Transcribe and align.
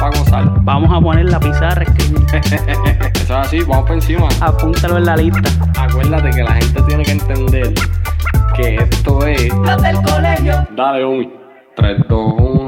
Para 0.00 0.18
gozar. 0.18 0.44
Vamos 0.62 0.90
a 0.96 1.00
poner 1.00 1.26
la 1.26 1.40
pizarra, 1.40 1.82
escribir. 1.82 2.24
Eso 2.32 3.22
es 3.22 3.30
así, 3.30 3.60
vamos 3.60 3.86
por 3.86 3.94
encima. 3.94 4.28
Apúntalo 4.40 4.98
en 4.98 5.04
la 5.04 5.16
lista. 5.16 5.50
Acuérdate 5.78 6.30
que 6.30 6.42
la 6.42 6.52
gente 6.52 6.82
tiene 6.82 7.02
que 7.02 7.12
entender 7.12 7.74
que 8.54 8.76
esto 8.76 9.26
es. 9.26 9.54
Los 9.54 9.82
del 9.82 9.96
colegio. 10.02 10.66
Dale, 10.76 11.04
Omi. 11.04 11.32
3, 11.76 12.02
2, 12.08 12.34
1. 12.38 12.67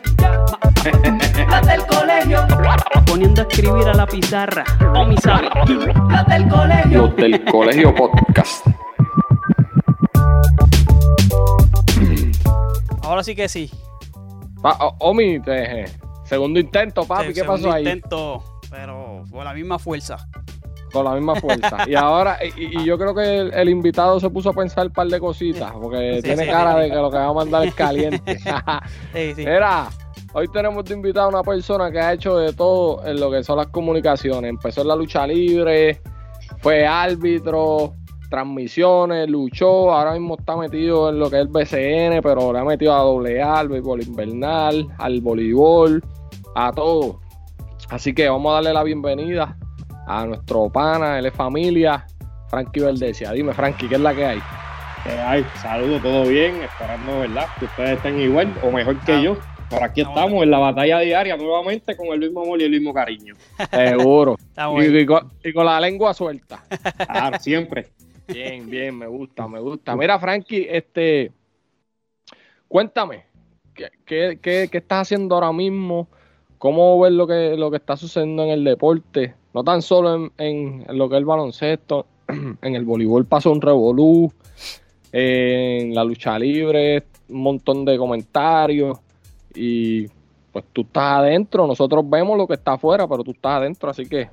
Las 1.49 1.67
del 1.67 1.85
colegio. 1.85 2.39
Poniendo 3.05 3.41
a 3.41 3.45
escribir 3.45 3.87
a 3.87 3.93
la 3.93 4.05
pizarra. 4.05 4.63
O 4.95 5.05
mi 5.05 5.17
sabe. 5.17 5.49
Las 6.09 6.25
del 6.27 6.47
colegio. 6.47 7.01
Los 7.07 7.15
del 7.15 7.45
colegio 7.45 7.95
podcast. 7.95 8.65
Ahora 13.03 13.23
sí 13.23 13.35
que 13.35 13.49
sí. 13.49 13.69
Pa- 14.61 14.77
o- 14.79 14.95
Omi, 14.99 15.39
te- 15.41 15.85
segundo 16.23 16.59
intento, 16.59 17.05
papi. 17.05 17.27
Se- 17.27 17.33
¿Qué 17.33 17.39
segundo 17.41 17.63
pasó 17.63 17.75
ahí? 17.75 17.83
intento, 17.83 18.43
pero 18.69 19.23
con 19.31 19.43
la 19.43 19.53
misma 19.53 19.79
fuerza. 19.79 20.17
Con 20.91 21.05
la 21.05 21.13
misma 21.13 21.35
fuerza. 21.35 21.77
Y 21.87 21.95
ahora, 21.95 22.37
y, 22.57 22.81
y 22.81 22.85
yo 22.85 22.97
creo 22.97 23.15
que 23.15 23.37
el, 23.39 23.53
el 23.53 23.69
invitado 23.69 24.19
se 24.19 24.29
puso 24.29 24.49
a 24.49 24.53
pensar 24.53 24.87
un 24.87 24.93
par 24.93 25.07
de 25.07 25.19
cositas, 25.19 25.71
porque 25.81 26.15
Sí, 26.17 26.21
tiene 26.23 26.43
sí, 26.45 26.49
cara 26.49 26.73
sí. 26.75 26.79
de 26.81 26.89
que 26.89 26.95
lo 26.95 27.09
que 27.09 27.17
va 27.17 27.27
a 27.27 27.33
mandar 27.33 27.65
es 27.65 27.73
caliente. 27.73 28.37
Mira, 29.37 29.89
hoy 30.33 30.47
tenemos 30.49 30.83
de 30.85 30.93
invitado 30.93 31.27
a 31.27 31.29
una 31.29 31.43
persona 31.43 31.91
que 31.91 31.99
ha 31.99 32.13
hecho 32.13 32.37
de 32.37 32.53
todo 32.53 33.05
en 33.05 33.19
lo 33.19 33.31
que 33.31 33.43
son 33.43 33.57
las 33.57 33.67
comunicaciones. 33.67 34.49
Empezó 34.49 34.81
en 34.81 34.87
la 34.89 34.95
lucha 34.95 35.25
libre, 35.25 36.01
fue 36.59 36.85
árbitro, 36.85 37.95
transmisiones, 38.29 39.29
luchó, 39.29 39.93
ahora 39.93 40.13
mismo 40.13 40.35
está 40.39 40.55
metido 40.55 41.09
en 41.09 41.19
lo 41.19 41.29
que 41.29 41.37
es 41.37 41.41
el 41.41 41.47
BCN, 41.49 42.21
pero 42.21 42.53
le 42.53 42.59
ha 42.59 42.63
metido 42.63 42.93
a 42.93 42.99
doble 42.99 43.41
A, 43.41 43.59
al 43.59 43.67
béisbol 43.69 44.01
invernal, 44.03 44.87
al 44.97 45.21
voleibol, 45.21 46.03
a 46.55 46.71
todo. 46.71 47.19
Así 47.89 48.13
que 48.13 48.29
vamos 48.29 48.51
a 48.51 48.55
darle 48.55 48.73
la 48.73 48.83
bienvenida 48.83 49.57
a 50.07 50.25
nuestro 50.25 50.69
pana, 50.69 51.19
él 51.19 51.25
es 51.27 51.33
familia, 51.33 52.05
Frankie 52.49 52.79
Verdecia. 52.81 53.31
Dime, 53.31 53.53
Frankie, 53.53 53.87
¿qué 53.87 53.95
es 53.95 54.01
la 54.01 54.13
que 54.13 54.25
hay? 54.25 54.39
¿Qué 55.03 55.11
hay? 55.11 55.45
Saludos, 55.61 56.01
todo 56.01 56.25
bien, 56.25 56.61
esperando, 56.61 57.19
¿verdad? 57.19 57.45
Que 57.59 57.65
ustedes 57.65 57.91
estén 57.97 58.19
igual 58.19 58.53
o 58.63 58.71
mejor 58.71 58.99
que 59.01 59.13
Ah. 59.13 59.21
yo. 59.21 59.37
Por 59.69 59.81
aquí 59.83 60.01
Estamos 60.01 60.19
estamos 60.19 60.43
en 60.43 60.51
la 60.51 60.57
batalla 60.59 60.99
diaria 60.99 61.37
nuevamente 61.37 61.95
con 61.95 62.07
el 62.07 62.19
mismo 62.19 62.41
amor 62.41 62.59
y 62.59 62.65
el 62.65 62.71
mismo 62.71 62.93
cariño. 62.93 63.35
Seguro. 63.71 64.35
Y, 64.81 65.05
con, 65.05 65.31
y 65.41 65.53
con 65.53 65.65
la 65.65 65.79
lengua 65.79 66.13
suelta. 66.13 66.61
Claro, 67.07 67.39
siempre. 67.39 67.87
Bien, 68.27 68.69
bien, 68.69 68.97
me 68.97 69.07
gusta, 69.07 69.47
me 69.47 69.59
gusta. 69.61 69.95
Mira, 69.95 70.19
Frankie, 70.19 70.67
este, 70.69 71.31
cuéntame, 72.67 73.23
¿qué, 73.73 73.89
qué, 74.05 74.39
qué- 74.41 74.67
qué 74.71 74.77
estás 74.77 75.03
haciendo 75.03 75.35
ahora 75.35 75.51
mismo? 75.53 76.09
¿Cómo 76.61 76.99
ves 76.99 77.11
lo 77.11 77.25
que, 77.25 77.55
lo 77.57 77.71
que 77.71 77.77
está 77.77 77.97
sucediendo 77.97 78.43
en 78.43 78.51
el 78.51 78.63
deporte? 78.63 79.33
No 79.51 79.63
tan 79.63 79.81
solo 79.81 80.13
en, 80.13 80.31
en- 80.37 80.85
en 80.87 80.95
lo 80.95 81.09
que 81.09 81.15
es 81.15 81.19
el 81.19 81.25
baloncesto, 81.25 82.05
en 82.61 82.75
el 82.75 82.85
voleibol 82.85 83.25
pasó 83.25 83.51
un 83.51 83.61
revolú, 83.61 84.31
en 85.11 85.95
la 85.95 86.03
lucha 86.03 86.37
libre, 86.37 87.03
un 87.29 87.41
montón 87.41 87.83
de 87.83 87.97
comentarios 87.97 88.99
y 89.55 90.05
pues 90.51 90.65
tú 90.71 90.81
estás 90.81 91.17
adentro, 91.19 91.65
nosotros 91.65 92.07
vemos 92.07 92.37
lo 92.37 92.45
que 92.47 92.53
está 92.53 92.73
afuera, 92.73 93.07
pero 93.07 93.23
tú 93.23 93.31
estás 93.31 93.53
adentro, 93.53 93.89
así 93.89 94.05
que 94.07 94.29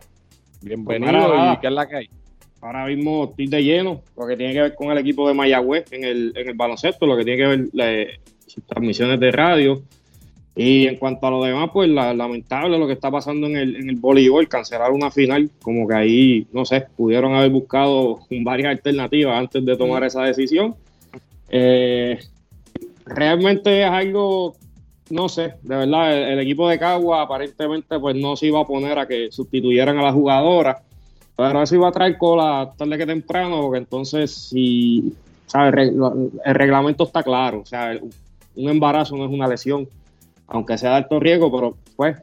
bienvenido 0.60 1.12
Pues 1.28 1.54
y 1.54 1.60
qué 1.60 1.66
es 1.68 1.72
la 1.72 1.88
que 1.88 1.96
hay. 1.96 2.10
Ahora 2.60 2.84
mismo 2.84 3.24
estoy 3.24 3.46
de 3.46 3.64
lleno, 3.64 4.02
lo 4.18 4.26
que 4.26 4.36
tiene 4.36 4.52
que 4.52 4.60
ver 4.60 4.74
con 4.74 4.90
el 4.90 4.98
equipo 4.98 5.26
de 5.26 5.32
Mayagüez 5.32 5.90
en 5.92 6.04
el, 6.04 6.32
en 6.36 6.48
el 6.50 6.54
baloncesto, 6.54 7.06
lo 7.06 7.16
que 7.16 7.24
tiene 7.24 7.38
que 7.38 7.46
ver 7.46 7.68
eh, 7.78 8.20
sus 8.46 8.62
transmisiones 8.66 9.18
de 9.18 9.30
radio. 9.30 9.80
Y 10.58 10.88
en 10.88 10.96
cuanto 10.96 11.24
a 11.24 11.30
lo 11.30 11.44
demás, 11.44 11.70
pues 11.72 11.88
la- 11.88 12.12
lamentable 12.12 12.76
lo 12.80 12.88
que 12.88 12.94
está 12.94 13.12
pasando 13.12 13.46
en 13.46 13.56
el, 13.56 13.76
en 13.76 13.90
el 13.90 13.94
voleibol, 13.94 14.48
cancelar 14.48 14.90
una 14.90 15.08
final, 15.08 15.48
como 15.62 15.86
que 15.86 15.94
ahí, 15.94 16.46
no 16.52 16.64
sé, 16.64 16.84
pudieron 16.96 17.32
haber 17.32 17.50
buscado 17.50 18.18
varias 18.42 18.72
alternativas 18.72 19.38
antes 19.38 19.64
de 19.64 19.76
tomar 19.76 20.02
esa 20.02 20.24
decisión. 20.24 20.74
Eh, 21.48 22.18
realmente 23.06 23.84
es 23.84 23.88
algo, 23.88 24.56
no 25.10 25.28
sé, 25.28 25.54
de 25.62 25.76
verdad, 25.76 26.32
el, 26.32 26.40
equipo 26.40 26.68
de 26.68 26.80
Cagua 26.80 27.22
aparentemente 27.22 27.96
pues 28.00 28.16
no 28.16 28.34
se 28.34 28.46
iba 28.46 28.60
a 28.60 28.66
poner 28.66 28.98
a 28.98 29.06
que 29.06 29.30
sustituyeran 29.30 29.96
a 29.98 30.02
la 30.02 30.12
jugadora, 30.12 30.82
pero 31.36 31.62
eso 31.62 31.76
iba 31.76 31.88
a 31.88 31.92
traer 31.92 32.18
cola 32.18 32.72
tarde 32.76 32.98
que 32.98 33.06
temprano, 33.06 33.60
porque 33.60 33.78
entonces 33.78 34.32
si, 34.32 35.14
¿sabes? 35.46 35.92
El 36.44 36.54
reglamento 36.54 37.04
está 37.04 37.22
claro, 37.22 37.60
o 37.60 37.64
sea, 37.64 37.96
un 38.56 38.68
embarazo 38.68 39.16
no 39.16 39.24
es 39.24 39.30
una 39.30 39.46
lesión, 39.46 39.88
aunque 40.48 40.76
sea 40.78 40.90
de 40.90 40.96
alto 40.96 41.20
riesgo, 41.20 41.52
pero 41.52 41.76
pues 41.96 42.16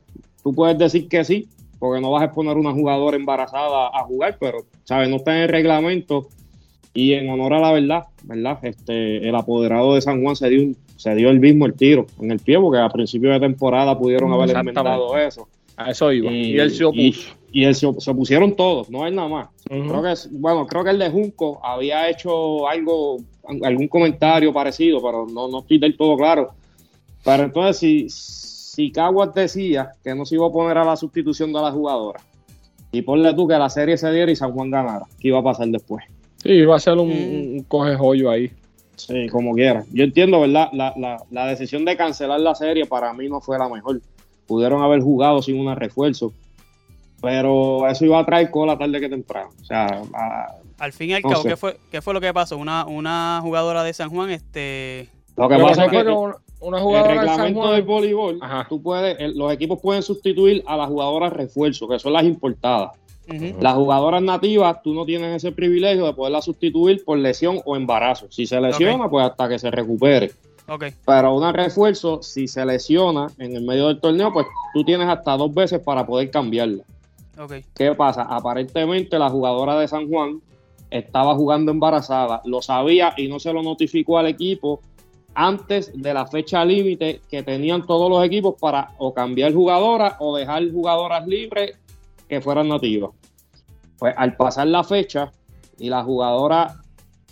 tú 0.43 0.53
puedes 0.53 0.77
decir 0.77 1.07
que 1.07 1.23
sí, 1.23 1.47
porque 1.79 2.01
no 2.01 2.11
vas 2.11 2.23
a 2.23 2.25
exponer 2.25 2.55
a 2.57 2.59
una 2.59 2.73
jugadora 2.73 3.15
embarazada 3.17 3.87
a 3.93 4.03
jugar, 4.03 4.37
pero, 4.39 4.59
¿sabes? 4.83 5.09
No 5.09 5.17
está 5.17 5.35
en 5.37 5.43
el 5.43 5.49
reglamento. 5.49 6.27
Y 6.97 7.11
en 7.11 7.29
honor 7.29 7.53
a 7.55 7.59
la 7.59 7.73
verdad, 7.73 8.05
¿verdad? 8.23 8.57
Este, 8.63 9.17
el 9.27 9.35
apoderado 9.35 9.95
de 9.95 10.01
San 10.01 10.23
Juan 10.23 10.37
se 10.37 10.47
dio, 10.47 10.61
un- 10.63 10.77
se 10.95 11.13
dio 11.13 11.29
el 11.29 11.41
mismo 11.41 11.65
el 11.65 11.73
tiro 11.73 12.05
en 12.21 12.31
el 12.31 12.39
pie, 12.39 12.57
porque 12.57 12.79
a 12.79 12.87
principio 12.87 13.31
de 13.31 13.39
temporada 13.41 13.99
pudieron 13.99 14.31
haber 14.31 14.51
enmendado 14.55 15.17
eso. 15.17 15.45
A 15.75 15.91
eso 15.91 16.09
iba. 16.13 16.31
Y, 16.31 16.57
él 16.57 16.71
se 16.71 16.83
y- 16.83 16.85
opuso. 16.85 17.33
y 17.51 17.63
él 17.65 17.75
se, 17.75 17.85
op- 17.85 17.99
se 17.99 18.11
opusieron 18.11 18.55
todos, 18.55 18.89
no 18.89 19.05
él 19.05 19.13
nada 19.13 19.27
más. 19.27 19.49
Creo 19.65 20.01
que 20.01 20.13
bueno, 20.31 20.65
creo 20.67 20.85
que 20.85 20.91
el 20.91 20.99
de 20.99 21.09
Junco 21.09 21.59
había 21.61 22.09
hecho 22.09 22.65
algo, 22.65 23.17
algún 23.61 23.89
comentario 23.89 24.53
parecido, 24.53 25.01
pero 25.03 25.27
no, 25.27 25.49
no 25.49 25.59
estoy 25.59 25.79
del 25.79 25.97
todo 25.97 26.15
claro. 26.15 26.51
Pero 27.25 27.43
entonces, 27.43 27.77
si, 27.79 28.09
si 28.09 28.91
Caguas 28.91 29.33
decía 29.33 29.91
que 30.03 30.13
no 30.15 30.25
se 30.25 30.35
iba 30.35 30.47
a 30.47 30.51
poner 30.51 30.77
a 30.77 30.85
la 30.85 30.95
sustitución 30.95 31.51
de 31.51 31.59
la 31.61 31.71
jugadora, 31.71 32.19
y 32.91 33.01
ponle 33.01 33.33
tú 33.33 33.47
que 33.47 33.57
la 33.57 33.69
serie 33.69 33.97
se 33.97 34.09
diera 34.11 34.31
y 34.31 34.35
San 34.37 34.53
Juan 34.53 34.69
ganara, 34.71 35.05
¿qué 35.19 35.27
iba 35.29 35.39
a 35.39 35.43
pasar 35.43 35.67
después? 35.67 36.05
Sí, 36.43 36.49
iba 36.51 36.75
a 36.75 36.79
ser 36.79 36.93
un, 36.97 37.09
Mm. 37.09 37.57
un 37.57 37.63
coge 37.67 37.95
joyo 37.95 38.29
ahí. 38.29 38.51
Sí, 38.95 39.27
como 39.27 39.53
quiera. 39.53 39.83
Yo 39.91 40.05
entiendo, 40.05 40.39
¿verdad? 40.39 40.69
La, 40.71 40.93
la, 40.95 41.17
la 41.29 41.47
decisión 41.47 41.83
de 41.83 41.97
cancelar 41.97 42.39
la 42.39 42.55
serie 42.55 42.85
para 42.85 43.11
mí 43.13 43.27
no 43.27 43.41
fue 43.41 43.57
la 43.59 43.67
mejor. 43.67 43.99
Pudieron 44.47 44.81
haber 44.83 45.01
jugado 45.01 45.41
sin 45.41 45.59
un 45.59 45.75
refuerzo, 45.75 46.31
pero 47.21 47.87
eso 47.89 48.05
iba 48.05 48.19
a 48.19 48.25
traer 48.25 48.51
cola 48.51 48.77
tarde 48.77 48.99
que 48.99 49.09
temprano. 49.09 49.49
O 49.61 49.65
sea, 49.65 49.85
a- 50.13 50.47
Al 50.79 50.93
fin 50.93 51.09
y 51.09 51.13
al 51.13 51.23
No 51.23 51.29
cabo. 51.29 51.43
¿qué 51.43 51.55
fue, 51.57 51.77
¿qué 51.91 52.01
fue 52.01 52.13
lo 52.13 52.21
que 52.21 52.33
pasó? 52.33 52.57
Una, 52.57 52.85
una 52.85 53.39
jugadora 53.41 53.83
de 53.83 53.93
San 53.93 54.09
Juan, 54.09 54.29
este. 54.29 55.09
lo 55.35 55.47
que 55.49 55.55
Lo 55.57 55.59
que 55.61 55.69
pasa 55.69 55.85
es 55.85 55.91
que 55.91 56.03
una, 56.61 56.77
el 56.79 56.83
San 56.83 57.17
reglamento 57.17 57.59
Juan- 57.61 57.71
del 57.73 57.83
voleibol, 57.83 58.37
Ajá. 58.41 58.65
tú 58.69 58.81
puedes, 58.81 59.19
el- 59.19 59.37
los 59.37 59.51
equipos 59.51 59.79
pueden 59.81 60.01
sustituir 60.03 60.63
a 60.65 60.77
las 60.77 60.87
jugadoras 60.87 61.31
refuerzo, 61.33 61.87
que 61.87 61.99
son 61.99 62.13
las 62.13 62.23
importadas. 62.23 62.91
Las 63.59 63.73
jugadoras 63.73 64.21
nativas, 64.21 64.83
tú 64.83 64.93
no 64.93 65.03
tienes 65.03 65.35
ese 65.37 65.51
privilegio 65.51 66.05
de 66.05 66.13
poderlas 66.13 66.45
sustituir 66.45 67.03
por 67.03 67.17
lesión 67.17 67.59
o 67.65 67.75
embarazo. 67.75 68.27
Si 68.29 68.45
se 68.45 68.61
lesiona, 68.61 69.09
pues 69.09 69.25
hasta 69.25 69.49
que 69.49 69.57
se 69.57 69.71
recupere. 69.71 70.31
Ok, 70.67 70.85
Pero 71.05 71.35
una 71.35 71.51
refuerzo, 71.51 72.21
si 72.21 72.47
se 72.47 72.63
lesiona 72.65 73.27
en 73.39 73.55
el 73.55 73.63
medio 73.63 73.87
del 73.87 73.99
torneo, 73.99 74.31
pues 74.31 74.45
tú 74.75 74.83
tienes 74.83 75.07
hasta 75.07 75.37
dos 75.37 75.51
veces 75.53 75.79
para 75.79 76.05
poder 76.05 76.29
cambiarla. 76.29 76.83
ok. 77.39 77.53
¿Qué 77.75 77.93
pasa? 77.95 78.23
Aparentemente 78.23 79.17
la 79.19 79.29
jugadora 79.29 79.77
de 79.79 79.87
San 79.87 80.07
Juan 80.07 80.39
estaba 80.91 81.35
jugando 81.35 81.71
embarazada, 81.71 82.41
lo 82.45 82.61
sabía 82.61 83.13
y 83.17 83.27
no 83.27 83.39
se 83.39 83.51
lo 83.51 83.61
notificó 83.63 84.17
al 84.19 84.27
equipo 84.27 84.81
antes 85.35 85.91
de 85.93 86.13
la 86.13 86.25
fecha 86.25 86.65
límite 86.65 87.21
que 87.29 87.43
tenían 87.43 87.85
todos 87.85 88.09
los 88.09 88.23
equipos 88.25 88.55
para 88.59 88.93
o 88.97 89.13
cambiar 89.13 89.53
jugadoras 89.53 90.15
o 90.19 90.35
dejar 90.35 90.71
jugadoras 90.71 91.27
libres 91.27 91.77
que 92.27 92.41
fueran 92.41 92.69
nativas. 92.69 93.11
Pues 93.99 94.13
al 94.17 94.35
pasar 94.35 94.67
la 94.67 94.83
fecha, 94.83 95.31
y 95.79 95.89
la 95.89 96.03
jugadora 96.03 96.81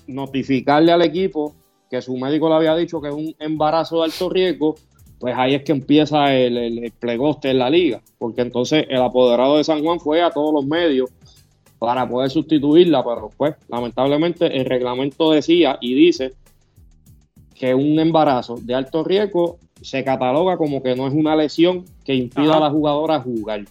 notificarle 0.07 0.91
al 0.91 1.01
equipo 1.01 1.55
que 1.89 2.01
su 2.01 2.17
médico 2.17 2.49
le 2.49 2.55
había 2.55 2.75
dicho 2.75 3.01
que 3.01 3.09
es 3.09 3.13
un 3.13 3.35
embarazo 3.39 3.99
de 3.99 4.05
alto 4.05 4.29
riesgo, 4.29 4.75
pues 5.19 5.35
ahí 5.37 5.55
es 5.55 5.63
que 5.63 5.71
empieza 5.71 6.33
el, 6.33 6.57
el, 6.57 6.91
plegoste 6.91 7.51
en 7.51 7.59
la 7.59 7.69
liga, 7.69 8.01
porque 8.17 8.41
entonces 8.41 8.85
el 8.89 9.01
apoderado 9.01 9.57
de 9.57 9.63
San 9.63 9.83
Juan 9.83 9.99
fue 9.99 10.21
a 10.21 10.31
todos 10.31 10.53
los 10.53 10.65
medios 10.65 11.11
para 11.79 12.07
poder 12.07 12.29
sustituirla, 12.29 13.03
pero 13.03 13.29
pues 13.37 13.55
lamentablemente 13.69 14.57
el 14.57 14.65
reglamento 14.65 15.31
decía 15.31 15.77
y 15.81 15.93
dice 15.93 16.33
que 17.53 17.73
un 17.73 17.99
embarazo 17.99 18.57
de 18.61 18.73
alto 18.73 19.03
riesgo 19.03 19.57
se 19.81 20.03
cataloga 20.03 20.57
como 20.57 20.81
que 20.81 20.95
no 20.95 21.07
es 21.07 21.13
una 21.13 21.35
lesión 21.35 21.85
que 22.05 22.15
impida 22.15 22.57
a 22.57 22.59
la 22.59 22.69
jugadora 22.69 23.19
jugar. 23.19 23.65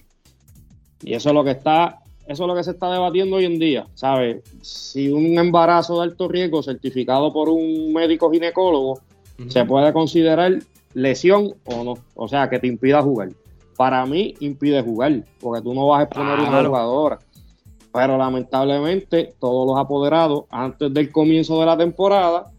Y 1.03 1.15
eso 1.15 1.31
es 1.31 1.35
lo 1.35 1.43
que 1.43 1.53
está, 1.53 2.01
eso 2.27 2.45
es 2.45 2.49
lo 2.49 2.55
que 2.55 2.65
se 2.65 2.73
está 2.73 2.91
debatiendo 2.91 3.37
hoy 3.37 3.47
en 3.47 3.59
día, 3.59 3.87
¿sabes? 3.95 4.43
Si 4.61 5.09
un 5.11 5.39
embarazo 5.39 5.97
de 5.97 6.03
alto 6.05 6.29
riesgo 6.29 6.63
certificado 6.63 7.33
por 7.33 7.49
un 7.49 7.93
médico 7.93 8.31
ginecólogo 8.31 9.01
se 9.49 9.65
puede 9.65 9.93
considerar 9.93 10.59
lesión 10.95 11.55
o 11.65 11.83
no, 11.83 11.95
o 12.15 12.29
sea, 12.29 12.49
que 12.49 12.59
te 12.59 12.67
impida 12.67 13.03
jugar. 13.03 13.31
Para 13.77 14.05
mí 14.07 14.35
impide 14.41 14.83
jugar, 14.83 15.25
porque 15.41 15.63
tú 15.63 15.75
no 15.75 15.89
vas 15.89 16.01
a 16.01 16.03
exponer 16.05 16.39
a 16.39 16.49
una 16.49 16.65
jugadora. 16.65 17.19
Pero 17.93 18.17
lamentablemente 18.17 19.35
todos 19.41 19.67
los 19.67 19.79
apoderados 19.79 20.45
antes 20.51 20.93
del 20.93 21.11
comienzo 21.11 21.59
de 21.59 21.67
la 21.67 21.77
temporada 21.77 22.52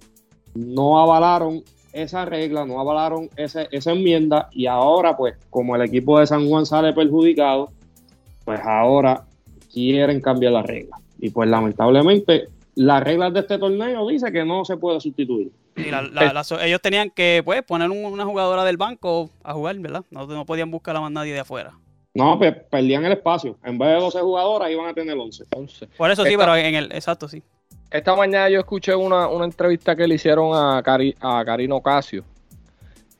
no 0.55 0.99
avalaron 0.99 1.63
esa 1.93 2.25
regla, 2.25 2.65
no 2.65 2.79
avalaron 2.79 3.29
esa, 3.37 3.63
esa 3.71 3.91
enmienda 3.91 4.49
y 4.51 4.65
ahora 4.65 5.15
pues 5.15 5.35
como 5.49 5.75
el 5.75 5.83
equipo 5.83 6.19
de 6.19 6.27
San 6.27 6.47
Juan 6.47 6.65
sale 6.65 6.93
perjudicado, 6.93 7.71
pues 8.45 8.59
ahora 8.61 9.25
quieren 9.71 10.21
cambiar 10.21 10.53
la 10.53 10.63
regla. 10.63 10.97
Y 11.19 11.29
pues 11.29 11.49
lamentablemente 11.49 12.47
las 12.75 13.03
reglas 13.03 13.33
de 13.33 13.41
este 13.41 13.57
torneo 13.57 14.07
dice 14.07 14.31
que 14.31 14.43
no 14.43 14.65
se 14.65 14.77
puede 14.77 14.99
sustituir. 14.99 15.51
Y 15.75 15.89
ellos 16.61 16.81
tenían 16.81 17.09
que 17.09 17.41
pues 17.43 17.63
poner 17.63 17.89
una 17.89 18.25
jugadora 18.25 18.63
del 18.63 18.77
banco 18.77 19.29
a 19.43 19.53
jugar, 19.53 19.77
¿verdad? 19.79 20.03
No, 20.11 20.27
no 20.27 20.45
podían 20.45 20.69
buscar 20.69 20.95
a 20.95 21.01
más 21.01 21.11
nadie 21.11 21.33
de 21.33 21.39
afuera. 21.39 21.73
No, 22.13 22.37
pues 22.37 22.55
perdían 22.69 23.05
el 23.05 23.13
espacio. 23.13 23.57
En 23.63 23.79
vez 23.79 23.89
de 23.89 23.95
12 23.95 24.19
jugadoras 24.19 24.69
iban 24.69 24.87
a 24.87 24.93
tener 24.93 25.17
11. 25.17 25.45
11. 25.55 25.87
Por 25.97 26.11
eso 26.11 26.23
sí, 26.23 26.35
pero 26.37 26.55
en 26.55 26.75
el 26.75 26.91
exacto 26.91 27.27
sí. 27.27 27.41
Esta 27.93 28.15
mañana 28.15 28.49
yo 28.49 28.59
escuché 28.59 28.95
una, 28.95 29.29
entrevista 29.43 29.95
que 29.95 30.07
le 30.07 30.15
hicieron 30.15 30.49
a, 30.55 30.81
Cari, 30.81 31.13
a 31.19 31.45
Karino 31.45 31.79
Casio 31.79 32.23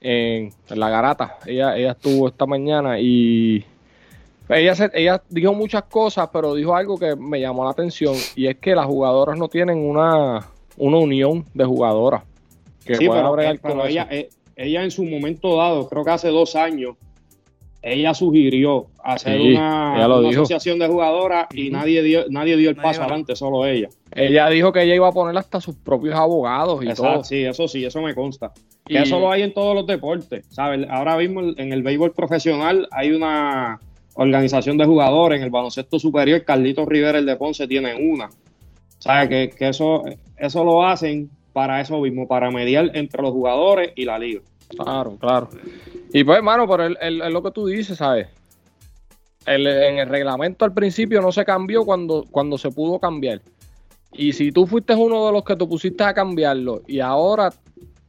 en, 0.02 0.50
La 0.70 0.90
Garata. 0.90 1.38
Ella, 1.46 1.78
ella 1.78 1.92
estuvo 1.92 2.28
esta 2.28 2.48
mañana 2.48 3.00
y 3.00 3.64
ella, 4.50 4.92
ella 4.96 5.22
dijo 5.30 5.54
muchas 5.54 5.84
cosas, 5.84 6.28
pero 6.34 6.56
dijo 6.56 6.76
algo 6.76 6.98
que 6.98 7.16
me 7.16 7.40
llamó 7.40 7.66
la 7.66 7.70
atención 7.70 8.16
y 8.36 8.48
es 8.48 8.58
que 8.58 8.74
las 8.74 8.88
jugadoras 8.88 9.38
no 9.38 9.48
tienen 9.48 9.78
una, 9.78 10.50
una 10.78 10.98
unión 10.98 11.46
de 11.54 11.66
jugadoras. 11.66 12.24
Que 12.84 12.96
sí, 12.96 13.08
pero, 13.08 13.40
eh, 13.40 13.60
ella, 13.88 14.08
eh, 14.10 14.30
ella 14.56 14.84
en 14.84 14.90
su 14.90 15.04
momento 15.06 15.56
dado, 15.56 15.88
creo 15.88 16.04
que 16.04 16.10
hace 16.10 16.30
dos 16.30 16.56
años, 16.56 16.96
ella 17.84 18.14
sugirió 18.14 18.88
hacer 19.04 19.40
una, 19.42 20.06
asociación 20.30 20.80
de 20.80 20.88
jugadoras 20.88 21.48
y 21.54 21.70
nadie 21.70 22.02
dio, 22.02 22.26
nadie 22.30 22.56
dio 22.56 22.70
el 22.70 22.78
paso 22.78 23.02
adelante, 23.02 23.36
solo 23.36 23.66
ella. 23.66 23.90
Ella 24.12 24.50
dijo 24.50 24.72
que 24.72 24.84
ella 24.84 24.96
iba 24.96 25.10
a 25.10 25.12
poner 25.12 25.38
hasta 25.38 25.60
sus 25.60 25.76
propios 25.76 26.16
abogados 26.16 26.82
y 26.84 26.94
todo. 26.94 27.24
Sí, 27.26 27.44
eso 27.44 27.68
sí, 27.68 27.84
eso 27.84 28.02
me 28.02 28.16
consta. 28.16 28.54
Y... 28.88 28.96
eso 28.96 29.20
lo 29.20 29.30
hay 29.30 29.42
en 29.42 29.54
todos 29.54 29.76
los 29.76 29.86
deportes, 29.86 30.46
¿sabes? 30.50 30.88
Ahora 30.90 31.18
mismo 31.18 31.42
en 31.42 31.74
el 31.74 31.84
béisbol 31.84 32.14
profesional 32.14 32.88
hay 32.92 33.12
una 33.12 33.82
organización 34.14 34.78
de 34.78 34.86
jugadores, 34.86 35.40
en 35.40 35.44
el 35.44 35.50
baloncesto 35.50 36.00
superior, 36.00 36.44
Carlitos 36.46 36.88
Rivera, 36.88 37.20
el 37.20 37.26
de 37.26 37.36
Ponce, 37.36 37.68
tiene 37.68 37.96
una. 37.96 38.30
¿Sabes? 39.00 39.28
Que, 39.28 39.50
que 39.50 39.68
eso, 39.68 40.04
eso 40.38 40.64
lo 40.64 40.86
hacen 40.86 41.30
para 41.52 41.82
eso 41.82 42.00
mismo, 42.00 42.30
para 42.30 42.50
mediar 42.50 42.92
entre 42.94 43.22
los 43.22 43.32
jugadores 43.32 43.92
y 43.98 44.06
la 44.06 44.18
liga. 44.18 44.42
Claro, 44.70 45.18
claro. 45.20 45.50
Y 46.14 46.24
pues, 46.24 46.38
hermano, 46.38 46.68
el, 46.76 46.98
el, 47.02 47.34
lo 47.34 47.42
que 47.42 47.52
tú 47.52 47.66
dices, 47.66 47.98
¿sabes? 47.98 48.28
El, 49.48 49.66
en 49.66 49.98
el 49.98 50.08
reglamento 50.08 50.64
al 50.64 50.74
principio 50.74 51.22
no 51.22 51.32
se 51.32 51.44
cambió 51.44 51.84
cuando, 51.84 52.24
cuando 52.30 52.58
se 52.58 52.70
pudo 52.72 53.00
cambiar. 53.00 53.42
Y 54.14 54.32
si 54.34 54.52
tú 54.52 54.68
fuiste 54.68 54.94
uno 54.94 55.26
de 55.26 55.32
los 55.34 55.44
que 55.44 55.56
te 55.56 55.66
pusiste 55.66 56.04
a 56.04 56.14
cambiarlo 56.14 56.84
y 56.88 57.00
ahora, 57.00 57.52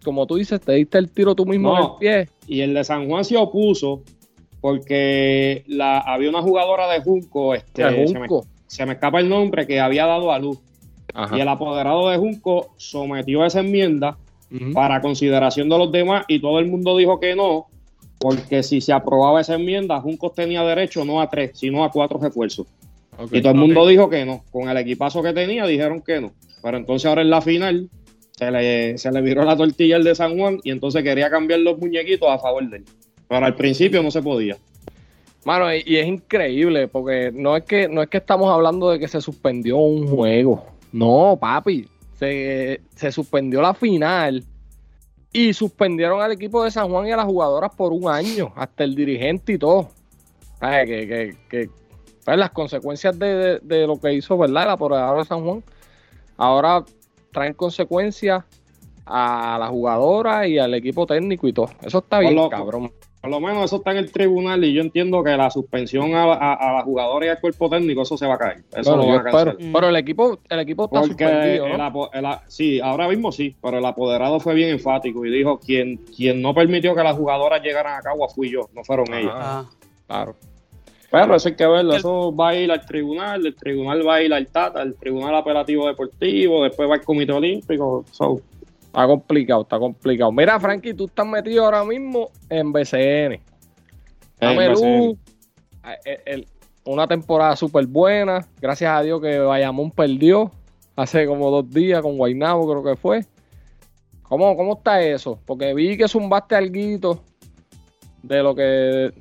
como 0.05 0.27
tú 0.27 0.37
dices, 0.37 0.61
te 0.61 0.73
diste 0.73 0.99
el 0.99 1.11
tiro 1.11 1.35
tú 1.35 1.47
mismo 1.47 1.77
en 1.77 1.83
el 1.83 1.91
pie. 1.99 2.29
Y 2.47 2.61
el 2.61 2.75
de 2.75 2.85
San 2.85 3.09
Juan 3.09 3.25
se 3.25 3.39
opuso 3.39 4.03
porque 4.61 5.65
la, 5.67 5.99
había 5.99 6.29
una 6.29 6.43
jugadora 6.43 6.89
de 6.89 7.01
Junco, 7.01 7.55
este, 7.55 8.07
Se, 8.67 8.85
me, 8.87 8.93
escapa 8.93 9.21
el 9.21 9.31
nombre, 9.31 9.67
que 9.67 9.81
había 9.81 10.05
dado 10.05 10.31
a 10.31 10.39
luz. 10.39 10.59
Y 11.35 11.41
el 11.41 11.49
apoderado 11.49 12.11
de 12.11 12.19
Junco 12.19 12.75
sometió 12.77 13.47
esa 13.47 13.61
enmienda 13.61 14.19
para 14.75 15.01
consideración 15.01 15.69
de 15.69 15.79
los 15.79 15.91
demás 15.91 16.27
y 16.29 16.39
todo 16.41 16.59
el 16.59 16.67
mundo 16.67 16.97
dijo 16.97 17.19
que 17.19 17.35
no, 17.35 17.67
porque 18.25 18.63
si 18.63 18.81
se 18.81 18.91
aprobaba 18.91 19.43
esa 19.43 19.57
enmienda, 19.57 20.01
Juncos 20.01 20.33
tenía 20.33 20.65
derecho 20.65 21.05
no 21.05 21.21
a 21.21 21.29
tres, 21.29 21.51
sino 21.53 21.85
a 21.85 21.91
cuatro 21.91 22.19
refuerzos. 22.19 22.67
y 23.31 23.43
todo 23.43 23.53
el 23.53 23.59
mundo 23.59 23.87
dijo 23.87 24.09
que 24.09 24.25
no. 24.25 24.43
Con 24.51 24.71
el 24.71 24.79
equipazo 24.79 25.23
que 25.23 25.35
tenía, 25.35 25.67
dijeron 25.67 26.01
que 26.01 26.23
no. 26.23 26.33
Pero 26.63 26.79
entonces 26.79 27.05
ahora 27.05 27.21
en 27.21 27.29
la 27.29 27.43
final 27.43 27.91
se 28.31 28.51
le, 28.51 28.97
se 28.97 29.13
le 29.13 29.21
viró 29.21 29.45
la 29.45 29.59
tortilla 29.59 29.97
al 29.97 30.05
de 30.05 30.15
San 30.15 30.39
Juan 30.39 30.59
y 30.65 30.71
entonces 30.71 31.03
quería 31.03 31.29
cambiar 31.29 31.61
los 31.61 31.77
muñequitos 31.79 32.27
a 32.31 32.39
favor 32.39 32.67
de 32.71 32.79
él. 32.79 32.85
Pero 33.29 33.45
al 33.45 33.57
principio 33.57 34.03
no 34.03 34.11
se 34.11 34.23
podía. 34.23 34.57
Mano, 35.45 35.67
y 35.75 35.97
es 35.99 36.07
increíble 36.07 36.89
porque 36.89 37.31
no 37.31 37.59
es 37.59 37.65
que 37.65 37.89
no 37.89 38.01
es 38.01 38.09
que 38.09 38.17
estamos 38.17 38.51
hablando 38.51 38.89
de 38.89 38.99
que 38.99 39.07
se 39.07 39.21
suspendió 39.21 39.77
un 39.77 40.09
juego. 40.09 40.65
No, 40.93 41.37
papi, 41.39 41.87
se, 42.19 42.81
se 42.97 43.13
suspendió 43.13 43.61
la 43.61 43.75
final 43.75 44.43
y 45.35 45.53
suspendieron 45.53 46.23
al 46.23 46.31
equipo 46.31 46.63
de 46.63 46.71
San 46.71 46.89
Juan 46.89 47.09
y 47.09 47.11
a 47.11 47.17
las 47.17 47.27
jugadoras 47.27 47.75
por 47.75 47.93
un 47.93 48.09
año, 48.09 48.53
hasta 48.55 48.85
el 48.85 48.95
dirigente 48.95 49.55
y 49.55 49.59
todo. 49.59 49.91
Que, 50.61 50.87
que, 50.87 51.37
que 51.51 51.71
pues, 52.25 52.39
las 52.39 52.53
consecuencias 52.53 53.19
de, 53.19 53.61
lo 53.87 54.01
que 54.01 54.15
hizo, 54.15 54.39
¿verdad? 54.39 54.63
El 54.63 54.71
apoderador 54.71 55.19
de 55.19 55.25
San 55.25 55.45
Juan, 55.45 55.65
ahora 56.37 56.85
traen 57.33 57.53
consecuencias 57.53 58.45
a 59.05 59.57
la 59.59 59.67
jugadora 59.67 60.47
y 60.47 60.57
al 60.59 60.73
equipo 60.73 61.05
técnico 61.05 61.49
y 61.49 61.53
todo. 61.53 61.69
Eso 61.83 61.99
está 61.99 62.21
bien, 62.21 62.49
cabrón. 62.49 62.93
Por 63.25 63.31
lo 63.31 63.41
menos 63.41 63.65
eso 63.65 63.77
está 63.77 63.93
en 63.93 63.97
el 63.97 64.13
tribunal 64.13 64.63
y 64.65 64.75
yo 64.75 64.83
entiendo 64.83 65.25
que 65.25 65.35
la 65.35 65.51
suspensión 65.51 66.15
a, 66.15 66.25
a, 66.25 66.73
la 66.75 66.83
jugadora 66.83 67.25
y 67.25 67.29
al 67.31 67.41
cuerpo 67.41 67.71
técnico, 67.71 68.03
eso 68.03 68.19
se 68.19 68.27
va 68.27 68.35
a 68.35 68.39
caer. 68.39 68.65
Eso 68.77 68.99
lo 68.99 69.07
va 69.07 69.17
a 69.17 69.23
caer. 69.23 69.57
Pero 69.73 69.89
el 69.89 69.97
equipo, 69.97 70.39
el 70.47 70.61
equipo 70.61 70.85
está 70.85 71.05
suspendido. 71.05 71.65
sí, 72.49 72.81
ahora 72.81 73.09
mismo 73.09 73.33
sí, 73.33 73.57
pero 73.63 73.79
el 73.79 73.85
apoderado 73.87 74.41
fue 74.41 74.53
bien 74.53 74.69
enfático 74.69 75.25
y 75.25 75.31
dijo: 75.31 75.59
quien, 75.59 75.97
quien 76.15 76.43
no 76.43 76.53
permitió 76.53 76.95
que 76.95 77.03
las 77.03 77.17
jugadoras 77.17 77.63
llegaran 77.63 77.99
a 77.99 78.03
Cagua 78.03 78.29
fui 78.29 78.51
yo, 78.51 78.69
no 78.75 78.85
fueron 78.85 79.07
ellas. 79.15 79.33
Ah, 79.35 79.65
claro. 80.07 80.37
Pero 81.11 81.37
eso 81.37 81.49
hay 81.49 81.55
que 81.55 81.67
verlo, 81.67 81.95
eso 81.95 82.37
va 82.37 82.51
a 82.51 82.57
ir 82.57 82.71
al 82.71 82.85
tribunal, 82.85 83.47
el 83.47 83.55
tribunal 83.55 84.07
va 84.07 84.17
a 84.17 84.23
ir 84.23 84.35
al 84.35 84.49
TATA, 84.49 84.83
el 84.83 84.97
tribunal 84.97 85.35
apelativo 85.35 85.87
deportivo, 85.87 86.65
después 86.65 86.91
va 86.91 86.97
al 86.97 87.03
Comité 87.03 87.33
Olímpico. 87.33 88.05
Está 88.95 89.09
complicado, 89.09 89.63
está 89.63 89.79
complicado. 89.81 90.31
Mira, 90.31 90.61
Frankie, 90.61 90.95
tú 90.95 91.07
estás 91.07 91.27
metido 91.27 91.65
ahora 91.65 91.83
mismo 91.83 92.31
en 92.49 92.73
BCN. 92.73 93.41
Dame 94.39 94.69
luz. 94.69 95.19
una 96.85 97.09
temporada 97.09 97.57
súper 97.57 97.89
buena. 97.89 98.47
Gracias 98.61 98.97
a 98.97 99.03
Dios 99.03 99.21
que 99.21 99.41
Bayamón 99.41 99.91
perdió 99.91 100.53
hace 100.95 101.27
como 101.27 101.51
dos 101.51 101.69
días 101.69 102.03
con 102.03 102.17
Guaynabo, 102.17 102.71
creo 102.71 102.85
que 102.85 102.95
fue. 102.95 103.27
¿Cómo, 104.23 104.57
¿Cómo 104.57 104.75
está 104.75 105.03
eso? 105.03 105.41
Porque 105.45 105.75
vi 105.75 105.97
que 105.97 106.07
zumbaste 106.07 106.55
algo 106.55 107.21
de 108.23 108.43
lo 108.45 108.55
que. 108.55 109.13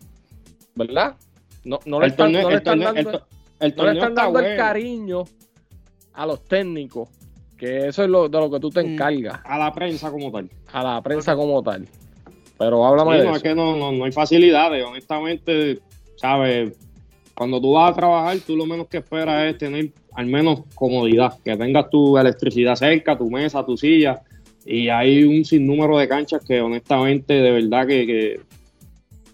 ¿Verdad? 0.75 1.15
No, 1.63 1.79
le 1.99 2.07
están, 2.09 2.31
dando, 2.31 2.51
el, 2.51 2.61
cariño 4.55 5.23
a 6.13 6.27
los 6.27 6.43
técnicos 6.43 7.09
que 7.57 7.87
eso 7.87 8.03
es 8.03 8.09
lo, 8.09 8.29
de 8.29 8.39
lo 8.39 8.49
que 8.49 8.59
tú 8.59 8.69
te 8.69 8.83
mm. 8.83 8.93
encargas. 8.93 9.39
A 9.43 9.57
la 9.57 9.73
prensa 9.73 10.11
como 10.11 10.31
tal. 10.31 10.49
A 10.71 10.83
la 10.83 11.01
prensa 11.01 11.35
como 11.35 11.61
tal. 11.63 11.87
Pero 12.57 12.85
háblame 12.85 13.17
de 13.17 13.23
no, 13.23 13.29
eso. 13.29 13.37
Es 13.37 13.43
que 13.43 13.55
no, 13.55 13.91
no, 13.91 14.05
hay 14.05 14.11
facilidades, 14.11 14.85
honestamente, 14.85 15.79
¿sabes? 16.15 16.77
Cuando 17.35 17.59
tú 17.59 17.73
vas 17.73 17.91
a 17.91 17.95
trabajar, 17.95 18.37
tú 18.45 18.55
lo 18.55 18.65
menos 18.65 18.87
que 18.87 18.97
esperas 18.97 19.51
es 19.51 19.57
tener 19.57 19.91
al 20.13 20.27
menos 20.27 20.61
comodidad, 20.75 21.39
que 21.43 21.57
tengas 21.57 21.89
tu 21.89 22.17
electricidad 22.17 22.75
cerca, 22.75 23.17
tu 23.17 23.29
mesa, 23.29 23.65
tu 23.65 23.75
silla, 23.75 24.21
y 24.65 24.89
hay 24.89 25.23
un 25.23 25.43
sinnúmero 25.43 25.97
de 25.97 26.07
canchas 26.07 26.43
que 26.47 26.61
honestamente, 26.61 27.33
de 27.33 27.51
verdad 27.51 27.87
que, 27.87 28.05
que 28.05 28.39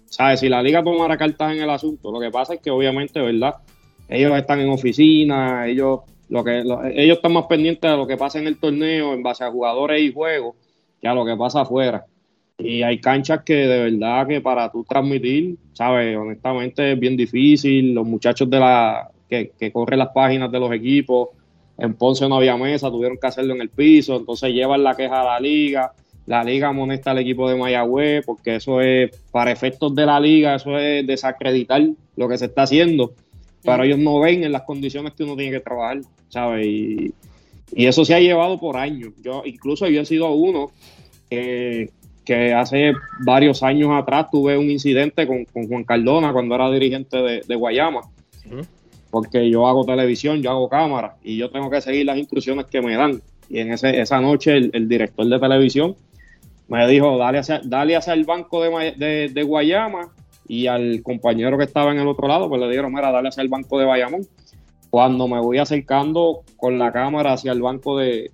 ¿sabes? 0.06 0.40
Si 0.40 0.48
la 0.48 0.62
liga 0.62 0.82
tomara 0.82 1.16
cartas 1.16 1.52
en 1.54 1.62
el 1.62 1.70
asunto, 1.70 2.10
lo 2.10 2.18
que 2.18 2.30
pasa 2.30 2.54
es 2.54 2.60
que 2.60 2.70
obviamente, 2.70 3.20
¿verdad? 3.20 3.56
Ellos 4.08 4.36
están 4.36 4.60
en 4.60 4.70
oficina, 4.70 5.68
ellos 5.68 6.00
lo 6.30 6.42
que 6.42 6.60
ellos 6.94 7.16
están 7.16 7.32
más 7.32 7.46
pendientes 7.46 7.90
de 7.90 7.96
lo 7.96 8.06
que 8.06 8.16
pasa 8.16 8.38
en 8.38 8.46
el 8.46 8.58
torneo 8.58 9.12
en 9.12 9.22
base 9.22 9.44
a 9.44 9.50
jugadores 9.50 10.00
y 10.00 10.12
juegos 10.12 10.54
que 11.00 11.08
a 11.08 11.14
lo 11.14 11.26
que 11.26 11.36
pasa 11.36 11.62
afuera. 11.62 12.06
Y 12.56 12.82
hay 12.82 13.00
canchas 13.00 13.42
que 13.44 13.54
de 13.54 13.90
verdad 13.90 14.26
que 14.26 14.40
para 14.40 14.70
tú 14.70 14.84
transmitir, 14.84 15.56
sabes, 15.72 16.16
honestamente 16.16 16.92
es 16.92 16.98
bien 16.98 17.16
difícil. 17.16 17.94
Los 17.94 18.06
muchachos 18.06 18.48
de 18.48 18.58
la 18.58 19.10
que, 19.28 19.52
que 19.58 19.72
corren 19.72 19.98
las 19.98 20.10
páginas 20.10 20.52
de 20.52 20.60
los 20.60 20.72
equipos 20.72 21.30
en 21.80 21.94
Ponce 21.94 22.28
no 22.28 22.36
había 22.36 22.56
mesa, 22.56 22.90
tuvieron 22.90 23.18
que 23.18 23.26
hacerlo 23.26 23.54
en 23.54 23.62
el 23.62 23.70
piso, 23.70 24.16
entonces 24.16 24.52
llevan 24.52 24.82
la 24.84 24.94
queja 24.94 25.22
a 25.22 25.24
la 25.24 25.40
liga, 25.40 25.92
la 26.26 26.44
liga 26.44 26.68
amonesta 26.68 27.10
al 27.10 27.18
equipo 27.18 27.48
de 27.48 27.56
Mayagüez, 27.56 28.24
porque 28.24 28.56
eso 28.56 28.80
es, 28.80 29.10
para 29.32 29.50
efectos 29.50 29.94
de 29.94 30.06
la 30.06 30.20
liga, 30.20 30.54
eso 30.54 30.78
es 30.78 31.06
desacreditar 31.06 31.82
lo 32.16 32.28
que 32.28 32.36
se 32.36 32.46
está 32.46 32.62
haciendo, 32.62 33.14
pero 33.62 33.84
ellos 33.84 33.98
no 33.98 34.20
ven 34.20 34.44
en 34.44 34.52
las 34.52 34.62
condiciones 34.62 35.12
que 35.14 35.24
uno 35.24 35.36
tiene 35.36 35.52
que 35.52 35.60
trabajar, 35.60 36.00
¿sabes? 36.28 36.66
Y, 36.66 37.12
y 37.72 37.86
eso 37.86 38.04
se 38.04 38.14
ha 38.14 38.20
llevado 38.20 38.58
por 38.58 38.76
años. 38.76 39.12
Yo, 39.22 39.42
incluso 39.44 39.86
yo 39.88 40.00
he 40.00 40.06
sido 40.06 40.30
uno 40.32 40.70
que, 41.28 41.90
que 42.24 42.52
hace 42.52 42.92
varios 43.20 43.62
años 43.62 43.90
atrás 43.92 44.26
tuve 44.30 44.56
un 44.56 44.70
incidente 44.70 45.26
con, 45.26 45.44
con 45.44 45.68
Juan 45.68 45.84
Cardona 45.84 46.32
cuando 46.32 46.54
era 46.54 46.70
dirigente 46.70 47.16
de, 47.18 47.42
de 47.46 47.54
Guayama. 47.54 48.02
Porque 49.10 49.50
yo 49.50 49.66
hago 49.66 49.84
televisión, 49.84 50.42
yo 50.42 50.50
hago 50.50 50.68
cámara 50.68 51.16
y 51.22 51.36
yo 51.36 51.50
tengo 51.50 51.70
que 51.70 51.80
seguir 51.80 52.06
las 52.06 52.18
instrucciones 52.18 52.66
que 52.66 52.80
me 52.80 52.96
dan. 52.96 53.20
Y 53.48 53.58
en 53.58 53.72
ese, 53.72 54.00
esa 54.00 54.20
noche 54.20 54.56
el, 54.56 54.70
el 54.72 54.88
director 54.88 55.26
de 55.26 55.38
televisión 55.38 55.96
me 56.68 56.86
dijo, 56.86 57.18
dale 57.18 57.38
hacia, 57.38 57.60
dale 57.64 57.96
hacia 57.96 58.12
el 58.12 58.24
banco 58.24 58.62
de, 58.62 58.94
de, 58.96 59.28
de, 59.28 59.42
Guayama 59.42 60.08
y 60.50 60.66
al 60.66 61.00
compañero 61.04 61.56
que 61.56 61.62
estaba 61.62 61.92
en 61.92 62.00
el 62.00 62.08
otro 62.08 62.26
lado, 62.26 62.48
pues 62.48 62.60
le 62.60 62.68
dijeron, 62.68 62.92
mira, 62.92 63.12
dale 63.12 63.28
hacia 63.28 63.40
el 63.40 63.48
banco 63.48 63.78
de 63.78 63.84
Bayamón. 63.84 64.26
Cuando 64.90 65.28
me 65.28 65.38
voy 65.40 65.58
acercando 65.58 66.42
con 66.56 66.76
la 66.76 66.90
cámara 66.90 67.34
hacia 67.34 67.52
el 67.52 67.62
banco 67.62 67.96
de, 67.96 68.32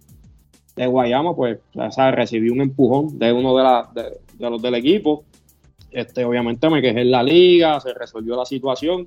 de 0.76 0.87
Guayama, 0.87 1.37
pues 1.37 1.58
sea, 1.90 2.12
recibí 2.12 2.49
un 2.49 2.62
empujón 2.62 3.18
de 3.18 3.35
uno 3.35 3.54
de, 3.54 3.62
la, 3.62 3.90
de, 3.94 4.18
de, 4.38 4.50
los 4.50 4.62
del 4.62 4.76
equipo. 4.76 5.25
Este, 5.90 6.25
obviamente 6.25 6.70
me 6.70 6.80
quejé 6.80 7.02
en 7.02 7.11
la 7.11 7.23
liga, 7.23 7.78
se 7.80 7.92
resolvió 7.92 8.35
la 8.35 8.46
situación, 8.46 9.06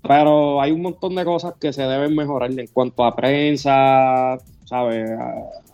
pero 0.00 0.60
hay 0.60 0.70
un 0.70 0.82
montón 0.82 1.16
de 1.16 1.24
cosas 1.24 1.54
que 1.60 1.72
se 1.72 1.82
deben 1.82 2.14
mejorar 2.14 2.52
en 2.52 2.68
cuanto 2.68 3.04
a 3.04 3.16
prensa, 3.16 4.38
¿sabes? 4.64 5.10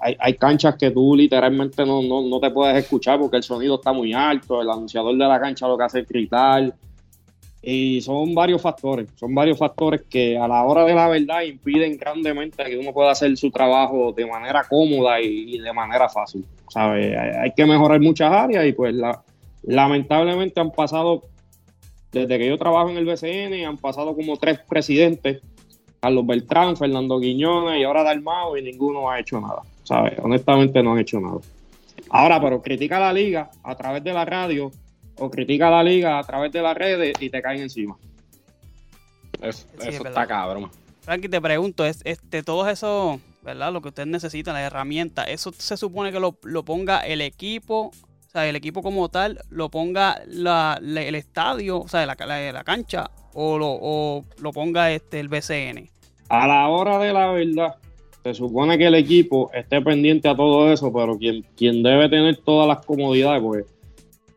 Hay, 0.00 0.16
hay 0.18 0.34
canchas 0.34 0.76
que 0.76 0.90
tú 0.90 1.14
literalmente 1.16 1.84
no, 1.84 2.02
no, 2.02 2.22
no, 2.22 2.40
te 2.40 2.50
puedes 2.50 2.76
escuchar 2.76 3.18
porque 3.18 3.36
el 3.36 3.42
sonido 3.42 3.76
está 3.76 3.92
muy 3.92 4.12
alto, 4.12 4.60
el 4.60 4.70
anunciador 4.70 5.16
de 5.16 5.26
la 5.26 5.40
cancha 5.40 5.68
lo 5.68 5.78
que 5.78 5.84
hace 5.84 6.00
es 6.00 6.08
gritar. 6.08 6.74
Y 7.62 8.00
son 8.00 8.34
varios 8.34 8.62
factores, 8.62 9.10
son 9.16 9.34
varios 9.34 9.58
factores 9.58 10.02
que 10.08 10.38
a 10.38 10.48
la 10.48 10.64
hora 10.64 10.84
de 10.84 10.94
la 10.94 11.08
verdad 11.08 11.42
impiden 11.42 11.98
grandemente 11.98 12.64
que 12.64 12.78
uno 12.78 12.92
pueda 12.92 13.10
hacer 13.10 13.36
su 13.36 13.50
trabajo 13.50 14.12
de 14.12 14.24
manera 14.24 14.64
cómoda 14.66 15.20
y, 15.20 15.58
de 15.58 15.72
manera 15.72 16.08
fácil. 16.08 16.44
¿sabes? 16.70 17.14
Hay, 17.14 17.30
hay, 17.42 17.52
que 17.52 17.66
mejorar 17.66 18.00
muchas 18.00 18.32
áreas 18.32 18.64
y 18.64 18.72
pues 18.72 18.94
la, 18.94 19.22
lamentablemente 19.62 20.60
han 20.60 20.70
pasado, 20.70 21.24
desde 22.12 22.38
que 22.38 22.48
yo 22.48 22.56
trabajo 22.56 22.90
en 22.90 22.96
el 22.96 23.04
BCN, 23.04 23.66
han 23.66 23.76
pasado 23.76 24.14
como 24.14 24.36
tres 24.36 24.58
presidentes 24.66 25.42
Carlos 26.00 26.26
Beltrán, 26.26 26.76
Fernando 26.76 27.18
Guiñones 27.18 27.80
y 27.80 27.84
ahora 27.84 28.02
Dalmao 28.02 28.56
y 28.56 28.62
ninguno 28.62 29.10
ha 29.10 29.20
hecho 29.20 29.40
nada. 29.40 29.62
¿sabes? 29.90 30.14
Honestamente 30.22 30.82
no 30.82 30.92
han 30.92 31.00
hecho 31.00 31.20
nada. 31.20 31.38
Ahora, 32.10 32.40
pero 32.40 32.62
critica 32.62 32.98
a 32.98 33.00
la 33.00 33.12
liga 33.12 33.50
a 33.64 33.74
través 33.74 34.04
de 34.04 34.12
la 34.12 34.24
radio 34.24 34.70
o 35.18 35.30
critica 35.30 35.66
a 35.66 35.70
la 35.70 35.82
liga 35.82 36.18
a 36.18 36.22
través 36.22 36.52
de 36.52 36.62
las 36.62 36.76
redes 36.76 37.14
y 37.20 37.28
te 37.28 37.42
caen 37.42 37.62
encima. 37.62 37.96
Eso, 39.42 39.66
sí, 39.78 39.88
eso 39.88 40.06
está 40.06 40.26
cabrón. 40.26 40.70
Frankie, 41.00 41.28
te 41.28 41.40
pregunto, 41.40 41.84
es, 41.84 42.02
este, 42.04 42.42
todos 42.44 42.68
esos, 42.68 43.18
¿verdad? 43.42 43.72
Lo 43.72 43.82
que 43.82 43.88
ustedes 43.88 44.08
necesitan, 44.08 44.54
las 44.54 44.62
herramientas, 44.62 45.26
¿eso 45.28 45.52
se 45.52 45.76
supone 45.76 46.12
que 46.12 46.20
lo, 46.20 46.36
lo 46.44 46.64
ponga 46.64 47.00
el 47.00 47.20
equipo 47.20 47.90
o 48.30 48.32
sea, 48.32 48.48
el 48.48 48.54
equipo 48.54 48.80
como 48.80 49.08
tal 49.08 49.40
lo 49.48 49.70
ponga 49.70 50.22
la, 50.28 50.78
la, 50.80 51.02
el 51.02 51.16
estadio, 51.16 51.80
o 51.80 51.88
sea, 51.88 52.06
la, 52.06 52.14
la 52.14 52.62
cancha, 52.62 53.10
o 53.34 53.58
lo, 53.58 53.68
o 53.70 54.24
lo, 54.40 54.52
ponga 54.52 54.92
este 54.92 55.20
el 55.20 55.28
BCN. 55.28 55.88
A 56.28 56.46
la 56.46 56.68
hora 56.68 56.98
de 56.98 57.12
la 57.12 57.30
verdad, 57.32 57.76
se 58.22 58.34
supone 58.34 58.78
que 58.78 58.86
el 58.86 58.94
equipo 58.94 59.50
esté 59.52 59.80
pendiente 59.80 60.28
a 60.28 60.36
todo 60.36 60.72
eso, 60.72 60.92
pero 60.92 61.18
quien, 61.18 61.44
quien 61.56 61.82
debe 61.82 62.08
tener 62.08 62.36
todas 62.36 62.68
las 62.68 62.84
comodidades, 62.84 63.42
pues 63.42 63.64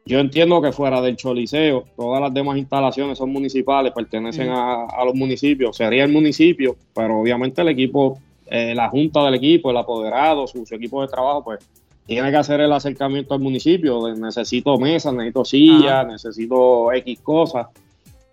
yo 0.06 0.20
entiendo 0.20 0.62
que 0.62 0.72
fuera 0.72 1.02
del 1.02 1.16
Choliseo, 1.16 1.86
todas 1.96 2.22
las 2.22 2.34
demás 2.34 2.58
instalaciones 2.58 3.18
son 3.18 3.32
municipales, 3.32 3.94
pertenecen 3.94 4.50
mm. 4.50 4.54
a, 4.54 4.86
a, 4.86 5.06
los 5.06 5.16
municipios, 5.16 5.78
sería 5.78 6.04
el 6.04 6.12
municipio, 6.12 6.76
pero 6.94 7.20
obviamente 7.20 7.62
el 7.62 7.70
equipo, 7.70 8.20
eh, 8.48 8.74
la 8.76 8.90
junta 8.90 9.24
del 9.24 9.36
equipo, 9.36 9.72
el 9.72 9.78
apoderado, 9.78 10.46
su, 10.48 10.66
su 10.66 10.76
equipo 10.76 11.02
de 11.02 11.08
trabajo, 11.08 11.44
pues 11.44 11.60
tiene 12.06 12.32
que 12.32 12.38
hacer 12.38 12.60
el 12.60 12.74
acercamiento 12.74 13.34
al 13.34 13.40
municipio, 13.40 14.06
de, 14.06 14.20
necesito 14.20 14.78
mesas, 14.78 15.14
necesito 15.14 15.46
sillas, 15.46 16.06
necesito 16.06 16.92
X 16.92 17.20
cosas. 17.22 17.68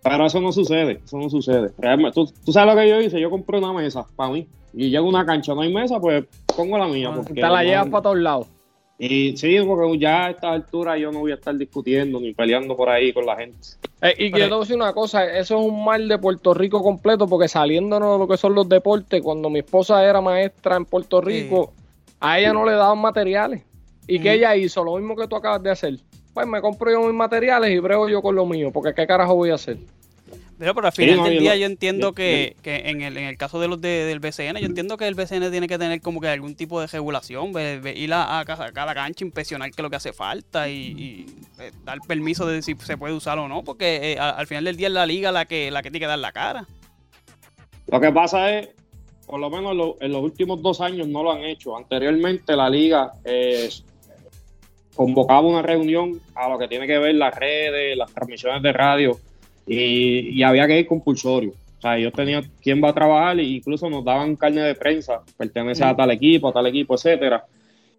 Pero 0.02 0.26
eso 0.26 0.40
no 0.40 0.52
sucede, 0.52 1.00
eso 1.04 1.19
no 1.19 1.28
sucede. 1.28 1.73
Realmente, 1.78 2.14
¿tú, 2.14 2.33
tú, 2.45 2.52
sabes 2.52 2.75
lo 2.75 2.80
que 2.80 2.88
yo 2.88 3.00
hice, 3.00 3.21
yo 3.21 3.30
compré 3.30 3.59
una 3.59 3.73
mesa 3.73 4.07
para 4.16 4.33
mí. 4.33 4.47
Y 4.73 4.88
llego 4.88 5.07
a 5.07 5.09
una 5.09 5.26
cancha, 5.26 5.54
no 5.54 5.62
hay 5.62 5.73
mesa, 5.73 6.00
pues 6.00 6.25
pongo 6.57 6.78
la 6.78 6.87
mía. 6.87 7.12
Porque 7.14 7.35
te 7.35 7.40
la 7.40 7.49
no, 7.49 7.62
llevas 7.62 7.88
para 7.88 8.02
todos 8.02 8.19
lados. 8.19 8.47
Y 8.99 9.37
sí, 9.37 9.59
porque 9.66 9.99
ya 9.99 10.26
a 10.26 10.30
esta 10.30 10.52
altura 10.52 10.99
yo 10.99 11.11
no 11.11 11.21
voy 11.21 11.33
a 11.33 11.37
estar 11.37 11.57
discutiendo 11.57 12.21
ni 12.21 12.35
peleando 12.35 12.76
por 12.76 12.90
ahí 12.90 13.12
con 13.12 13.25
la 13.25 13.35
gente. 13.35 13.59
Eh, 14.02 14.14
y 14.19 14.30
quiero 14.30 14.61
decir 14.61 14.76
una 14.76 14.92
cosa, 14.92 15.25
eso 15.25 15.59
es 15.59 15.66
un 15.66 15.85
mal 15.85 16.07
de 16.07 16.19
Puerto 16.19 16.52
Rico 16.52 16.83
completo, 16.83 17.26
porque 17.26 17.49
saliéndonos 17.49 18.12
de 18.12 18.19
lo 18.19 18.28
que 18.28 18.37
son 18.37 18.54
los 18.54 18.69
deportes, 18.69 19.23
cuando 19.23 19.49
mi 19.49 19.61
esposa 19.61 20.04
era 20.04 20.21
maestra 20.21 20.76
en 20.76 20.85
Puerto 20.85 21.21
Rico, 21.23 21.73
a 22.21 22.38
ella 22.38 22.52
no 22.52 22.66
le 22.66 22.73
daban 22.73 22.99
materiales. 22.99 23.62
¿Y 24.07 24.19
mm. 24.19 24.23
que 24.23 24.33
ella 24.35 24.57
hizo? 24.57 24.85
Lo 24.85 24.97
mismo 24.97 25.16
que 25.16 25.26
tú 25.26 25.37
acabas 25.37 25.62
de 25.62 25.71
hacer. 25.71 25.95
Pues 26.35 26.47
me 26.47 26.61
compro 26.61 26.91
yo 26.91 27.03
mis 27.03 27.15
materiales 27.15 27.71
y 27.71 27.79
brego 27.79 28.09
yo 28.09 28.23
con 28.23 28.35
lo 28.35 28.47
mío, 28.47 28.71
porque 28.73 28.95
¿qué 28.95 29.07
carajo 29.07 29.35
voy 29.35 29.51
a 29.51 29.55
hacer? 29.55 29.79
Pero, 30.61 30.75
pero 30.75 30.89
al 30.89 30.93
final 30.93 31.15
sí, 31.15 31.21
no, 31.21 31.25
del 31.25 31.39
día 31.39 31.55
yo, 31.55 31.61
yo 31.63 31.67
entiendo 31.67 32.13
que, 32.13 32.55
que 32.63 32.91
en, 32.91 33.01
el, 33.01 33.17
en 33.17 33.25
el 33.25 33.39
caso 33.39 33.59
de 33.61 33.67
los 33.67 33.81
de, 33.81 34.05
del 34.05 34.21
BCN, 34.21 34.59
yo 34.59 34.67
entiendo 34.67 34.99
que 34.99 35.09
el 35.09 35.15
BCN 35.15 35.51
tiene 35.51 35.67
que 35.67 35.79
tener 35.79 36.03
como 36.03 36.21
que 36.21 36.29
algún 36.29 36.55
tipo 36.55 36.83
de 36.83 36.87
regulación, 36.87 37.53
ir 37.95 38.13
a, 38.13 38.41
a, 38.41 38.45
cada 38.45 38.95
cancha, 38.95 39.25
inspeccionar 39.25 39.71
qué 39.71 39.77
es 39.79 39.83
lo 39.83 39.89
que 39.89 39.97
hace 39.97 40.13
falta 40.13 40.69
y, 40.69 40.75
y 40.75 41.27
eh, 41.61 41.73
dar 41.83 41.99
permiso 42.07 42.47
de 42.47 42.61
si 42.61 42.75
se 42.75 42.99
puede 42.99 43.15
usar 43.15 43.39
o 43.39 43.49
no, 43.49 43.65
porque 43.65 44.13
eh, 44.13 44.19
al 44.19 44.47
final 44.47 44.65
del 44.65 44.77
día 44.77 44.89
es 44.89 44.93
la 44.93 45.07
liga 45.07 45.33
la 45.33 45.47
que, 45.47 45.71
la 45.71 45.83
que 45.83 45.91
tiene 45.91 46.05
que 46.05 46.09
dar 46.09 46.19
la 46.19 46.33
cara. 46.33 46.67
Lo 47.87 47.99
que 47.99 48.13
pasa 48.13 48.59
es, 48.59 48.69
por 49.27 49.41
lo 49.41 49.49
menos 49.49 49.75
lo, 49.75 49.97
en 50.01 50.13
los 50.13 50.23
últimos 50.23 50.61
dos 50.61 50.83
años 50.83 51.09
no 51.09 51.23
lo 51.23 51.33
han 51.33 51.43
hecho. 51.43 51.75
Anteriormente 51.75 52.55
la 52.55 52.69
liga 52.69 53.13
eh, 53.25 53.71
convocaba 54.94 55.40
una 55.40 55.62
reunión 55.62 56.20
a 56.35 56.49
lo 56.49 56.59
que 56.59 56.68
tiene 56.68 56.87
que 56.87 56.99
ver 56.99 57.14
las 57.14 57.35
redes, 57.35 57.97
las 57.97 58.12
transmisiones 58.12 58.62
de 58.62 58.73
radio 58.73 59.18
y, 59.66 60.38
y 60.38 60.42
había 60.42 60.66
que 60.66 60.80
ir 60.80 60.87
compulsorio. 60.87 61.52
O 61.78 61.80
sea, 61.80 61.99
yo 61.99 62.12
tenía 62.12 62.42
quién 62.61 62.82
va 62.82 62.90
a 62.90 62.94
trabajar 62.94 63.38
e 63.38 63.44
incluso 63.44 63.88
nos 63.88 64.04
daban 64.04 64.37
carne 64.37 64.62
de 64.62 64.75
prensa, 64.75 65.23
pertenece 65.37 65.82
a 65.85 65.97
tal 65.97 66.11
equipo, 66.11 66.49
a 66.49 66.52
tal 66.52 66.66
equipo, 66.66 66.94
etcétera. 66.94 67.44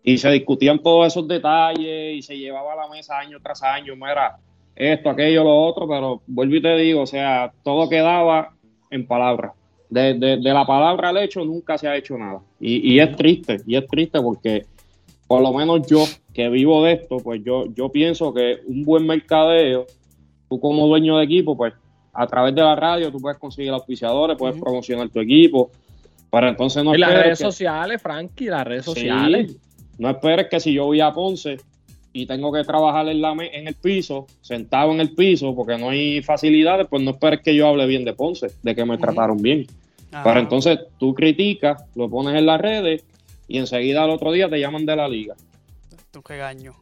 Y 0.03 0.17
se 0.17 0.29
discutían 0.31 0.79
todos 0.79 1.07
esos 1.07 1.27
detalles 1.27 2.17
y 2.17 2.21
se 2.21 2.37
llevaba 2.37 2.73
a 2.73 2.75
la 2.75 2.87
mesa 2.87 3.17
año 3.17 3.39
tras 3.41 3.63
año, 3.63 3.93
era 4.07 4.37
esto, 4.75 5.09
aquello, 5.09 5.43
lo 5.43 5.55
otro, 5.63 5.87
pero 5.87 6.21
vuelvo 6.27 6.55
y 6.55 6.61
te 6.61 6.75
digo, 6.77 7.01
o 7.01 7.07
sea, 7.07 7.51
todo 7.63 7.89
quedaba 7.89 8.53
en 8.89 9.05
palabras 9.05 9.53
de, 9.91 10.13
de, 10.13 10.37
de, 10.37 10.53
la 10.53 10.65
palabra 10.65 11.09
al 11.09 11.17
hecho 11.17 11.43
nunca 11.43 11.77
se 11.77 11.87
ha 11.87 11.95
hecho 11.95 12.17
nada. 12.17 12.39
Y, 12.59 12.93
y, 12.93 12.99
es 12.99 13.15
triste, 13.15 13.57
y 13.67 13.75
es 13.75 13.85
triste 13.87 14.19
porque 14.21 14.65
por 15.27 15.41
lo 15.41 15.53
menos 15.53 15.85
yo 15.85 16.05
que 16.33 16.49
vivo 16.49 16.83
de 16.83 16.93
esto, 16.93 17.17
pues 17.17 17.41
yo, 17.43 17.65
yo 17.75 17.89
pienso 17.89 18.33
que 18.33 18.59
un 18.65 18.83
buen 18.83 19.05
mercadeo, 19.05 19.85
tú 20.49 20.59
como 20.59 20.87
dueño 20.87 21.17
de 21.17 21.25
equipo, 21.25 21.57
pues 21.57 21.73
a 22.13 22.27
través 22.27 22.55
de 22.55 22.61
la 22.61 22.75
radio 22.75 23.11
tú 23.11 23.19
puedes 23.19 23.37
conseguir 23.37 23.71
auspiciadores, 23.71 24.37
puedes 24.37 24.55
uh 24.55 24.59
-huh. 24.59 24.63
promocionar 24.63 25.09
tu 25.09 25.19
equipo. 25.19 25.71
Para 26.29 26.49
entonces 26.49 26.83
no 26.83 26.95
y 26.95 26.97
las 26.97 27.11
redes 27.11 27.39
que, 27.39 27.43
sociales, 27.43 28.01
Frankie, 28.01 28.45
las 28.45 28.65
redes 28.65 28.85
sí, 28.85 28.91
sociales. 28.91 29.57
No 29.97 30.09
esperes 30.09 30.47
que 30.47 30.59
si 30.59 30.73
yo 30.73 30.85
voy 30.85 31.01
a 31.01 31.11
Ponce 31.11 31.57
y 32.13 32.25
tengo 32.25 32.51
que 32.51 32.63
trabajar 32.63 33.07
en, 33.09 33.21
la, 33.21 33.31
en 33.31 33.67
el 33.67 33.75
piso, 33.75 34.27
sentado 34.41 34.91
en 34.91 35.01
el 35.01 35.13
piso, 35.13 35.53
porque 35.53 35.77
no 35.77 35.89
hay 35.89 36.21
facilidades, 36.21 36.87
pues 36.89 37.03
no 37.03 37.11
esperes 37.11 37.41
que 37.41 37.53
yo 37.53 37.67
hable 37.67 37.85
bien 37.85 38.05
de 38.05 38.13
Ponce, 38.13 38.47
de 38.63 38.75
que 38.75 38.85
me 38.85 38.95
uh 38.95 38.97
-huh. 38.97 39.01
trataron 39.01 39.41
bien. 39.41 39.67
Ajá. 40.11 40.23
Pero 40.23 40.39
entonces 40.39 40.79
tú 40.97 41.13
criticas, 41.13 41.83
lo 41.95 42.09
pones 42.09 42.35
en 42.35 42.45
las 42.45 42.59
redes 42.59 43.03
y 43.47 43.57
enseguida 43.57 44.03
al 44.03 44.09
otro 44.09 44.31
día 44.31 44.49
te 44.49 44.59
llaman 44.59 44.85
de 44.85 44.95
la 44.95 45.07
liga. 45.07 45.35
Tu 46.11 46.21
regaño. 46.21 46.75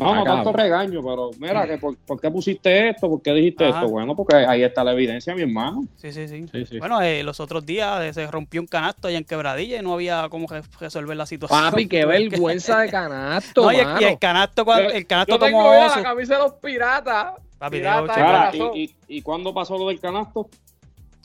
No, 0.00 0.14
no 0.14 0.24
tanto 0.24 0.52
regaño, 0.52 1.02
pero 1.02 1.30
mira, 1.38 1.66
que 1.66 1.76
por, 1.76 1.94
por, 1.98 2.18
qué 2.18 2.30
pusiste 2.30 2.88
esto? 2.88 3.10
¿Por 3.10 3.20
qué 3.20 3.34
dijiste 3.34 3.66
Ajá. 3.66 3.80
esto? 3.80 3.90
Bueno, 3.90 4.16
porque 4.16 4.34
ahí 4.34 4.62
está 4.62 4.82
la 4.82 4.92
evidencia, 4.92 5.34
mi 5.34 5.42
hermano. 5.42 5.84
Sí, 5.96 6.10
sí, 6.10 6.26
sí. 6.26 6.46
sí, 6.50 6.64
sí. 6.64 6.78
Bueno, 6.78 7.02
eh, 7.02 7.22
los 7.22 7.38
otros 7.38 7.66
días 7.66 8.02
eh, 8.02 8.14
se 8.14 8.26
rompió 8.30 8.62
un 8.62 8.66
canasto 8.66 9.08
allá 9.08 9.18
en 9.18 9.24
Quebradilla 9.24 9.78
y 9.78 9.82
no 9.82 9.92
había 9.92 10.26
cómo 10.30 10.46
resolver 10.80 11.14
la 11.14 11.26
situación. 11.26 11.70
Papi, 11.70 11.86
qué 11.86 12.06
vergüenza 12.06 12.80
de 12.80 12.88
canasto, 12.88 13.62
no, 13.64 13.72
y, 13.72 13.76
el, 13.76 13.88
y 14.00 14.04
el 14.04 14.18
canasto, 14.18 14.64
cuando, 14.64 14.90
el 14.90 15.06
canasto 15.06 15.34
Yo 15.34 15.38
tomó 15.38 15.74
eso. 15.74 15.96
la 15.96 16.02
camisa 16.02 16.34
de 16.36 16.40
los 16.40 16.54
piratas. 16.54 17.34
Papi, 17.58 17.76
pirata, 17.76 18.50
y, 18.54 18.84
y, 18.84 18.94
¿Y 19.08 19.22
cuándo 19.22 19.52
pasó 19.52 19.76
lo 19.76 19.88
del 19.88 20.00
canasto? 20.00 20.48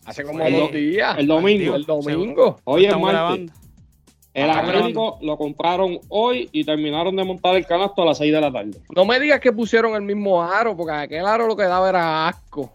Hace 0.03 0.23
como 0.23 0.47
dos 0.49 0.71
días. 0.73 1.17
El 1.17 1.27
domingo. 1.27 1.75
El 1.75 1.85
domingo. 1.85 2.59
Hoy 2.65 2.85
es 2.85 2.97
martes. 2.97 3.51
El 4.35 4.49
acrílico 4.49 5.17
lo 5.21 5.37
compraron 5.37 5.97
hoy 6.09 6.49
y 6.51 6.65
terminaron 6.65 7.15
de 7.15 7.23
montar 7.23 7.55
el 7.55 7.65
canasto 7.65 8.01
a 8.01 8.05
las 8.07 8.17
6 8.17 8.33
de 8.33 8.41
la 8.41 8.51
tarde. 8.51 8.77
No 8.93 9.05
me 9.05 9.17
digas 9.17 9.39
que 9.39 9.53
pusieron 9.53 9.95
el 9.95 10.01
mismo 10.01 10.43
aro, 10.43 10.75
porque 10.75 10.91
aquel 10.91 11.25
aro 11.25 11.47
lo 11.47 11.55
que 11.55 11.63
daba 11.63 11.87
era 11.87 12.27
asco. 12.27 12.69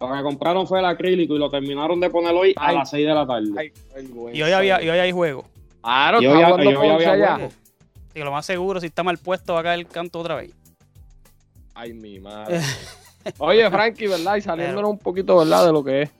Lo 0.00 0.12
que 0.12 0.22
compraron 0.24 0.66
fue 0.66 0.80
el 0.80 0.86
acrílico 0.86 1.36
y 1.36 1.38
lo 1.38 1.48
terminaron 1.50 2.00
de 2.00 2.10
poner 2.10 2.34
hoy 2.34 2.52
a 2.56 2.72
las 2.72 2.90
6 2.90 3.06
de 3.06 3.14
la 3.14 3.24
tarde. 3.24 3.72
y, 4.32 4.42
hoy 4.42 4.50
había, 4.50 4.82
y 4.82 4.88
hoy 4.90 4.98
hay 4.98 5.12
juego. 5.12 5.44
Claro, 5.82 6.20
y 6.20 6.26
hoy, 6.26 6.42
había, 6.42 7.48
Y 8.12 8.18
lo 8.18 8.32
más 8.32 8.44
seguro, 8.44 8.80
si 8.80 8.86
está 8.86 9.04
mal 9.04 9.18
puesto, 9.18 9.54
va 9.54 9.60
a 9.60 9.62
caer 9.62 9.78
el 9.78 9.86
canto 9.86 10.18
otra 10.18 10.34
vez. 10.34 10.50
Ay, 11.74 11.92
mi 11.92 12.18
madre. 12.18 12.60
Oye, 13.38 13.70
Frankie, 13.70 14.08
¿verdad? 14.08 14.34
Y 14.34 14.40
saliéndonos 14.40 14.90
un 14.90 14.98
poquito, 14.98 15.36
¿verdad? 15.36 15.66
De 15.66 15.72
lo 15.72 15.84
que 15.84 16.02
es. 16.02 16.10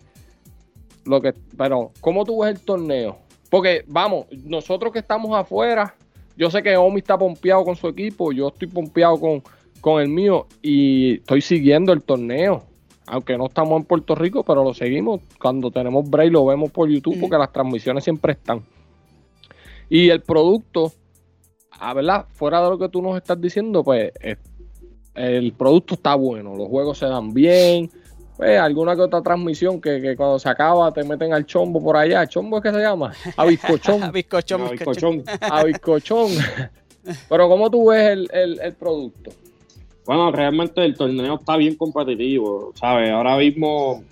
Lo 1.05 1.21
que, 1.21 1.35
pero, 1.57 1.91
¿cómo 2.01 2.25
tú 2.25 2.43
ves 2.43 2.55
el 2.55 2.61
torneo? 2.61 3.19
Porque, 3.51 3.85
vamos, 3.87 4.27
nosotros 4.45 4.93
que 4.93 4.99
estamos 4.99 5.37
afuera, 5.37 5.95
yo 6.37 6.51
sé 6.51 6.63
que 6.63 6.77
Omi 6.77 6.99
está 6.99 7.19
pompeado 7.19 7.65
con 7.65 7.77
su 7.77 7.89
equipo, 7.89 8.33
yo 8.33 8.49
estoy 8.49 8.69
pompeado 8.69 9.19
con, 9.19 9.43
con 9.81 10.01
el 10.01 10.09
mío 10.09 10.47
y 10.63 11.15
estoy 11.15 11.41
siguiendo 11.41 11.93
el 11.93 12.03
torneo. 12.03 12.65
Aunque 13.07 13.39
no 13.39 13.47
estamos 13.47 13.81
en 13.81 13.85
Puerto 13.87 14.15
Rico, 14.15 14.45
pero 14.45 14.63
lo 14.63 14.75
seguimos. 14.75 15.23
Cuando 15.41 15.71
tenemos 15.71 16.09
break 16.11 16.31
lo 16.31 16.45
vemos 16.45 16.71
por 16.71 16.91
YouTube 16.91 17.19
porque 17.19 17.39
las 17.39 17.51
transmisiones 17.51 18.05
siempre 18.05 18.33
están. 18.33 18.63
Y 19.89 20.11
el 20.11 20.21
producto, 20.21 20.93
a 21.71 21.95
verdad, 21.95 22.27
fuera 22.35 22.63
de 22.63 22.69
lo 22.69 22.79
que 22.79 22.91
tú 22.91 23.01
nos 23.01 23.17
estás 23.17 23.41
diciendo, 23.41 23.83
pues 23.83 24.13
el 25.15 25.53
producto 25.53 25.95
está 25.95 26.15
bueno, 26.15 26.55
los 26.55 26.69
juegos 26.69 26.99
se 26.99 27.07
dan 27.07 27.33
bien. 27.33 27.91
Pues, 28.39 28.57
alguna 28.57 28.95
que 28.95 29.03
otra 29.03 29.21
transmisión 29.21 29.81
que, 29.81 30.15
cuando 30.17 30.39
se 30.39 30.49
acaba 30.49 30.93
te 30.93 31.03
meten 31.03 31.33
al 31.33 31.45
chombo 31.45 31.83
por 31.83 31.97
allá. 31.97 32.25
¿Chombo 32.25 32.59
es 32.59 32.63
que 32.63 32.71
se 32.71 32.79
llama? 32.79 33.13
A 33.37 33.45
bizcochón. 33.45 34.03
a 34.05 34.11
bizcochón, 34.13 35.25
A 35.41 35.65
bizcochón. 35.65 36.31
Pero 37.29 37.49
¿cómo 37.49 37.69
tú 37.69 37.89
ves 37.89 38.11
el, 38.11 38.61
el, 38.63 38.75
producto? 38.75 39.33
Bueno, 40.07 40.31
realmente 40.31 40.85
el 40.85 40.97
torneo 40.97 41.35
está 41.35 41.57
bien 41.57 41.75
competitivo, 41.75 42.71
¿sabes? 42.77 43.11
Ahora 43.11 43.37
mismo, 43.37 44.05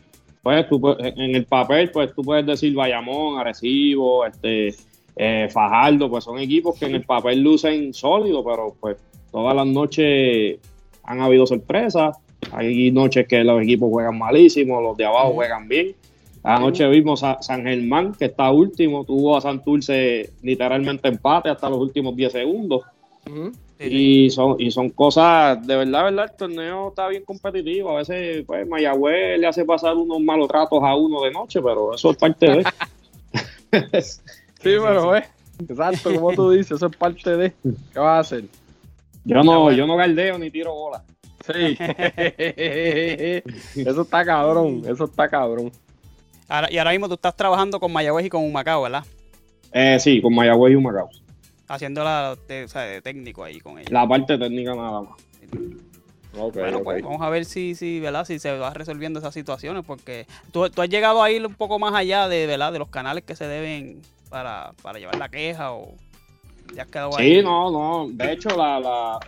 pues 0.43 0.69
tú, 0.69 0.97
en 0.99 1.37
el 1.37 1.45
papel, 1.45 1.93
pues 1.93 2.13
tú 2.13 2.23
puedes 2.23 2.45
decir 2.45 2.75
Bayamón, 2.75 3.39
Arecibo, 3.39 4.27
este, 4.27 4.75
eh, 5.15 5.49
Fajardo, 5.53 6.11
pues 6.11 6.25
son 6.25 6.41
equipos 6.41 6.77
que 6.77 6.87
en 6.87 6.97
el 6.97 7.05
papel 7.05 7.43
lucen 7.43 7.95
sólidos, 7.95 8.45
pero 8.45 8.75
pues 8.81 8.97
todas 9.31 9.55
las 9.55 9.67
noches 9.69 10.59
han 11.05 11.21
habido 11.21 11.47
sorpresas. 11.47 12.17
Hay 12.53 12.91
noches 12.91 13.27
que 13.27 13.43
los 13.45 13.63
equipos 13.63 13.91
juegan 13.91 14.19
malísimo, 14.19 14.81
los 14.81 14.97
de 14.97 15.05
abajo 15.05 15.35
juegan 15.35 15.69
bien. 15.69 15.95
Anoche 16.43 16.87
vimos 16.89 17.25
a 17.25 17.43
San 17.43 17.65
Germán, 17.65 18.15
que 18.15 18.27
está 18.27 18.53
último, 18.53 19.05
tuvo 19.05 19.37
a 19.37 19.41
Santurce 19.41 20.31
literalmente 20.43 21.09
empate 21.09 21.49
hasta 21.49 21.69
los 21.69 21.81
últimos 21.81 22.15
10 22.15 22.33
segundos. 22.33 22.83
Y 23.79 24.31
son, 24.31 24.57
y 24.59 24.71
son 24.71 24.91
cosas, 24.91 25.67
de 25.67 25.77
verdad, 25.77 26.05
verdad, 26.05 26.27
el 26.31 26.37
torneo 26.37 26.89
está 26.89 27.09
bien 27.09 27.25
competitivo. 27.25 27.91
A 27.91 27.99
veces, 27.99 28.45
pues, 28.47 28.67
Mayagüez 28.67 29.41
le 29.41 29.47
hace 29.47 29.65
pasar 29.65 29.97
unos 29.97 30.21
malos 30.21 30.49
tratos 30.49 30.79
a 30.83 30.95
uno 30.95 31.23
de 31.23 31.33
noche, 31.33 31.61
pero 31.61 31.95
eso 31.95 32.13
es 32.13 32.17
parte 32.17 32.47
de. 32.47 32.65
sí, 34.03 34.21
pero, 34.63 35.17
eh, 35.17 35.25
exacto, 35.69 36.15
como 36.15 36.33
tú 36.33 36.51
dices, 36.51 36.73
eso 36.73 36.87
es 36.87 36.97
parte 36.97 37.37
de. 37.37 37.53
¿Qué 37.93 37.99
vas 37.99 38.07
a 38.07 38.19
hacer? 38.21 38.45
Yo 39.25 39.43
no, 39.43 39.73
yo 39.73 39.87
no 39.87 39.97
galdeo 39.97 40.39
ni 40.39 40.51
tiro 40.53 40.73
bola. 40.73 41.03
Sí. 41.53 41.77
eso 43.83 44.03
está 44.03 44.25
cabrón, 44.25 44.83
eso 44.89 45.05
está 45.05 45.29
cabrón. 45.29 45.71
y 46.71 46.79
ahora 46.79 46.91
mismo 46.91 47.09
tú 47.09 47.15
estás 47.15 47.37
trabajando 47.37 47.79
con 47.79 47.93
Mayagüez 47.93 48.27
y 48.27 48.29
con 48.29 48.45
Humacao, 48.45 48.83
¿verdad? 48.83 49.05
Eh, 49.73 49.99
sí, 50.01 50.21
con 50.21 50.35
Mayagüez 50.35 50.73
y 50.73 50.77
Humacao. 50.77 51.09
Haciendo 51.69 52.03
la 52.05 52.37
de, 52.49 53.01
técnico 53.03 53.45
ahí 53.45 53.61
con 53.61 53.79
ellos. 53.79 53.91
La 53.91 54.07
parte 54.07 54.39
técnica 54.39 54.75
nada 54.75 55.03
más. 55.03 55.15
bueno, 56.55 56.83
pues 56.83 57.03
vamos 57.03 57.23
a 57.23 57.31
ver 57.31 57.45
si, 57.45 57.75
si, 57.75 58.01
¿verdad? 58.01 58.25
si 58.25 58.39
se 58.39 58.57
va 58.57 58.73
resolviendo 58.73 59.19
esas 59.19 59.35
situaciones, 59.35 59.85
porque 59.85 60.27
tú, 60.53 60.69
tú, 60.71 60.83
has 60.83 60.89
llegado 60.89 61.23
a 61.23 61.31
ir 61.31 61.47
un 61.47 61.55
poco 61.55 61.79
más 61.79 61.95
allá 61.95 62.29
de, 62.29 62.47
¿verdad? 62.47 62.73
de 62.73 62.79
los 62.79 62.89
canales 62.89 63.25
que 63.25 63.37
se 63.37 63.47
deben 63.47 64.03
para, 64.31 64.73
para 64.83 64.99
llevar 64.99 65.17
la 65.17 65.29
queja 65.29 65.73
o 65.73 65.95
sí, 67.17 67.43
no, 67.43 67.71
no. 67.71 68.09
De 68.11 68.33
hecho, 68.33 68.51
la, 68.51 69.19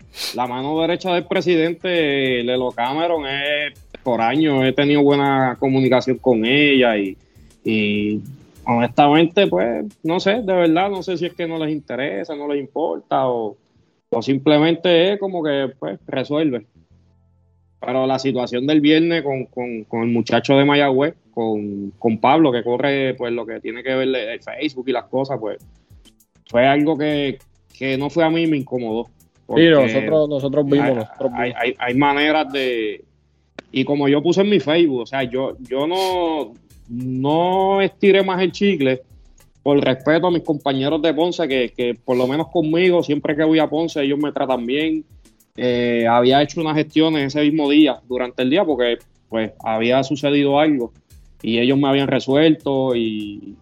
mano 0.47 0.81
derecha 0.81 1.13
del 1.13 1.25
presidente, 1.25 2.43
Lelo 2.43 2.71
Cameron, 2.73 3.27
es 3.27 3.79
por 4.03 4.21
años 4.21 4.65
he 4.65 4.73
tenido 4.73 5.03
buena 5.03 5.57
comunicación 5.59 6.19
con 6.19 6.45
ella 6.45 6.95
y, 6.97 8.23
honestamente, 8.65 9.47
pues, 9.47 9.85
no 10.03 10.21
sé, 10.21 10.43
de 10.43 10.53
verdad, 10.53 10.91
no 10.91 11.03
sé 11.03 11.19
si 11.19 11.27
es 11.27 11.35
que 11.35 11.47
no 11.47 11.59
les 11.59 11.71
interesa, 11.71 12.35
no 12.35 12.49
les 12.49 12.61
importa 12.61 13.29
o, 13.29 13.57
simplemente 14.23 15.13
es 15.13 15.21
como 15.21 15.43
que, 15.43 15.73
pues, 15.79 15.99
resuelve. 16.07 16.67
Pero 17.81 18.07
la 18.07 18.19
situación 18.19 18.67
del 18.67 18.81
viernes 18.81 19.23
con, 19.23 20.03
el 20.03 20.09
muchacho 20.09 20.57
de 20.57 20.65
Mayagüez, 20.65 21.15
con, 21.31 21.93
con 21.99 22.19
Pablo, 22.19 22.51
que 22.51 22.65
corre, 22.65 23.15
pues, 23.15 23.33
lo 23.33 23.47
que 23.47 23.61
tiene 23.61 23.83
que 23.83 23.95
ver 23.95 24.09
el 24.09 24.43
Facebook 24.43 24.89
y 24.89 24.93
las 24.93 25.05
cosas, 25.05 25.39
pues, 25.39 25.59
fue 26.49 26.67
algo 26.67 26.97
que, 26.97 27.39
no 27.99 28.11
fue 28.11 28.25
a 28.25 28.31
mí, 28.31 28.47
me 28.47 28.57
incomodó. 28.57 29.09
Sí, 29.55 29.69
nosotros, 29.69 30.29
nosotros 30.29 30.67
vimos. 30.67 31.07
Hay, 31.35 31.53
Hay, 31.57 31.75
hay, 31.79 31.95
maneras 31.95 32.53
de... 32.53 33.05
Y 33.73 33.85
como 33.85 34.09
yo 34.09 34.23
puse 34.23 34.41
en 34.41 34.51
mi 34.51 34.61
Facebook, 34.61 35.03
o 35.03 35.07
sea, 35.07 35.23
yo, 35.23 35.57
yo 35.61 35.87
no, 35.87 36.53
no 36.89 37.81
estiré 37.81 38.23
más 38.23 38.43
el 38.43 38.53
chicle 38.53 39.03
por 39.63 39.85
respeto 39.85 40.29
a 40.29 40.31
mis 40.31 40.43
compañeros 40.43 41.03
de 41.03 41.13
Ponce, 41.13 41.47
que, 41.47 41.99
por 42.05 42.17
lo 42.17 42.27
menos 42.27 42.49
conmigo, 42.49 43.03
siempre 43.03 43.37
que 43.37 43.45
voy 43.45 43.59
a 43.59 43.69
Ponce, 43.69 44.03
ellos 44.03 44.19
me 44.19 44.33
tratan 44.33 44.65
bien. 44.65 45.05
Eh, 45.57 46.07
había 46.09 46.41
hecho 46.41 46.61
unas 46.61 46.77
gestiones 46.77 47.27
ese 47.27 47.43
mismo 47.43 47.69
día, 47.69 48.01
durante 48.09 48.43
el 48.43 48.51
día, 48.51 48.65
porque 48.65 48.99
pues 49.29 49.53
había 49.63 50.03
sucedido 50.05 50.59
algo 50.59 50.93
y 51.43 51.59
ellos 51.59 51.77
me 51.79 51.89
habían 51.89 52.09
resuelto 52.09 52.95
y, 52.97 53.57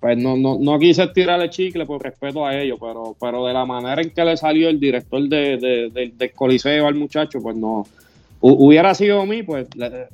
pues 0.00 0.16
no, 0.16 0.36
no, 0.36 0.58
no 0.60 0.78
quise 0.78 1.06
tirarle 1.08 1.50
chicle 1.50 1.84
por 1.84 2.02
respeto 2.02 2.46
a 2.46 2.56
ellos, 2.56 2.78
pero, 2.80 3.16
pero 3.20 3.44
de 3.46 3.52
la 3.52 3.64
manera 3.64 4.00
en 4.00 4.10
que 4.10 4.24
le 4.24 4.36
salió 4.36 4.68
el 4.68 4.78
director 4.78 5.20
de, 5.28 5.90
del 5.92 6.32
Coliseo 6.32 6.86
al 6.86 6.94
muchacho, 6.94 7.40
pues 7.42 7.56
no. 7.56 7.86
Hubiera 8.40 8.94
sido 8.94 9.20
a 9.20 9.26
mí, 9.26 9.42
pues 9.42 9.66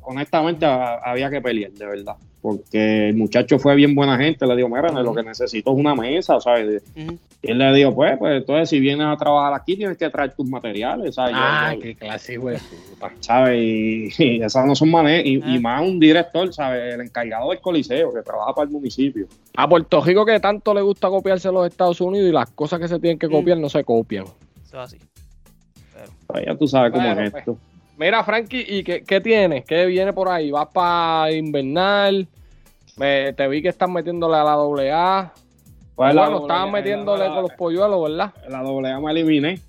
honestamente 0.03 0.67
había 0.67 1.31
que 1.31 1.41
pelear, 1.41 1.73
de 1.73 1.87
verdad 1.87 2.17
porque 2.45 3.09
el 3.09 3.17
muchacho 3.17 3.59
fue 3.59 3.75
bien 3.75 3.95
buena 3.95 4.19
gente, 4.19 4.47
le 4.47 4.55
digo, 4.55 4.69
mira, 4.69 4.91
lo 4.91 5.15
que 5.15 5.23
necesito 5.23 5.73
es 5.73 5.79
una 5.79 5.95
mesa, 5.95 6.39
¿sabes? 6.43 6.83
Y 6.95 7.51
él 7.51 7.57
le 7.57 7.73
dijo, 7.73 7.95
pues, 7.95 8.19
pues 8.19 8.37
entonces 8.37 8.69
si 8.69 8.81
vienes 8.81 9.07
a 9.07 9.17
trabajar 9.17 9.55
aquí 9.55 9.79
tienes 9.79 9.97
que 9.97 10.11
traer 10.11 10.35
tus 10.35 10.47
materiales, 10.47 11.15
¿sabes? 11.15 11.35
Ah, 11.35 11.75
qué 11.81 11.95
clase, 11.95 12.37
güey. 12.37 12.59
¿Sabes? 13.21 13.59
Y, 13.59 14.43
esas 14.43 14.67
no 14.67 14.75
son 14.75 14.91
maneras, 14.91 15.25
y, 15.25 15.41
ah. 15.43 15.59
más 15.59 15.89
un 15.89 15.99
director, 15.99 16.53
¿sabes? 16.53 16.93
El 16.93 17.01
encargado 17.01 17.49
del 17.49 17.61
coliseo 17.61 18.13
que 18.13 18.21
trabaja 18.21 18.53
para 18.53 18.67
el 18.67 18.73
municipio. 18.73 19.27
A 19.57 19.67
Puerto 19.67 20.03
Rico 20.03 20.27
que 20.27 20.39
tanto 20.39 20.75
le 20.75 20.83
gusta 20.83 21.09
copiarse 21.09 21.49
a 21.49 21.53
los 21.53 21.67
Estados 21.67 21.99
Unidos 22.03 22.29
y 22.29 22.33
las 22.33 22.51
cosas 22.51 22.79
que 22.79 22.89
se 22.89 23.01
tienen 23.01 23.19
que 23.19 23.29
mm. 23.29 23.33
copiar 23.33 23.57
no 23.57 23.71
se 23.71 23.83
copian. 23.85 24.25
Eso 24.25 24.35
es 24.67 24.75
así. 24.75 24.99
Pues 26.27 26.45
ya 26.45 26.55
tú 26.55 26.69
sabes 26.69 26.93
cómo 26.93 27.09
es 27.09 27.31
pues, 27.31 27.35
esto. 27.37 27.57
Mira, 27.97 28.25
Frankie, 28.25 28.65
¿y 28.67 28.83
qué, 28.83 29.05
qué 29.05 29.21
tienes? 29.21 29.65
¿Qué 29.65 29.87
viene 29.87 30.13
por 30.13 30.29
ahí? 30.29 30.51
¿Vas 30.51 30.69
para 30.73 31.33
invernal? 31.33 32.27
Me, 32.97 33.33
te 33.33 33.47
vi 33.49 33.63
que 33.63 33.69
estás 33.69 33.89
metiéndole 33.89 34.37
a 34.37 34.45
la 34.45 34.53
doble 34.53 34.93
A. 34.93 35.33
Pues 35.95 36.15
bueno, 36.15 36.41
estabas 36.41 36.73
metiéndole 36.73 37.27
con 37.29 37.43
los 37.43 37.53
polluelos, 37.53 38.03
¿verdad? 38.03 38.35
La 38.49 38.63
doble 38.63 38.91
A 38.91 38.99
me 38.99 39.13
eliminé. 39.13 39.61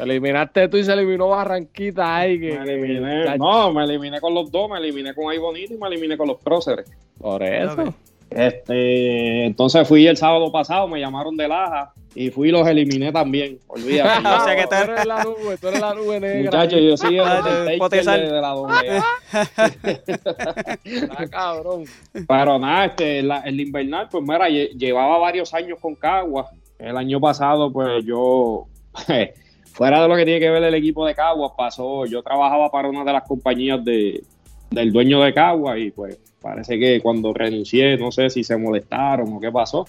eliminaste 0.00 0.68
tú 0.68 0.76
y 0.76 0.84
se 0.84 0.92
eliminó 0.92 1.28
Barranquita 1.28 2.16
ahí. 2.16 2.40
Que, 2.40 2.58
me 2.58 2.72
eliminé. 2.72 3.38
No, 3.38 3.72
me 3.72 3.84
eliminé 3.84 4.20
con 4.20 4.34
los 4.34 4.50
dos. 4.50 4.68
Me 4.68 4.78
eliminé 4.78 5.14
con 5.14 5.30
Ay 5.30 5.38
Bonito 5.38 5.74
y 5.74 5.78
me 5.78 5.86
eliminé 5.86 6.16
con 6.16 6.26
los 6.26 6.40
próceres. 6.40 6.90
Por 7.20 7.42
eso. 7.44 7.94
Este, 8.30 9.44
entonces 9.44 9.86
fui 9.86 10.06
el 10.08 10.16
sábado 10.16 10.50
pasado, 10.50 10.88
me 10.88 10.98
llamaron 10.98 11.36
de 11.36 11.46
Laja 11.46 11.92
y 12.14 12.30
fui 12.30 12.48
y 12.48 12.52
los 12.52 12.66
eliminé 12.66 13.12
también. 13.12 13.58
Olvídate. 13.66 14.28
o 14.28 14.44
sea 14.44 14.56
que 14.56 14.66
tú 14.66 14.74
eres 14.74 15.06
la 15.06 15.24
nube, 15.24 15.58
tú 15.60 15.68
eres 15.68 15.80
la 15.80 15.94
nube 15.94 16.20
negra. 16.20 16.44
Muchachos, 16.44 16.80
yo 16.80 16.96
soy 16.96 17.18
el, 17.18 17.24
de, 17.44 17.78
de 18.02 18.40
la 18.40 18.48
doble. 18.50 19.00
ah, 21.10 21.26
cabrón. 21.30 21.84
Pero 22.26 22.58
nada, 22.58 22.86
este, 22.86 23.18
el 23.20 23.60
invernal, 23.60 24.08
pues 24.10 24.22
mira, 24.22 24.48
llevaba 24.48 25.18
varios 25.18 25.52
años 25.54 25.78
con 25.80 25.94
Cagua. 25.96 26.50
El 26.78 26.96
año 26.96 27.20
pasado, 27.20 27.72
pues 27.72 28.04
yo, 28.04 28.66
fuera 29.72 30.02
de 30.02 30.08
lo 30.08 30.16
que 30.16 30.24
tiene 30.24 30.40
que 30.40 30.50
ver 30.50 30.62
el 30.62 30.74
equipo 30.74 31.06
de 31.06 31.14
Cagua, 31.14 31.56
pasó, 31.56 32.06
yo 32.06 32.22
trabajaba 32.22 32.70
para 32.70 32.88
una 32.88 33.04
de 33.04 33.12
las 33.12 33.22
compañías 33.26 33.84
de, 33.84 34.22
del 34.70 34.92
dueño 34.92 35.20
de 35.20 35.32
Cagua 35.32 35.78
y 35.78 35.90
pues 35.90 36.18
parece 36.40 36.78
que 36.78 37.00
cuando 37.00 37.32
renuncié, 37.32 37.96
no 37.96 38.12
sé 38.12 38.28
si 38.28 38.44
se 38.44 38.56
molestaron 38.56 39.32
o 39.32 39.40
qué 39.40 39.50
pasó, 39.50 39.86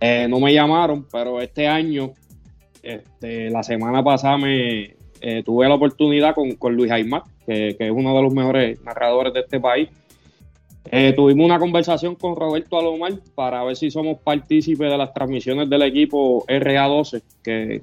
eh, 0.00 0.26
no 0.28 0.40
me 0.40 0.52
llamaron, 0.52 1.06
pero 1.10 1.40
este 1.40 1.66
año, 1.66 2.12
este, 2.82 3.50
la 3.50 3.62
semana 3.62 4.02
pasada 4.02 4.38
me 4.38 4.96
eh, 5.20 5.42
tuve 5.44 5.68
la 5.68 5.74
oportunidad 5.74 6.34
con, 6.34 6.76
Luis 6.76 6.90
Aymar, 6.90 7.22
que, 7.46 7.76
es 7.78 7.90
uno 7.90 8.14
de 8.14 8.22
los 8.22 8.32
mejores 8.32 8.80
narradores 8.82 9.32
de 9.32 9.40
este 9.40 9.60
país. 9.60 9.88
Eh, 10.90 11.12
tuvimos 11.14 11.44
una 11.44 11.58
conversación 11.58 12.14
con 12.14 12.34
Roberto 12.34 12.78
Alomar 12.78 13.12
para 13.34 13.62
ver 13.64 13.76
si 13.76 13.90
somos 13.90 14.18
partícipes 14.20 14.90
de 14.90 14.96
las 14.96 15.12
transmisiones 15.12 15.68
del 15.68 15.82
equipo 15.82 16.46
RA12, 16.46 17.22
que, 17.42 17.82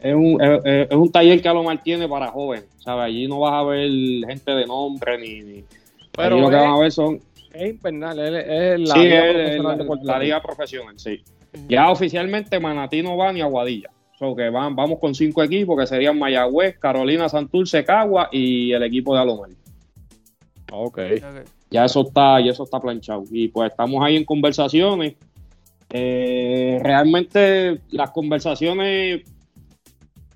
es, 0.00 0.14
un, 0.14 0.40
es, 0.40 0.90
un 0.90 1.12
taller 1.12 1.42
que 1.42 1.48
Alomar 1.48 1.82
tiene 1.82 2.08
para 2.08 2.28
jóvenes. 2.28 2.66
¿sabe? 2.78 3.02
Allí 3.02 3.26
no 3.26 3.40
vas 3.40 3.54
a 3.54 3.62
ver 3.64 3.90
gente 4.26 4.52
de 4.52 4.66
nombre 4.66 5.18
ni 5.18 5.64
Pero 6.12 6.38
lo 6.38 6.48
que 6.48 6.56
van 6.56 6.70
a 6.70 6.78
ver 6.78 6.92
son... 6.92 7.20
Es 7.54 7.70
infernal, 7.70 8.18
es, 8.18 8.80
la, 8.80 8.94
sí, 8.94 9.00
liga 9.00 9.30
es, 9.30 9.62
la, 10.02 10.18
liga 10.18 10.42
profesional, 10.42 10.98
sí. 10.98 11.22
Ya 11.68 11.88
oficialmente 11.90 12.58
Manatí 12.58 13.02
no 13.02 13.16
va 13.16 13.32
ni 13.32 13.40
Aguadilla. 13.40 13.90
So 14.18 14.34
que 14.34 14.48
van, 14.50 14.74
vamos 14.74 14.98
con 14.98 15.14
cinco 15.14 15.42
equipos 15.42 15.78
que 15.78 15.86
serían 15.86 16.18
Mayagüez, 16.18 16.78
Carolina, 16.78 17.28
Santurce, 17.28 17.84
Cagua 17.84 18.28
y 18.32 18.72
el 18.72 18.82
equipo 18.82 19.14
de 19.14 19.20
Alomar. 19.20 19.50
Ok. 20.72 20.98
Ya 21.70 21.84
eso 21.84 22.02
está, 22.02 22.40
y 22.40 22.48
eso 22.48 22.64
está 22.64 22.80
planchado. 22.80 23.24
Y 23.30 23.48
pues 23.48 23.70
estamos 23.70 24.04
ahí 24.04 24.16
en 24.16 24.24
conversaciones. 24.24 25.14
Eh, 25.90 26.78
realmente 26.82 27.80
las 27.90 28.10
conversaciones 28.10 29.22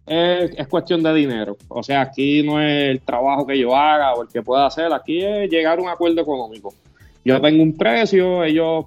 es, 0.06 0.68
cuestión 0.68 1.02
de 1.02 1.14
dinero. 1.14 1.56
O 1.68 1.82
sea, 1.82 2.02
aquí 2.02 2.42
no 2.42 2.60
es 2.60 2.90
el 2.90 3.00
trabajo 3.00 3.46
que 3.46 3.58
yo 3.58 3.74
haga 3.74 4.14
o 4.14 4.22
el 4.22 4.28
que 4.28 4.42
pueda 4.42 4.66
hacer, 4.66 4.92
aquí 4.92 5.22
es 5.22 5.50
llegar 5.50 5.78
a 5.78 5.82
un 5.82 5.88
acuerdo 5.88 6.20
económico. 6.20 6.74
Yo 7.28 7.40
tengo 7.42 7.62
un 7.62 7.76
precio, 7.76 8.42
ellos 8.42 8.86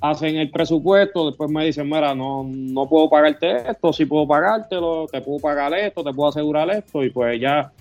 hacen 0.00 0.36
el 0.36 0.50
presupuesto, 0.50 1.26
después 1.26 1.50
me 1.50 1.64
dicen, 1.64 1.86
mira, 1.88 2.14
no, 2.14 2.44
no 2.44 2.88
puedo 2.88 3.08
pagarte 3.08 3.70
esto, 3.70 3.92
si 3.92 4.06
puedo 4.06 4.26
pagártelo, 4.26 5.06
te 5.06 5.20
puedo 5.20 5.38
pagar 5.38 5.72
esto, 5.74 6.02
te 6.02 6.12
puedo 6.12 6.28
asegurar 6.28 6.68
esto, 6.70 7.04
y 7.04 7.10
pues 7.10 7.40
ya, 7.40 7.72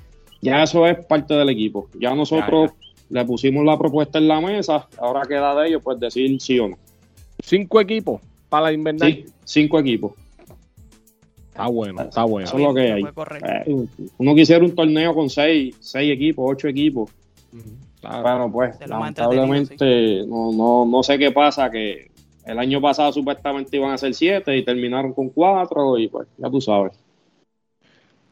ya 0.42 0.62
eso 0.62 0.86
es 0.86 1.04
parte 1.06 1.34
del 1.34 1.50
equipo. 1.50 1.90
Ya 2.00 2.14
nosotros 2.14 2.72
le 3.10 3.26
pusimos 3.26 3.66
la 3.66 3.78
propuesta 3.80 4.20
en 4.20 4.28
la 4.28 4.40
mesa, 4.40 4.88
ahora 5.00 5.24
queda 5.28 5.60
de 5.60 5.70
ellos 5.70 5.82
pues 5.84 6.00
decir 6.00 6.40
sí 6.40 6.60
o 6.60 6.70
no. 6.70 6.78
¿Cinco 7.44 7.82
equipos 7.82 8.22
para 8.48 8.66
la 8.66 8.74
invernal? 8.74 9.12
Sí, 9.12 9.26
cinco 9.44 9.80
equipos. 9.80 10.14
Está 11.50 11.68
bueno, 11.68 12.02
está 12.02 12.24
bueno. 12.26 12.48
Eso 12.48 12.58
es 12.58 12.64
lo 12.64 12.74
que 12.74 12.92
hay. 12.92 13.04
Eh, 13.04 13.88
uno 14.18 14.36
quisiera 14.36 14.64
un 14.64 14.76
torneo 14.76 15.16
con 15.16 15.30
seis, 15.30 15.76
seis 15.80 16.12
equipos, 16.12 16.46
ocho 16.48 16.68
equipos. 16.68 17.10
Bueno, 18.22 18.52
pues, 18.52 18.78
lamentablemente, 18.88 20.26
no, 20.28 20.52
no, 20.52 20.86
no 20.86 21.04
sé 21.04 21.18
qué 21.18 21.32
pasa, 21.32 21.70
que 21.70 22.12
el 22.46 22.60
año 22.60 22.80
pasado 22.82 23.12
supuestamente 23.12 23.78
iban 23.78 23.92
a 23.92 23.98
ser 23.98 24.14
siete 24.14 24.56
y 24.56 24.64
terminaron 24.64 25.14
con 25.14 25.30
cuatro, 25.30 25.98
y 25.98 26.08
pues, 26.08 26.28
ya 26.38 26.50
tú 26.50 26.62
sabes. 26.62 26.94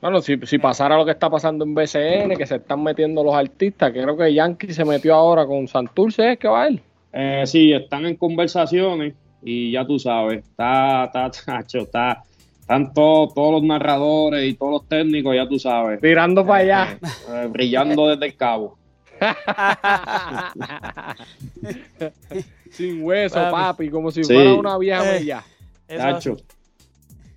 Bueno, 0.02 0.22
si, 0.22 0.38
si 0.44 0.58
pasara 0.58 0.98
lo 0.98 1.06
que 1.06 1.12
está 1.12 1.30
pasando 1.30 1.64
en 1.64 1.74
BCN, 1.74 2.36
que 2.36 2.46
se 2.46 2.56
están 2.58 2.84
metiendo 2.84 3.24
los 3.24 3.34
artistas, 3.34 3.92
creo 3.92 4.18
que 4.18 4.34
Yankee 4.34 4.74
se 4.74 4.84
metió 4.84 5.16
ahora 5.16 5.46
con 5.46 5.68
Santurce, 5.68 6.34
¿es 6.34 6.40
que 6.40 6.50
va 6.50 6.68
él? 6.68 6.82
Eh, 7.14 7.44
sí, 7.46 7.72
están 7.72 8.06
en 8.06 8.18
conversaciones 8.18 9.14
y 9.42 9.72
ya 9.72 9.86
tú 9.86 10.00
sabes, 10.00 10.40
está, 10.40 11.06
está, 11.06 11.28
está, 11.74 12.24
están 12.60 12.94
todos, 12.94 13.34
todos 13.34 13.54
los 13.54 13.64
narradores 13.64 14.50
y 14.50 14.56
todos 14.56 14.72
los 14.74 14.90
técnicos, 14.90 15.36
ya 15.36 15.48
tú 15.48 15.58
sabes. 15.58 16.02
Tirando 16.02 16.46
para 16.46 16.64
allá. 16.64 16.98
Eh, 17.30 17.48
brillando 17.50 18.10
desde 18.10 18.26
el 18.26 18.36
cabo. 18.36 18.78
Sin 22.72 23.04
hueso, 23.04 23.36
papi, 23.36 23.90
como 23.90 24.12
si 24.12 24.24
fuera 24.24 24.54
una 24.54 24.78
vieja 24.78 25.04
bella. 25.04 25.44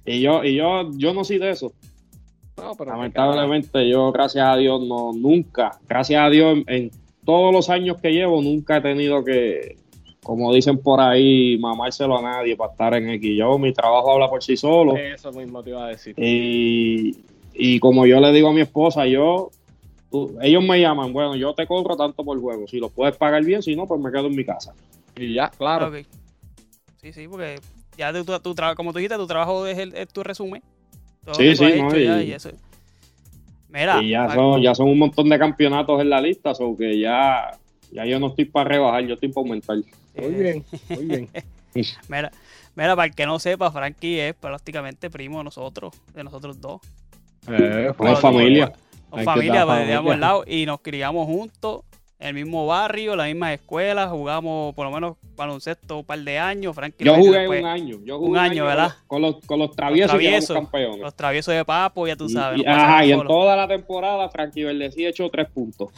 Y 0.05 0.21
yo, 0.21 0.45
y 0.45 0.55
yo, 0.55 0.91
yo 0.97 1.13
no 1.13 1.25
soy 1.25 1.39
de 1.39 1.51
eso. 1.51 1.73
Lamentablemente, 2.85 3.89
yo, 3.89 4.13
gracias 4.13 4.47
a 4.47 4.57
Dios, 4.57 4.81
no, 4.83 5.13
nunca, 5.13 5.79
gracias 5.87 6.23
a 6.23 6.31
Dios, 6.31 6.59
en, 6.67 6.91
todos 7.27 7.53
los 7.53 7.69
años 7.69 8.01
que 8.01 8.13
llevo, 8.13 8.41
nunca 8.41 8.79
he 8.79 8.81
tenido 8.81 9.23
que, 9.23 9.77
como 10.23 10.55
dicen 10.55 10.79
por 10.79 11.01
ahí, 11.01 11.59
mamárselo 11.59 12.17
a 12.17 12.23
nadie 12.23 12.57
para 12.57 12.71
estar 12.71 12.95
en 12.95 13.11
X. 13.11 13.37
Yo, 13.37 13.59
mi 13.59 13.73
trabajo 13.73 14.13
habla 14.13 14.31
por 14.31 14.43
sí 14.43 14.57
solo. 14.57 14.97
Eso 14.97 15.33
mismo 15.33 15.63
te 15.63 15.71
iba 15.71 15.85
a 15.85 15.89
decir. 15.89 16.15
Y, 16.17 17.17
y 17.53 17.79
como 17.81 18.07
yo 18.07 18.21
le 18.21 18.33
digo 18.33 18.49
a 18.49 18.53
mi 18.53 18.63
esposa, 18.63 19.07
yo 19.07 19.51
ellos 20.41 20.63
me 20.63 20.81
llaman, 20.81 21.13
bueno, 21.13 21.37
yo 21.37 21.55
te 21.55 21.67
cobro 21.67 21.97
tanto 21.97 22.25
por 22.25 22.41
juego. 22.41 22.67
Si 22.67 22.79
lo 22.79 22.89
puedes 22.89 23.17
pagar 23.17 23.45
bien, 23.45 23.63
si 23.63 23.75
no, 23.75 23.87
pues 23.87 24.01
me 24.01 24.11
quedo 24.11 24.27
en 24.27 24.37
mi 24.37 24.45
casa. 24.45 24.75
Y 25.17 25.35
ya, 25.35 25.49
claro. 25.49 25.93
Sí, 26.97 27.13
sí, 27.13 27.29
porque 27.29 27.61
ya 27.97 28.13
tu, 28.13 28.25
tu, 28.41 28.55
como 28.77 28.93
tú 28.93 28.99
dijiste, 28.99 29.17
tu 29.17 29.27
trabajo 29.27 29.67
es, 29.67 29.79
el, 29.79 29.95
es 29.95 30.09
tu 30.09 30.23
resumen. 30.23 30.63
sí, 31.33 31.57
sí, 31.57 31.65
no, 31.79 31.97
y, 31.97 32.37
Mira, 33.69 34.03
y 34.03 34.11
ya, 34.11 34.33
son, 34.33 34.63
ya 34.63 34.75
son 34.75 34.89
un 34.89 34.99
montón 34.99 35.29
de 35.29 35.39
campeonatos 35.39 36.01
en 36.01 36.09
la 36.09 36.21
lista, 36.21 36.53
o 36.53 36.77
que 36.77 36.99
ya, 36.99 37.51
ya 37.91 38.07
yo 38.07 38.19
no 38.19 38.29
estoy 38.29 38.47
para 38.47 38.69
rebajar, 38.71 39.05
yo 39.05 39.15
estoy 39.15 39.29
para 39.31 39.43
aumentar. 39.43 39.77
Muy 40.15 40.35
bien, 40.35 40.65
muy 40.89 41.05
bien. 41.05 41.29
mira, 42.09 42.31
mira, 42.75 42.97
para 42.97 43.07
el 43.07 43.15
que 43.15 43.27
no 43.27 43.39
sepa, 43.39 43.71
Frankie 43.71 44.21
es 44.21 44.35
prácticamente 44.35 45.11
primo 45.11 45.39
de 45.39 45.45
nosotros, 45.45 45.95
de 46.15 46.25
nosotros 46.25 46.61
dos. 46.61 46.81
Eh, 47.49 47.93
familia 48.21 48.73
familia, 49.11 49.67
pues, 49.67 49.87
de 49.87 49.95
ambos 49.95 50.19
lados, 50.19 50.45
y 50.47 50.67
nos 50.67 50.81
criamos 50.81 51.27
juntos 51.27 51.83
en 52.19 52.29
el 52.29 52.35
mismo 52.35 52.67
barrio, 52.67 53.15
la 53.15 53.25
misma 53.25 53.53
escuela, 53.53 54.09
jugamos 54.09 54.75
por 54.75 54.87
lo 54.87 54.93
menos 54.93 55.17
baloncesto 55.37 55.99
un 55.99 56.05
par 56.05 56.19
de 56.19 56.39
años. 56.39 56.75
Frankie 56.75 57.05
yo 57.05 57.15
jugué 57.15 57.47
un 57.47 57.67
año, 57.67 57.99
yo 58.05 58.19
jugué 58.19 58.31
un, 58.31 58.39
año, 58.39 58.65
¿verdad? 58.65 58.95
Con 59.07 59.21
los, 59.21 59.37
con 59.45 59.59
los 59.59 59.77
traviesos, 59.77 60.13
los 60.13 60.23
traviesos 60.23 60.57
campeones. 60.57 61.01
Los 61.01 61.15
traviesos 61.15 61.55
de 61.55 61.65
Papo, 61.65 62.07
ya 62.07 62.17
tú 62.17 62.29
sabes. 62.29 62.61
Y, 62.61 62.67
ajá, 62.67 63.05
y 63.05 63.13
en 63.13 63.27
toda 63.27 63.55
la 63.55 63.69
temporada 63.69 64.31
Frankie 64.31 64.65
Verdesí 64.65 65.05
hecho 65.05 65.29
tres 65.29 65.49
puntos. 65.51 65.91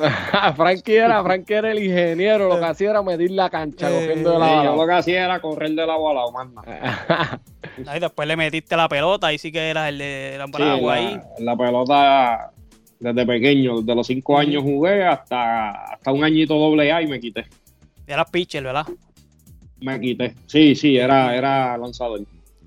Frankie, 0.56 0.96
era, 0.96 1.22
Frankie 1.22 1.54
era 1.54 1.70
el 1.70 1.82
ingeniero, 1.82 2.48
lo 2.48 2.58
que 2.58 2.64
hacía 2.64 2.90
era 2.90 3.02
medir 3.02 3.30
la 3.30 3.50
cancha, 3.50 3.90
eh, 3.90 3.94
cogiendo 3.94 4.32
de 4.32 4.38
la 4.38 4.64
Yo 4.64 4.76
lo 4.76 4.86
que 4.86 4.92
hacía 4.92 5.24
era 5.24 5.40
correr 5.40 5.70
de 5.70 5.86
lado 5.86 6.08
a 6.08 6.14
lado, 6.14 6.32
y 7.96 8.00
después 8.00 8.28
le 8.28 8.36
metiste 8.36 8.76
la 8.76 8.88
pelota, 8.88 9.28
ahí 9.28 9.38
sí 9.38 9.52
que 9.52 9.70
era 9.70 9.88
el 9.88 9.98
de 9.98 10.36
la, 10.38 10.46
sí, 10.46 10.86
ahí. 10.88 11.20
La 11.38 11.56
pelota 11.56 12.52
desde 12.98 13.26
pequeño, 13.26 13.80
desde 13.80 13.94
los 13.94 14.06
cinco 14.06 14.38
años 14.38 14.62
jugué 14.62 15.04
hasta, 15.04 15.92
hasta 15.92 16.12
un 16.12 16.22
añito 16.22 16.54
doble 16.54 16.92
A 16.92 17.02
y 17.02 17.06
me 17.06 17.18
quité. 17.18 17.46
Era 18.06 18.24
pitcher, 18.24 18.62
¿verdad? 18.62 18.86
Me 19.80 19.98
quité. 19.98 20.34
Sí, 20.46 20.74
sí, 20.74 20.96
era, 20.96 21.34
era 21.34 21.78
lanzador. 21.78 22.20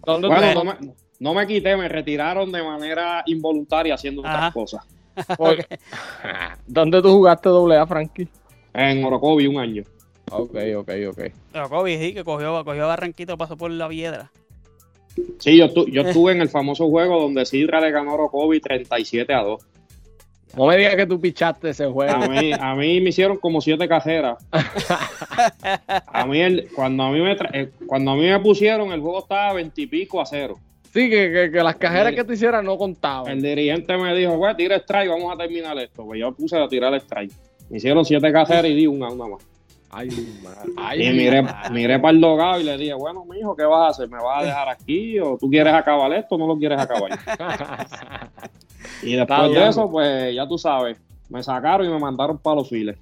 ¿Dónde 0.06 0.28
bueno, 0.28 0.54
no 0.54 0.64
me, 0.64 0.94
no 1.20 1.34
me, 1.34 1.48
quité, 1.48 1.78
me 1.78 1.88
retiraron 1.88 2.52
de 2.52 2.64
manera 2.64 3.24
involuntaria 3.28 3.94
haciendo 3.94 4.22
otras 4.22 4.52
cosas. 4.54 4.84
¿Dónde 6.68 7.02
tú 7.02 7.10
jugaste 7.10 7.50
doble 7.50 7.78
A, 7.78 7.86
Frankie? 7.86 8.28
En 8.74 9.04
Orocovi 9.04 9.48
un 9.48 9.60
año. 9.60 9.84
Ok, 10.32 10.56
ok, 10.78 10.90
ok. 11.10 11.20
Orocovi, 11.54 11.98
sí, 11.98 12.14
que 12.14 12.24
cogió, 12.24 12.64
cogió 12.66 12.88
Barranquito, 12.88 13.38
pasó 13.38 13.58
por 13.58 13.72
la 13.72 13.88
Viedra. 13.88 14.32
Sí, 15.38 15.58
yo, 15.58 15.68
yo 15.88 16.02
estuve 16.02 16.32
en 16.32 16.42
el 16.42 16.50
famoso 16.50 16.90
juego 16.90 17.22
donde 17.22 17.46
Sidra 17.46 17.80
le 17.80 17.92
ganó 17.92 18.12
a 18.12 18.14
Orocovi 18.16 18.60
37 18.60 19.32
a 19.34 19.44
2. 19.44 19.68
No 20.56 20.68
me 20.68 20.78
digas 20.78 20.96
que 20.96 21.08
tú 21.08 21.20
pichaste 21.20 21.70
ese 21.70 21.88
juego. 21.88 22.14
A 22.14 22.28
mí, 22.28 22.52
a 22.54 22.76
mí 22.76 23.02
me 23.02 23.10
hicieron 23.10 23.38
como 23.38 23.60
siete 23.60 23.88
cajeras. 23.88 24.38
a 26.08 26.26
mí 26.28 26.42
el, 26.42 26.70
cuando 26.76 27.04
a 27.04 27.12
mí 27.12 27.22
me 27.22 27.36
eh, 27.54 27.72
cuando 27.88 28.12
a 28.12 28.16
mí 28.16 28.30
me 28.30 28.40
pusieron 28.40 28.92
el 28.92 29.02
juego 29.02 29.20
estaba 29.20 29.54
veintipico 29.54 30.22
a 30.22 30.26
cero. 30.28 30.60
Sí, 30.94 31.10
que, 31.10 31.50
que, 31.52 31.64
las 31.64 31.76
cajeras 31.78 32.14
que 32.14 32.24
tú 32.24 32.34
hicieras 32.34 32.64
no 32.64 32.78
contaban. 32.78 33.32
El 33.32 33.42
dirigente 33.42 33.98
me 33.98 34.16
dijo, 34.16 34.38
güey, 34.38 34.56
tira 34.56 34.76
strike, 34.76 35.10
vamos 35.10 35.34
a 35.34 35.38
terminar 35.38 35.76
esto. 35.80 36.06
Pues 36.06 36.20
yo 36.20 36.32
puse 36.34 36.56
a 36.56 36.68
tirar 36.68 36.94
el 36.94 37.02
strike. 37.02 37.32
Me 37.70 37.78
hicieron 37.78 38.06
siete 38.06 38.32
cajeras 38.32 38.66
y 38.66 38.76
di 38.76 38.86
una, 38.86 39.10
una 39.10 39.28
más. 39.28 39.44
Ay, 39.90 40.10
madre. 40.76 41.04
y 41.04 41.14
miré, 41.14 41.44
miré 41.72 42.00
para 42.00 42.12
el 42.12 42.22
dogado 42.22 42.60
y 42.60 42.64
le 42.64 42.78
dije, 42.78 42.94
bueno, 42.94 43.26
mijo, 43.26 43.56
¿qué 43.56 43.64
vas 43.64 43.88
a 43.88 43.88
hacer? 43.90 44.10
¿Me 44.10 44.18
vas 44.18 44.44
a 44.44 44.46
dejar 44.46 44.70
aquí 44.70 45.20
o 45.20 45.38
tú 45.38 45.50
quieres 45.50 45.74
acabar 45.74 46.12
esto 46.14 46.36
o 46.36 46.38
no 46.38 46.48
lo 46.48 46.58
quieres 46.58 46.80
acabar? 46.80 47.12
Y 49.02 49.16
después 49.16 49.52
de 49.52 49.68
eso, 49.68 49.90
pues 49.90 50.36
ya 50.36 50.48
tú 50.48 50.58
sabes, 50.58 50.98
me 51.30 51.42
sacaron 51.44 51.88
y 51.88 51.90
me 51.90 52.00
mandaron 52.00 52.38
para 52.38 52.58
los 52.58 52.70
files. 52.70 52.98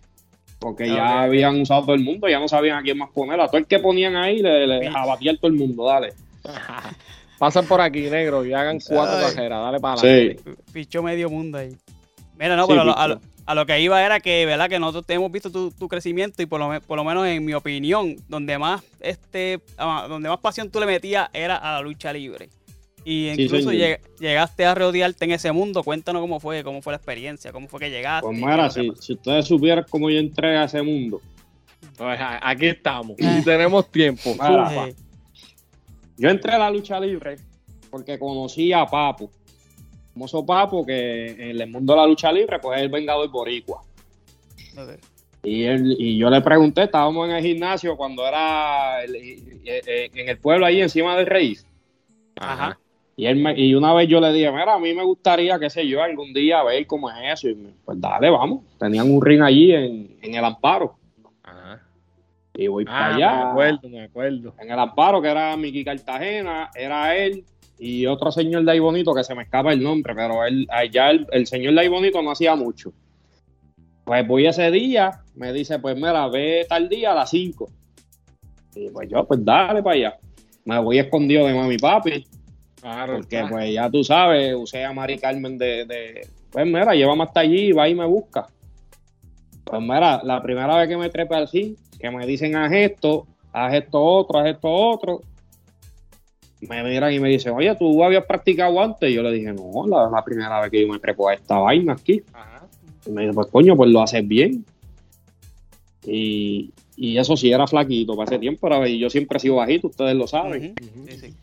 Porque 0.60 0.88
ya 0.88 1.23
habían 1.23 1.60
usado 1.60 1.82
todo 1.82 1.95
el 1.95 2.04
mundo, 2.04 2.27
ya 2.27 2.39
no 2.39 2.47
sabían 2.47 2.77
a 2.77 2.82
quién 2.84 2.97
más 2.97 3.10
poner. 3.10 3.39
A 3.39 3.47
todo 3.47 3.58
el 3.58 3.65
que 3.65 3.80
ponían 3.80 4.15
ahí 4.15 4.39
le, 4.39 4.67
le 4.67 4.88
abatía 4.88 5.36
todo 5.36 5.47
el 5.47 5.58
mundo, 5.58 5.86
dale. 5.86 6.13
Pasan 7.41 7.65
por 7.65 7.82
aquí, 7.82 8.01
negro, 8.01 8.45
y 8.45 8.54
hagan 8.54 8.77
cuatro 8.88 9.19
cajeras, 9.19 9.63
dale 9.63 9.80
para 9.80 9.99
adelante. 9.99 10.43
Sí. 10.45 10.51
Pichó 10.71 11.01
medio 11.01 11.27
mundo 11.27 11.58
ahí. 11.58 11.75
Mira, 12.38 12.56
no, 12.56 12.67
pero 12.67 12.82
a 12.95 13.56
lo, 13.56 13.65
que 13.65 13.82
iba 13.82 14.06
era 14.06 14.19
que, 14.19 14.45
¿verdad? 14.45 14.69
Que 14.69 14.77
nosotros 14.77 15.10
hemos 15.10 15.32
visto 15.32 15.49
tu, 15.49 15.88
crecimiento 15.88 16.43
y 16.43 16.45
por 16.45 16.60
lo, 16.60 16.80
por 16.82 16.97
lo 16.97 17.04
menos 17.04 17.25
en 17.25 17.43
mi 17.43 17.56
opinión, 17.56 18.15
donde 18.30 18.60
más, 18.60 18.84
este, 18.99 19.60
ah, 19.80 20.06
donde 20.08 20.30
más 20.30 20.38
pasión 20.38 20.69
tú 20.69 20.80
le 20.80 20.86
metías 20.86 21.32
era 21.34 21.56
a 21.56 21.71
la 21.71 21.82
lucha 21.82 22.13
libre. 22.13 22.49
Y 23.04 23.30
incluso 23.30 23.71
llegaste 23.71 24.63
a 24.63 24.75
rodearte 24.75 25.25
en 25.25 25.32
ese 25.32 25.51
mundo. 25.51 25.82
Cuéntanos 25.82 26.21
cómo 26.21 26.39
fue, 26.39 26.63
cómo 26.63 26.84
fue 26.84 26.93
la 26.93 26.97
experiencia, 26.97 27.51
cómo 27.51 27.67
fue 27.67 27.80
que 27.80 27.89
llegaste. 27.89 28.27
Pues 28.27 28.38
mira, 28.38 28.69
si, 28.69 28.88
ustedes 29.13 29.47
supieran 29.47 29.86
cómo 29.89 30.12
yo 30.12 30.19
entré 30.19 30.58
a 30.58 30.65
ese 30.65 30.84
mundo. 30.84 31.19
Pues 31.97 32.19
aquí 32.21 32.67
estamos. 32.67 33.15
y 33.17 33.43
tenemos 33.43 33.89
tiempo. 33.89 34.36
Yo 36.22 36.30
entré 36.30 36.52
a 36.54 36.60
la 36.60 36.70
lucha 36.70 37.00
libre 37.00 37.38
porque 37.90 38.18
conocí 38.20 38.72
a 38.72 38.86
Papo. 38.86 39.30
Famoso 40.14 40.46
Papo 40.46 40.86
que 40.86 41.28
en 41.28 41.60
el 41.62 41.68
mundo 41.70 41.94
de 41.94 42.00
la 42.00 42.06
lucha 42.08 42.32
libre 42.32 42.60
pues 42.60 42.78
es 42.78 42.84
el 42.84 42.90
vengador 42.90 43.30
boricua. 43.30 43.82
Y, 45.44 45.64
él, 45.64 45.96
y 45.98 46.18
yo 46.18 46.30
le 46.30 46.40
pregunté, 46.42 46.84
estábamos 46.84 47.28
en 47.28 47.36
el 47.36 47.44
gimnasio 47.44 47.98
cuando 47.98 48.26
era 48.28 49.04
en 49.04 50.30
el 50.30 50.38
pueblo 50.38 50.66
ahí 50.68 50.82
encima 50.82 51.18
del 51.18 51.26
Rey. 51.26 51.58
Ajá. 52.36 52.78
Y, 53.18 53.26
él 53.26 53.38
me- 53.38 53.60
y 53.60 53.74
una 53.74 53.94
vez 53.94 54.08
yo 54.08 54.20
le 54.22 54.32
dije, 54.32 54.52
mira, 54.52 54.76
a 54.76 54.80
mí 54.80 54.94
me 54.94 55.04
gustaría, 55.04 55.60
qué 55.60 55.70
sé 55.70 55.88
yo, 55.88 56.02
algún 56.02 56.34
día 56.34 56.64
ver 56.64 56.86
cómo 56.88 57.10
es 57.10 57.16
eso. 57.34 57.50
Y 57.50 57.56
me- 57.56 57.72
pues 57.84 58.00
dale, 58.00 58.30
vamos. 58.30 58.64
Tenían 58.80 59.12
un 59.12 59.22
ring 59.22 59.42
allí 59.42 59.74
en, 59.74 60.16
en 60.22 60.36
el 60.36 60.46
Amparo. 60.46 60.96
Y 62.62 62.67
voy 62.67 62.86
para 62.86 63.08
Ah, 63.08 63.15
allá. 63.15 63.36
me 63.45 63.50
acuerdo, 63.52 63.89
me 63.89 64.04
acuerdo. 64.04 64.54
En 64.60 64.69
el 64.71 64.78
Amparo, 64.80 65.19
que 65.21 65.30
era 65.30 65.58
Miki 65.58 65.84
Cartagena, 65.84 66.69
era 66.76 67.15
él 67.15 67.43
y 67.80 68.06
otro 68.06 68.32
señor 68.32 68.63
de 68.63 68.71
ahí 68.74 68.80
bonito 68.80 69.13
que 69.15 69.24
se 69.24 69.34
me 69.34 69.41
escapa 69.43 69.74
el 69.74 69.82
nombre, 69.82 70.13
pero 70.13 70.45
él, 70.45 70.67
allá 70.69 71.10
el, 71.10 71.26
el 71.32 71.47
señor 71.47 71.74
de 71.74 71.82
ahí 71.82 71.88
bonito 71.88 72.21
no 72.21 72.30
hacía 72.32 72.56
mucho. 72.56 72.93
Pues 74.04 74.28
voy 74.28 74.45
ese 74.45 74.69
día, 74.69 75.10
me 75.36 75.52
dice, 75.54 75.80
pues 75.80 75.95
mira, 75.95 76.28
ve 76.28 76.65
tal 76.69 76.88
día 76.88 77.13
a 77.13 77.15
las 77.15 77.32
5. 77.32 77.67
Y 78.76 78.89
pues 78.89 79.10
yo, 79.10 79.26
pues 79.26 79.43
dale 79.43 79.82
para 79.82 79.95
allá. 79.95 80.17
Me 80.65 80.78
voy 80.80 81.00
escondido 81.00 81.47
de 81.47 81.54
mami 81.56 81.78
papi, 81.78 82.24
Claro. 82.80 83.15
porque 83.17 83.43
pues 83.50 83.74
ya 83.74 83.89
tú 83.89 84.04
sabes, 84.04 84.54
usé 84.56 84.86
a 84.86 84.93
Mari 84.93 85.17
Carmen 85.17 85.58
de, 85.58 85.86
de 85.86 86.28
pues 86.52 86.65
mira, 86.67 86.93
llévame 86.93 87.24
hasta 87.24 87.39
allí, 87.39 87.71
va 87.71 87.89
y 87.89 87.95
me 87.95 88.06
busca. 88.06 88.45
Pues 89.63 89.82
mira, 89.82 90.21
la 90.24 90.41
primera 90.43 90.78
vez 90.78 90.88
que 90.88 90.97
me 90.97 91.10
trepe 91.10 91.34
al 91.36 91.47
ring, 91.47 91.76
que 92.02 92.12
me 92.12 92.26
dicen 92.26 92.56
haz 92.56 92.72
esto, 92.72 93.28
haz 93.54 93.74
esto 93.74 94.02
otro, 94.02 94.40
haz 94.40 94.48
esto 94.48 94.70
otro, 94.70 95.22
me 96.62 96.84
miran 96.84 97.12
y 97.14 97.20
me 97.20 97.30
dicen, 97.30 97.54
oye, 97.54 97.74
¿tú 97.76 98.04
habías 98.04 98.26
practicado 98.26 98.80
antes? 98.82 99.10
Y 99.10 99.14
yo 99.16 99.24
le 99.24 99.32
dije, 99.32 99.52
no, 99.54 99.88
la, 99.88 100.10
la 100.10 100.24
primera 100.24 100.62
vez 100.62 100.70
que 100.70 100.82
yo 100.82 100.88
me 100.92 101.00
trepo 101.00 101.28
a 101.30 101.34
esta 101.34 101.58
vaina 101.58 101.94
aquí. 101.94 102.22
Ajá. 102.34 102.68
Y 103.06 103.10
me 103.12 103.22
dice, 103.24 103.34
pues 103.34 103.48
coño, 103.48 103.76
pues 103.76 103.90
lo 103.90 104.02
haces 104.02 104.28
bien. 104.28 104.64
Y, 106.06 106.72
y 106.96 107.18
eso 107.18 107.36
sí 107.38 107.52
era 107.52 107.68
flaquito 107.68 108.16
para 108.16 108.26
ese 108.30 108.40
tiempo, 108.40 108.68
era- 108.68 108.88
y 108.88 109.00
yo 109.00 109.10
siempre 109.10 109.38
he 109.38 109.40
sido 109.40 109.56
bajito, 109.56 109.88
ustedes 109.88 110.16
lo 110.16 110.28
saben. 110.28 110.74
Ujú. 110.80 111.08
Sí, 111.10 111.18
sí. 111.18 111.34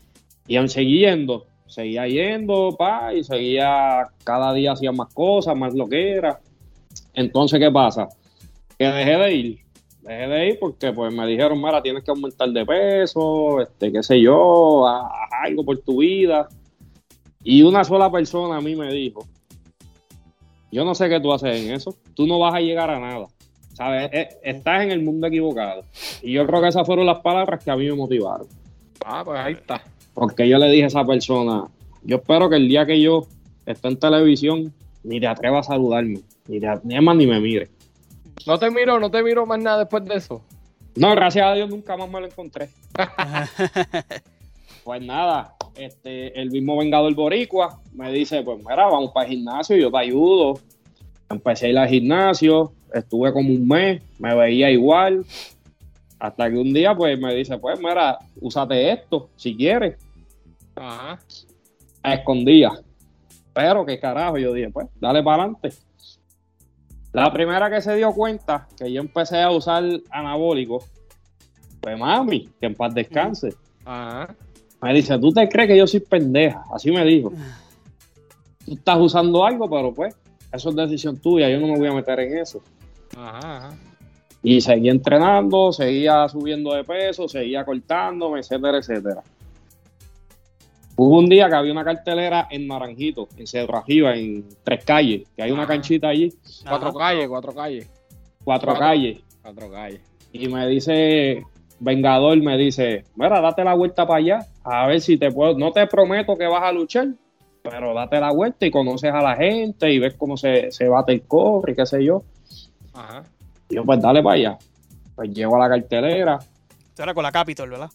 Y 0.47 0.55
aún 0.55 0.69
seguí 0.69 0.99
yendo, 0.99 1.45
seguía 1.67 2.07
yendo, 2.07 2.75
pa, 2.77 3.13
y 3.13 3.23
seguía, 3.23 4.07
cada 4.23 4.53
día 4.53 4.71
hacía 4.73 4.91
más 4.91 5.13
cosas, 5.13 5.55
más 5.55 5.73
lo 5.73 5.87
que 5.87 6.11
era. 6.11 6.39
Entonces, 7.13 7.59
¿qué 7.59 7.69
pasa? 7.71 8.07
Que 8.77 8.85
dejé 8.85 9.17
de 9.17 9.33
ir, 9.35 9.59
dejé 10.09 10.27
de 10.27 10.47
ir 10.49 10.59
porque 10.59 10.91
pues 10.91 11.13
me 11.13 11.25
dijeron, 11.27 11.61
mira, 11.61 11.81
tienes 11.81 12.03
que 12.03 12.11
aumentar 12.11 12.49
de 12.49 12.65
peso, 12.65 13.61
este, 13.61 13.91
qué 13.91 14.01
sé 14.01 14.19
yo, 14.19 14.87
haz 14.87 15.11
algo 15.43 15.63
por 15.63 15.77
tu 15.79 15.99
vida. 15.99 16.47
Y 17.43 17.61
una 17.61 17.83
sola 17.83 18.11
persona 18.11 18.57
a 18.57 18.61
mí 18.61 18.75
me 18.75 18.91
dijo, 18.91 19.25
yo 20.71 20.83
no 20.83 20.95
sé 20.95 21.09
qué 21.09 21.19
tú 21.19 21.31
haces 21.31 21.63
en 21.63 21.73
eso, 21.73 21.95
tú 22.15 22.27
no 22.27 22.39
vas 22.39 22.55
a 22.55 22.59
llegar 22.59 22.89
a 22.89 22.99
nada. 22.99 23.27
¿Sabes? 23.73 24.09
Eh, 24.11 24.29
Estás 24.43 24.83
en 24.83 24.91
el 24.91 25.01
mundo 25.01 25.27
equivocado. 25.27 25.83
Y 26.21 26.33
yo 26.33 26.45
creo 26.45 26.61
que 26.61 26.67
esas 26.67 26.85
fueron 26.85 27.05
las 27.05 27.19
palabras 27.19 27.63
que 27.63 27.71
a 27.71 27.77
mí 27.77 27.85
me 27.85 27.93
motivaron. 27.93 28.47
Ah, 29.05 29.21
pues 29.23 29.39
ahí 29.39 29.53
está. 29.53 29.81
Porque 30.13 30.49
yo 30.49 30.57
le 30.57 30.69
dije 30.69 30.83
a 30.83 30.87
esa 30.87 31.05
persona, 31.05 31.63
yo 32.03 32.17
espero 32.17 32.49
que 32.49 32.57
el 32.57 32.67
día 32.67 32.85
que 32.85 32.99
yo 32.99 33.25
esté 33.65 33.87
en 33.87 33.97
televisión, 33.97 34.73
ni 35.03 35.19
te 35.21 35.27
atreva 35.27 35.59
a 35.59 35.63
saludarme, 35.63 36.19
ni, 36.47 36.59
te, 36.59 37.01
más 37.01 37.15
ni 37.15 37.25
me 37.25 37.39
mire. 37.39 37.69
No 38.45 38.57
te 38.57 38.71
miro, 38.71 38.99
no 38.99 39.11
te 39.11 39.23
miro 39.23 39.45
más 39.45 39.59
nada 39.59 39.79
después 39.79 40.05
de 40.05 40.15
eso. 40.15 40.41
No, 40.95 41.11
gracias 41.11 41.45
a 41.45 41.53
Dios 41.53 41.69
nunca 41.69 41.95
más 41.97 42.09
me 42.09 42.19
lo 42.19 42.27
encontré. 42.27 42.69
Pues 44.89 45.03
nada, 45.03 45.55
este, 45.75 46.39
el 46.39 46.49
mismo 46.49 46.75
Vengador 46.77 47.13
Boricua 47.13 47.79
me 47.93 48.11
dice, 48.11 48.41
pues 48.41 48.57
mira, 48.57 48.87
vamos 48.87 49.11
para 49.11 49.27
el 49.27 49.33
gimnasio, 49.35 49.77
yo 49.77 49.91
te 49.91 49.97
ayudo. 49.99 50.59
Empecé 51.29 51.67
a 51.67 51.69
ir 51.69 51.77
al 51.77 51.89
gimnasio, 51.89 52.73
estuve 52.91 53.31
como 53.31 53.49
un 53.49 53.67
mes, 53.67 54.01
me 54.17 54.33
veía 54.33 54.71
igual. 54.71 55.25
Hasta 56.17 56.49
que 56.49 56.57
un 56.57 56.73
día 56.73 56.95
pues 56.95 57.19
me 57.19 57.35
dice, 57.35 57.59
pues 57.59 57.79
mira, 57.79 58.17
úsate 58.41 58.91
esto, 58.91 59.29
si 59.35 59.55
quieres. 59.55 59.95
Ajá. 60.75 61.19
a 62.01 62.13
escondidas. 62.15 62.81
Pero 63.53 63.85
qué 63.85 63.99
carajo, 63.99 64.37
yo 64.37 64.53
dije, 64.53 64.69
pues, 64.71 64.87
dale 64.99 65.21
para 65.21 65.43
adelante. 65.43 65.69
La 67.11 67.31
primera 67.33 67.69
que 67.69 67.81
se 67.81 67.95
dio 67.95 68.11
cuenta 68.13 68.67
que 68.77 68.91
yo 68.91 69.01
empecé 69.01 69.41
a 69.41 69.51
usar 69.51 69.83
anabólico 70.11 70.83
fue 71.81 71.95
mami, 71.95 72.49
que 72.59 72.67
en 72.67 72.75
paz 72.75 72.93
descanse. 72.93 73.55
Ajá. 73.85 74.35
Me 74.81 74.93
dice, 74.93 75.17
¿tú 75.17 75.31
te 75.31 75.47
crees 75.49 75.67
que 75.67 75.77
yo 75.77 75.87
soy 75.87 75.99
pendeja? 76.01 76.63
Así 76.73 76.91
me 76.91 77.03
dijo. 77.03 77.31
Tú 78.65 78.73
estás 78.73 78.97
usando 78.99 79.43
algo, 79.43 79.69
pero 79.69 79.93
pues, 79.93 80.15
eso 80.51 80.69
es 80.69 80.75
decisión 80.75 81.17
tuya, 81.17 81.49
yo 81.49 81.59
no 81.59 81.67
me 81.67 81.77
voy 81.77 81.87
a 81.87 81.93
meter 81.93 82.19
en 82.19 82.37
eso. 82.37 82.61
Ajá. 83.17 83.67
Ajá. 83.67 83.77
Y 84.41 84.61
seguí 84.61 84.89
entrenando, 84.89 85.73
seguía 85.73 86.27
subiendo 86.29 86.73
de 86.73 86.83
peso, 86.83 87.27
seguía 87.27 87.65
cortándome, 87.65 88.39
etcétera, 88.39 88.77
etcétera. 88.77 89.21
Hubo 91.01 91.17
un 91.19 91.29
día 91.29 91.47
que 91.47 91.55
había 91.55 91.71
una 91.71 91.85
cartelera 91.85 92.49
en 92.51 92.67
Naranjito, 92.67 93.29
en 93.37 93.47
Cerro 93.47 93.77
Arriba, 93.77 94.13
en 94.17 94.43
Tres 94.65 94.83
Calles, 94.83 95.29
que 95.33 95.41
hay 95.43 95.49
una 95.51 95.63
Ah. 95.63 95.67
canchita 95.67 96.09
allí, 96.09 96.33
Cuatro 96.67 96.93
calles, 96.93 97.27
cuatro 97.29 97.53
calles. 97.55 97.89
cuatro 98.43 98.67
Cuatro. 98.73 98.75
calles. 98.75 99.19
Cuatro 99.41 99.71
calles. 99.71 100.01
Y 100.33 100.49
me 100.49 100.67
dice, 100.67 101.45
Vengador 101.79 102.37
me 102.41 102.57
dice, 102.57 103.05
mira, 103.15 103.39
date 103.39 103.63
la 103.63 103.75
vuelta 103.75 104.05
para 104.05 104.17
allá, 104.19 104.39
a 104.65 104.87
ver 104.87 104.99
si 104.99 105.15
te 105.17 105.31
puedo, 105.31 105.57
no 105.57 105.71
te 105.71 105.87
prometo 105.87 106.35
que 106.35 106.45
vas 106.47 106.63
a 106.63 106.73
luchar, 106.73 107.07
pero 107.63 107.93
date 107.93 108.19
la 108.19 108.33
vuelta 108.33 108.65
y 108.65 108.71
conoces 108.71 109.13
a 109.13 109.21
la 109.21 109.37
gente 109.37 109.89
y 109.93 109.99
ves 109.99 110.15
cómo 110.15 110.35
se, 110.35 110.69
se 110.69 110.89
bate 110.89 111.13
el 111.13 111.21
cobre 111.21 111.71
y 111.71 111.75
qué 111.77 111.85
sé 111.85 112.03
yo. 112.03 112.23
Ajá. 112.93 113.23
Y 113.69 113.75
yo, 113.75 113.85
pues 113.85 114.01
dale 114.01 114.21
para 114.21 114.35
allá. 114.35 114.57
Pues 115.15 115.29
llego 115.33 115.55
a 115.55 115.59
la 115.59 115.69
cartelera. 115.69 116.39
Esto 116.89 117.03
era 117.03 117.13
con 117.13 117.23
la 117.23 117.31
Capitol, 117.31 117.69
¿verdad? 117.69 117.89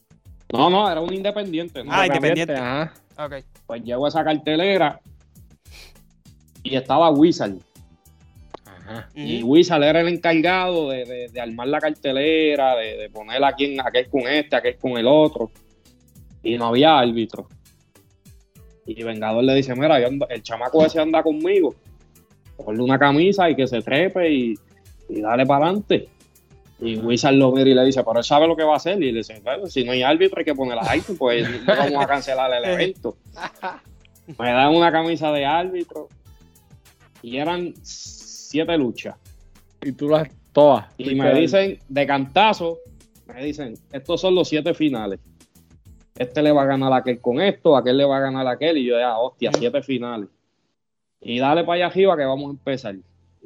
No, 0.52 0.70
no, 0.70 0.90
era 0.90 1.00
un 1.00 1.12
independiente. 1.12 1.82
¿no? 1.84 1.92
Ah, 1.92 2.06
Era- 2.06 2.16
independiente. 2.16 2.54
Ajá. 2.54 2.92
Ok. 3.18 3.34
Pues 3.66 3.82
llego 3.84 4.06
a 4.06 4.08
esa 4.08 4.24
cartelera 4.24 5.00
y 6.62 6.76
estaba 6.76 7.10
Wizard. 7.10 7.54
Ajá. 8.66 9.08
Y. 9.14 9.42
Wizard 9.42 9.82
era 9.82 10.00
el 10.00 10.08
encargado 10.08 10.90
de, 10.90 11.04
de- 11.04 11.28
de 11.28 11.40
armar 11.40 11.68
la 11.68 11.80
cartelera, 11.80 12.76
de, 12.76 12.96
de 12.98 13.10
poner 13.10 13.42
a 13.42 13.52
quien, 13.52 13.80
aquel 13.80 14.08
con 14.08 14.22
este, 14.28 14.56
aquel 14.56 14.76
con 14.76 14.92
el 14.98 15.06
otro. 15.06 15.50
Y 16.42 16.58
no 16.58 16.66
había 16.66 16.98
árbitro. 16.98 17.48
Y 18.86 19.02
Vengador 19.02 19.42
le 19.44 19.54
dice, 19.54 19.74
mira, 19.74 19.98
el 19.98 20.42
chamaco 20.42 20.84
ese 20.84 21.00
anda 21.00 21.22
conmigo. 21.22 21.74
Ponle 22.62 22.82
una 22.82 22.98
camisa 22.98 23.48
y 23.48 23.56
que 23.56 23.66
se 23.66 23.80
trepe 23.80 24.30
y, 24.30 24.54
y 25.08 25.20
dale 25.22 25.46
para 25.46 25.64
adelante. 25.66 26.08
Y 26.84 26.98
Wizard 26.98 27.34
lo 27.34 27.50
mira 27.50 27.70
y 27.70 27.74
le 27.74 27.84
dice, 27.86 28.04
pero 28.04 28.18
él 28.18 28.24
sabe 28.24 28.46
lo 28.46 28.54
que 28.54 28.62
va 28.62 28.74
a 28.74 28.76
hacer. 28.76 29.02
Y 29.02 29.10
le 29.10 29.18
dice, 29.18 29.40
bueno, 29.42 29.66
si 29.66 29.84
no 29.84 29.92
hay 29.92 30.02
árbitro 30.02 30.38
hay 30.38 30.44
que 30.44 30.54
poner 30.54 30.78
árbitro, 30.78 31.14
pues 31.16 31.48
no 31.64 31.66
vamos 31.76 32.04
a 32.04 32.06
cancelar 32.06 32.52
el 32.52 32.64
evento. 32.70 33.16
Me 34.38 34.52
dan 34.52 34.74
una 34.74 34.92
camisa 34.92 35.32
de 35.32 35.46
árbitro 35.46 36.08
y 37.22 37.38
eran 37.38 37.72
siete 37.82 38.76
luchas. 38.76 39.16
Y 39.82 39.92
tú 39.92 40.10
las 40.10 40.28
todas. 40.52 40.86
Y 40.98 41.14
me 41.14 41.32
dicen, 41.34 41.78
de 41.88 42.06
cantazo, 42.06 42.78
me 43.26 43.42
dicen, 43.42 43.74
estos 43.90 44.20
son 44.20 44.34
los 44.34 44.46
siete 44.46 44.74
finales. 44.74 45.20
Este 46.16 46.42
le 46.42 46.52
va 46.52 46.62
a 46.62 46.66
ganar 46.66 46.92
a 46.92 46.96
aquel 46.96 47.18
con 47.18 47.40
esto, 47.40 47.76
aquel 47.76 47.96
le 47.96 48.04
va 48.04 48.18
a 48.18 48.20
ganar 48.20 48.46
a 48.46 48.52
aquel. 48.52 48.76
Y 48.76 48.84
yo, 48.84 48.98
ya, 48.98 49.16
hostia, 49.16 49.48
Ujú. 49.50 49.58
siete 49.58 49.82
finales. 49.82 50.28
Y 51.22 51.38
dale 51.38 51.64
para 51.64 51.76
allá 51.76 51.86
arriba 51.86 52.14
que 52.14 52.24
vamos 52.24 52.48
a 52.48 52.50
empezar. 52.50 52.94
Y 52.94 53.02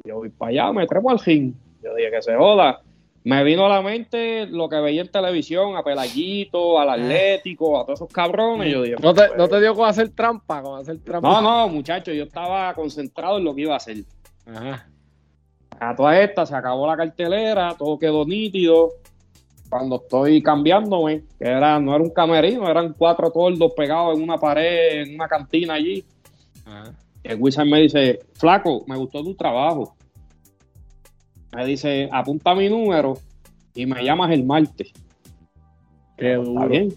yo 0.09 0.17
voy 0.17 0.29
para 0.29 0.49
allá, 0.49 0.73
me 0.73 0.85
trepo 0.85 1.09
al 1.09 1.19
ring. 1.19 1.53
Yo 1.81 1.95
dije 1.95 2.11
que 2.11 2.21
se 2.21 2.35
joda. 2.35 2.81
Me 3.23 3.43
vino 3.43 3.65
a 3.65 3.69
la 3.69 3.81
mente 3.81 4.47
lo 4.47 4.69
que 4.69 4.77
veía 4.77 5.01
en 5.01 5.11
televisión, 5.11 5.75
a 5.75 5.83
Pelayito, 5.83 6.79
al 6.79 6.89
Atlético, 6.89 7.79
a 7.79 7.85
todos 7.85 7.99
esos 7.99 8.13
cabrones. 8.13 8.71
Yo 8.71 8.81
dije, 8.83 8.95
¿No 9.01 9.13
te, 9.13 9.27
pues, 9.27 9.37
no 9.37 9.47
te 9.47 9.59
dio 9.59 9.75
con 9.75 9.87
hacer 9.87 10.09
trampa? 10.09 10.61
Con 10.61 10.79
hacer 10.79 10.99
trampa. 10.99 11.27
no, 11.27 11.41
no, 11.41 11.67
muchachos, 11.67 12.15
yo 12.15 12.23
estaba 12.23 12.73
concentrado 12.73 13.37
en 13.37 13.43
lo 13.43 13.53
que 13.53 13.61
iba 13.61 13.73
a 13.73 13.77
hacer. 13.77 13.97
Ajá. 14.45 14.87
A 15.79 15.95
todas 15.95 16.17
estas 16.19 16.49
se 16.49 16.55
acabó 16.55 16.87
la 16.87 16.97
cartelera, 16.97 17.75
todo 17.77 17.99
quedó 17.99 18.25
nítido. 18.25 18.91
Cuando 19.69 19.97
estoy 19.97 20.41
cambiándome, 20.41 21.23
que 21.37 21.47
era, 21.47 21.79
no 21.79 21.93
era 21.93 22.03
un 22.03 22.09
camerino, 22.09 22.69
eran 22.69 22.93
cuatro 22.93 23.29
tordos 23.31 23.73
pegados 23.73 24.17
en 24.17 24.23
una 24.23 24.37
pared, 24.37 25.03
en 25.03 25.15
una 25.15 25.27
cantina 25.27 25.75
allí. 25.75 26.03
Ajá. 26.65 26.93
El 27.23 27.39
Wizard 27.39 27.67
me 27.67 27.81
dice, 27.81 28.19
flaco, 28.33 28.83
me 28.87 28.97
gustó 28.97 29.23
tu 29.23 29.35
trabajo. 29.35 29.95
Me 31.55 31.65
dice, 31.65 32.09
apunta 32.11 32.53
mi 32.55 32.69
número 32.69 33.17
y 33.73 33.85
me 33.85 34.03
llamas 34.03 34.31
el 34.31 34.43
martes. 34.43 34.91
Qué 36.17 36.33
Está 36.33 36.43
duro. 36.43 36.67
bien. 36.67 36.93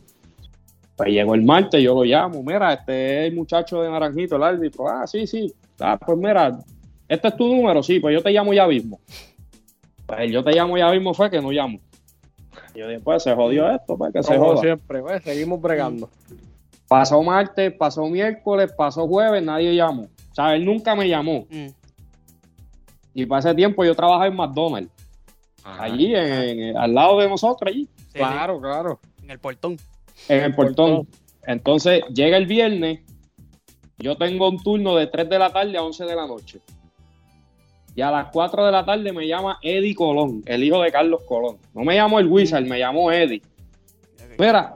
Pues 0.97 1.09
llegó 1.11 1.35
el 1.35 1.43
martes, 1.43 1.83
yo 1.83 1.95
lo 1.95 2.05
llamo. 2.05 2.43
Mira, 2.43 2.75
este 2.75 3.21
es 3.27 3.31
el 3.31 3.37
muchacho 3.37 3.81
de 3.83 3.91
Naranjito, 3.91 4.37
el 4.37 4.43
árbitro. 4.43 4.88
Ah, 4.88 5.07
sí, 5.07 5.27
sí. 5.27 5.53
Ah, 5.81 5.99
pues 5.99 6.19
mira, 6.19 6.59
este 7.09 7.29
es 7.29 7.37
tu 7.37 7.49
número, 7.49 7.83
sí, 7.83 7.99
pues 7.99 8.15
yo 8.15 8.23
te 8.23 8.31
llamo 8.31 8.53
ya 8.53 8.67
mismo. 8.67 9.01
Pues 10.07 10.21
el 10.21 10.33
yo 10.33 10.45
te 10.45 10.53
llamo 10.53 10.77
ya 10.77 10.91
mismo 10.91 11.15
fue 11.15 11.31
que 11.31 11.41
no 11.41 11.51
llamo. 11.51 11.79
Y 12.75 12.81
yo 12.81 12.88
dije, 12.88 13.01
pues 13.01 13.23
se 13.23 13.35
jodió 13.35 13.71
esto, 13.71 13.97
pues 13.97 14.12
que 14.12 14.23
se 14.23 14.35
Como 14.37 14.51
joda. 14.51 14.61
siempre, 14.61 15.01
pues, 15.01 15.23
seguimos 15.23 15.61
bregando. 15.61 16.11
Pasó 16.88 17.23
martes, 17.23 17.73
pasó 17.73 18.07
miércoles, 18.07 18.71
pasó 18.77 19.07
jueves, 19.09 19.43
nadie 19.43 19.75
llamó. 19.75 20.03
O 20.03 20.35
sea, 20.35 20.55
él 20.55 20.65
nunca 20.65 20.95
me 20.95 21.09
llamó. 21.09 21.47
Mm. 21.51 21.67
Y 23.14 23.27
para 23.27 23.40
ese 23.40 23.55
tiempo 23.55 23.85
yo 23.85 23.94
trabajaba 23.94 24.27
en 24.27 24.37
McDonald's, 24.37 24.90
Ajá. 25.64 25.85
allí, 25.85 26.14
en- 26.14 26.59
en- 26.61 26.77
al 26.77 26.94
lado 26.94 27.18
de 27.18 27.29
nosotros, 27.29 27.70
allí, 27.70 27.85
Sí, 27.96 28.05
sí, 28.12 28.18
Claro, 28.18 28.61
claro. 28.61 29.01
En 29.22 29.31
el 29.31 29.38
portón. 29.38 29.77
en 30.29 30.44
el 30.44 30.55
portón. 30.55 31.07
Entonces 31.46 32.03
llega 32.14 32.37
el 32.37 32.46
viernes 32.46 33.01
yo 33.98 34.16
tengo 34.16 34.48
un 34.48 34.61
turno 34.61 34.96
de 34.96 35.07
3 35.07 35.29
de 35.29 35.38
la 35.38 35.51
tarde 35.53 35.77
a 35.79 35.83
11 35.85 36.05
de 36.05 36.16
la 36.16 36.27
noche. 36.27 36.61
Y 37.94 38.01
a 38.01 38.11
las 38.11 38.31
4 38.33 38.64
de 38.66 38.72
la 38.72 38.85
tarde 38.85 39.12
me 39.12 39.29
llama 39.29 39.59
Eddie 39.62 39.94
Colón, 39.94 40.42
el 40.46 40.64
hijo 40.64 40.83
de 40.83 40.90
Carlos 40.90 41.22
Colón. 41.25 41.59
No 41.72 41.85
me 41.85 41.94
llamó 41.94 42.18
el 42.18 42.27
Wizard, 42.27 42.64
me 42.64 42.79
llamó 42.81 43.12
Eddie. 43.12 43.42
Mira, 44.38 44.75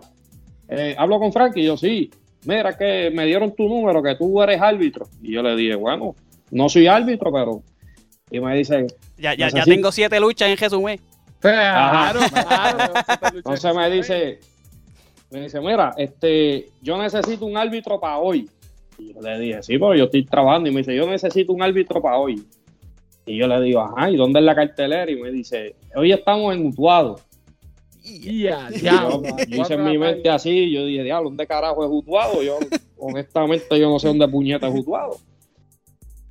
eh, 0.69 0.95
hablo 0.97 1.19
con 1.19 1.33
Frank 1.33 1.57
y 1.57 1.65
yo 1.65 1.77
sí. 1.77 2.11
Mira 2.45 2.77
que 2.77 3.11
me 3.13 3.25
dieron 3.27 3.53
tu 3.57 3.69
número, 3.69 4.01
que 4.03 4.15
tú 4.15 4.41
eres 4.43 4.61
árbitro. 4.61 5.07
Y 5.23 5.33
yo 5.33 5.43
le 5.43 5.57
dije, 5.57 5.75
bueno, 5.75 6.15
no 6.53 6.69
soy 6.69 6.87
árbitro, 6.87 7.33
pero... 7.33 7.63
Y 8.31 8.41
me 8.41 8.57
dice... 8.57 8.87
Ya, 9.19 9.35
ya, 9.35 9.49
ya 9.49 9.65
tengo 9.65 9.93
siete 9.93 10.19
luchas 10.19 10.49
en 10.49 10.57
Jesús. 10.57 10.83
Claro, 11.41 12.21
claro. 12.31 12.93
Entonces 13.35 13.75
me 13.75 13.91
dice, 13.91 14.41
me 15.31 15.43
dice, 15.43 15.61
mira, 15.61 15.95
este, 15.97 16.71
yo 16.83 17.01
necesito 17.01 17.47
un 17.47 17.57
árbitro 17.57 18.01
para 18.01 18.19
hoy. 18.19 18.49
Y 18.99 19.13
yo 19.13 19.21
le 19.21 19.39
dije, 19.39 19.63
sí, 19.63 19.79
pero 19.79 19.95
yo 19.95 20.05
estoy 20.05 20.25
trabajando. 20.25 20.69
Y 20.69 20.73
me 20.73 20.79
dice, 20.79 20.97
yo 20.97 21.07
necesito 21.09 21.53
un 21.53 21.63
árbitro 21.63 22.01
para 22.01 22.19
hoy. 22.19 22.45
Y 23.27 23.37
yo 23.37 23.47
le 23.47 23.61
digo, 23.61 23.81
ajá, 23.81 24.11
¿y 24.11 24.17
dónde 24.17 24.39
es 24.39 24.45
la 24.45 24.55
cartelera? 24.55 25.11
Y 25.11 25.17
me 25.17 25.31
dice, 25.31 25.77
hoy 25.95 26.13
estamos 26.13 26.55
en 26.55 26.67
Utuado. 26.67 27.21
Y 28.03 28.45
ya, 28.45 28.71
yo, 28.71 29.23
hice 29.49 29.75
en 29.75 29.85
mi 29.85 29.99
mente 29.99 30.31
así, 30.31 30.71
yo 30.71 30.87
dije, 30.87 31.03
diablo, 31.03 31.29
¿dónde 31.29 31.45
carajo 31.45 31.85
es 31.85 31.91
Utuado? 31.91 32.41
Yo, 32.41 32.59
honestamente, 32.97 33.79
yo 33.81 33.91
no 33.91 33.99
sé 33.99 34.07
dónde 34.07 34.29
puñeta 34.29 34.69
es 34.69 34.75
Utuado. 34.75 35.17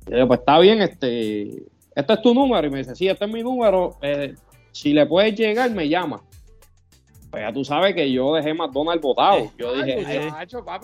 Y 0.06 0.16
yo, 0.16 0.26
pues 0.26 0.40
está 0.40 0.58
bien, 0.58 0.80
este, 0.80 1.64
este 1.96 2.12
es 2.12 2.22
tu 2.22 2.34
número. 2.34 2.66
Y 2.66 2.70
me 2.70 2.78
dice, 2.78 2.94
sí, 2.94 3.08
este 3.08 3.24
es 3.24 3.32
mi 3.32 3.42
número. 3.42 3.96
Eh, 4.02 4.34
si 4.70 4.92
le 4.92 5.06
puedes 5.06 5.34
llegar, 5.34 5.70
me 5.70 5.88
llama. 5.88 6.22
Pues 7.30 7.42
ya 7.42 7.52
tú 7.52 7.64
sabes 7.64 7.94
que 7.94 8.12
yo 8.12 8.34
dejé 8.34 8.54
McDonald's 8.54 9.02
botado. 9.02 9.50
Yo 9.58 9.74
dije, 9.74 10.00
eh, 10.00 10.30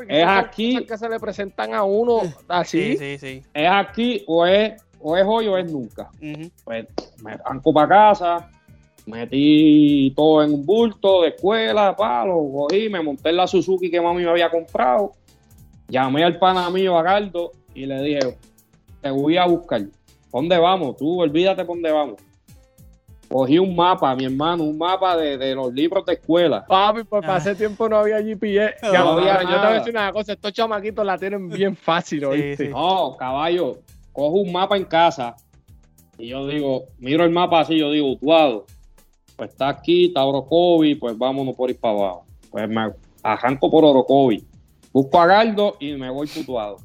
es 0.09 0.27
aquí. 0.27 0.85
que 0.87 0.97
se 0.97 1.09
le 1.09 1.21
presentan 1.21 1.75
a 1.75 1.85
uno 1.85 2.23
así. 2.49 2.97
Sí, 2.97 3.19
sí, 3.19 3.43
Es 3.53 3.69
aquí 3.71 4.25
o 4.27 4.47
es, 4.47 4.83
o 5.01 5.17
es 5.17 5.25
hoy 5.27 5.47
o 5.47 5.59
es 5.59 5.71
nunca. 5.71 6.11
Pues 6.65 6.87
me 7.23 7.33
arranco 7.33 7.73
para 7.75 7.89
casa, 7.89 8.51
metí 9.05 10.13
todo 10.17 10.43
en 10.43 10.55
un 10.55 10.67
bulto 10.67 11.23
de 11.23 11.29
escuela, 11.29 11.95
palo, 11.95 12.39
cogí, 12.53 12.89
me 12.89 13.03
monté 13.03 13.29
en 13.29 13.37
la 13.37 13.47
Suzuki 13.47 13.91
que 13.91 14.01
mami 14.01 14.25
me 14.25 14.31
había 14.31 14.51
comprado. 14.51 15.13
Llamé 15.89 16.25
al 16.25 16.39
pana 16.39 16.71
mío, 16.71 16.97
a 16.99 17.03
Gardo, 17.03 17.53
y 17.75 17.85
le 17.85 18.03
dije, 18.03 18.39
te 19.03 19.11
voy 19.11 19.37
a 19.37 19.47
buscar. 19.47 19.83
¿Dónde 20.33 20.59
vamos? 20.59 20.97
Tú 20.97 21.21
olvídate 21.21 21.65
por 21.65 21.77
dónde 21.77 21.93
vamos 21.93 22.17
cogí 23.33 23.59
un 23.59 23.75
mapa, 23.75 24.15
mi 24.15 24.27
hermano, 24.27 24.65
un 24.65 24.77
mapa 24.77 25.17
de, 25.17 25.55
los 25.55 25.73
libros 25.73 26.05
de 26.05 26.13
escuela. 26.15 26.65
Papi, 26.67 27.05
pues 27.05 27.23
para 27.25 27.39
ese 27.39 27.55
tiempo 27.55 27.89
no 27.89 27.97
había 27.97 28.23
GPS. 28.23 28.77
No, 28.83 28.93
yo 28.93 29.17
te 29.17 29.21
voy 29.21 29.29
a 29.29 29.73
decir 29.73 29.95
una 29.95 30.13
cosa, 30.13 30.33
estos 30.35 30.53
chamaquitos 30.53 31.05
la 31.05 31.17
tienen 31.17 31.49
bien 31.49 31.75
fácil, 31.75 32.25
¿oíste? 32.27 32.69
No, 32.69 33.17
caballo, 33.19 33.79
cojo 34.13 34.37
un 34.37 34.53
mapa 34.53 34.77
en 34.77 34.85
casa 34.85 35.35
y 36.19 36.29
yo 36.29 36.47
digo, 36.47 36.85
miro 36.99 37.25
el 37.25 37.31
mapa 37.31 37.61
así, 37.61 37.79
yo 37.79 37.91
digo, 37.91 38.13
Utuado, 38.13 38.67
pues 39.37 39.51
está 39.51 39.71
aquí, 39.71 40.07
está 40.07 40.25
Orocovi, 40.25 40.95
pues 40.97 41.17
vámonos 41.17 41.57
por 41.57 41.71
ir 41.71 41.81
para 41.81 41.95
abajo. 41.95 42.27
Pues 42.51 42.69
me 42.69 42.93
arranco 43.23 43.71
por 43.71 43.85
Orocovi, 43.85 44.45
busco 44.93 45.19
a 45.19 45.27
Gardo 45.27 45.77
y 45.81 45.95
me 45.95 46.11
voy 46.11 46.27
putuado. 46.29 46.77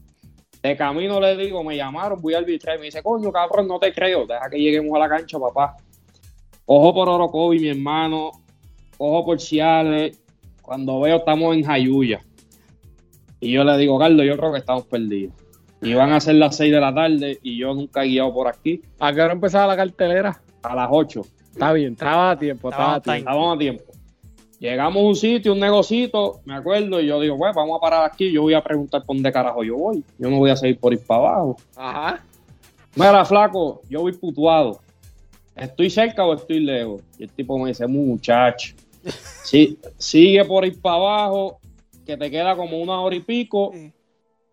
De 0.68 0.76
camino 0.76 1.20
le 1.22 1.38
digo, 1.38 1.64
me 1.64 1.78
llamaron, 1.78 2.22
voy 2.22 2.34
al 2.34 2.44
arbitrar. 2.44 2.78
Me 2.78 2.86
dice, 2.86 3.02
coño, 3.02 3.32
cabrón, 3.32 3.68
no 3.68 3.80
te 3.80 3.94
creo. 3.94 4.26
Deja 4.26 4.50
que 4.50 4.58
lleguemos 4.58 4.96
a 4.96 5.00
la 5.00 5.10
cancha, 5.10 5.40
papá. 5.40 5.78
Ojo 6.66 6.94
por 6.94 7.08
Orocovi, 7.08 7.60
mi 7.60 7.70
hermano. 7.70 8.32
Ojo 8.98 9.26
por 9.26 9.40
Ciales. 9.40 10.20
Cuando 10.62 11.00
veo, 11.00 11.18
estamos 11.18 11.56
en 11.56 11.64
Jayuya. 11.64 12.22
Y 13.40 13.52
yo 13.52 13.64
le 13.64 13.78
digo, 13.78 13.98
Carlos, 13.98 14.26
yo 14.26 14.36
creo 14.38 14.52
que 14.52 14.60
estamos 14.60 14.86
perdidos. 14.86 15.34
Y 15.82 15.94
van 15.94 16.12
a 16.12 16.20
ser 16.20 16.36
las 16.36 16.58
6 16.58 16.72
de 16.72 16.80
la 16.82 16.94
tarde 16.94 17.40
y 17.44 17.58
yo 17.58 17.74
nunca 17.74 18.04
he 18.04 18.08
guiado 18.08 18.34
por 18.34 18.48
aquí. 18.48 18.82
¿A 19.00 19.14
qué 19.14 19.22
hora 19.22 19.34
empezaba 19.34 19.68
la 19.68 19.78
cartelera? 19.78 20.42
A 20.64 20.76
las 20.76 20.90
8. 20.92 21.22
Está 21.52 21.72
bien, 21.72 21.94
estaba 21.94 22.32
a 22.32 22.38
tiempo, 22.38 22.70
estaba, 22.70 22.96
a 22.96 23.02
tiempo. 23.02 23.20
Estábamos 23.20 23.56
a 23.56 23.60
tiempo. 23.60 23.84
Llegamos 24.60 25.04
a 25.04 25.06
un 25.06 25.16
sitio, 25.16 25.54
un 25.54 25.60
negocito, 25.60 26.40
me 26.46 26.56
acuerdo, 26.56 27.00
y 27.00 27.06
yo 27.06 27.20
digo, 27.20 27.38
bueno, 27.38 27.54
vamos 27.54 27.78
a 27.78 27.82
parar 27.82 28.06
aquí, 28.06 28.32
yo 28.32 28.42
voy 28.42 28.56
a 28.56 28.64
preguntar 28.64 29.06
por 29.06 29.16
dónde 29.16 29.32
carajo 29.32 29.64
yo 29.64 29.78
voy. 29.78 30.04
Yo 30.18 30.30
no 30.30 30.38
voy 30.38 30.50
a 30.50 30.56
seguir 30.56 30.80
por 30.80 30.94
ir 30.94 31.06
para 31.06 31.22
abajo. 31.22 31.58
Ajá. 31.76 32.24
Mira, 32.96 33.24
flaco, 33.24 33.82
yo 33.88 34.02
voy 34.02 34.14
putuado. 34.14 34.80
¿estoy 35.56 35.90
cerca 35.90 36.26
o 36.26 36.34
estoy 36.34 36.60
lejos? 36.60 37.02
Y 37.18 37.24
el 37.24 37.30
tipo 37.32 37.58
me 37.58 37.70
dice, 37.70 37.86
muchacho, 37.88 38.76
sí, 39.44 39.78
sigue 39.98 40.44
por 40.46 40.66
ir 40.66 40.80
para 40.82 40.96
abajo, 40.96 41.60
que 42.06 42.18
te 42.18 42.32
queda 42.32 42.56
como 42.56 42.80
una 42.80 43.00
hora 43.02 43.16
y 43.16 43.22
pico. 43.22 43.74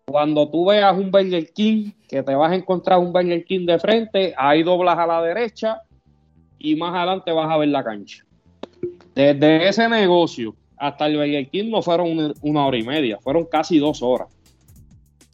Cuando 0.05 0.47
tú 0.49 0.65
veas 0.65 0.95
un 0.95 1.09
Burger 1.09 1.51
King, 1.51 1.91
que 2.07 2.21
te 2.21 2.35
vas 2.35 2.51
a 2.51 2.55
encontrar 2.55 2.99
un 2.99 3.11
Burger 3.11 3.43
King 3.43 3.65
de 3.65 3.79
frente, 3.79 4.33
ahí 4.37 4.61
doblas 4.61 4.97
a 4.97 5.07
la 5.07 5.21
derecha 5.21 5.81
y 6.59 6.75
más 6.75 6.93
adelante 6.93 7.31
vas 7.31 7.49
a 7.49 7.57
ver 7.57 7.69
la 7.69 7.83
cancha. 7.83 8.24
Desde 9.15 9.69
ese 9.69 9.87
negocio 9.87 10.55
hasta 10.77 11.07
el 11.07 11.15
Burger 11.15 11.49
King 11.49 11.71
no 11.71 11.81
fueron 11.81 12.33
una, 12.41 12.65
hora 12.65 12.77
y 12.77 12.83
media, 12.83 13.17
fueron 13.21 13.45
casi 13.45 13.79
dos 13.79 14.01
horas. 14.01 14.27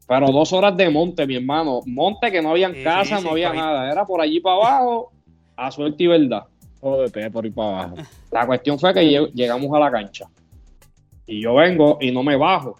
Pero 0.08 0.28
dos 0.28 0.54
horas 0.54 0.78
de 0.78 0.90
monte, 0.90 1.26
mi 1.26 1.36
hermano. 1.36 1.80
Monte 1.86 2.32
que 2.32 2.42
no 2.42 2.52
había 2.52 2.72
casa, 2.84 3.20
no 3.22 3.32
había 3.32 3.52
nada. 3.54 3.92
Era 3.92 4.06
por 4.06 4.22
allí 4.22 4.40
para 4.40 4.56
abajo 4.58 5.12
a 5.56 5.72
suerte 5.72 6.04
y 6.04 6.08
verdad. 6.08 6.44
Joder, 6.80 7.32
por 7.32 7.46
ir 7.46 7.54
para 7.54 7.70
abajo. 7.70 7.96
La 8.32 8.46
cuestión 8.46 8.78
fue 8.78 8.94
que 8.94 9.30
llegamos 9.34 9.74
a 9.74 9.80
la 9.80 9.92
cancha. 9.92 10.28
Y 11.26 11.42
yo 11.42 11.56
vengo 11.56 11.98
y 12.02 12.12
no 12.12 12.24
me 12.24 12.36
bajo. 12.36 12.76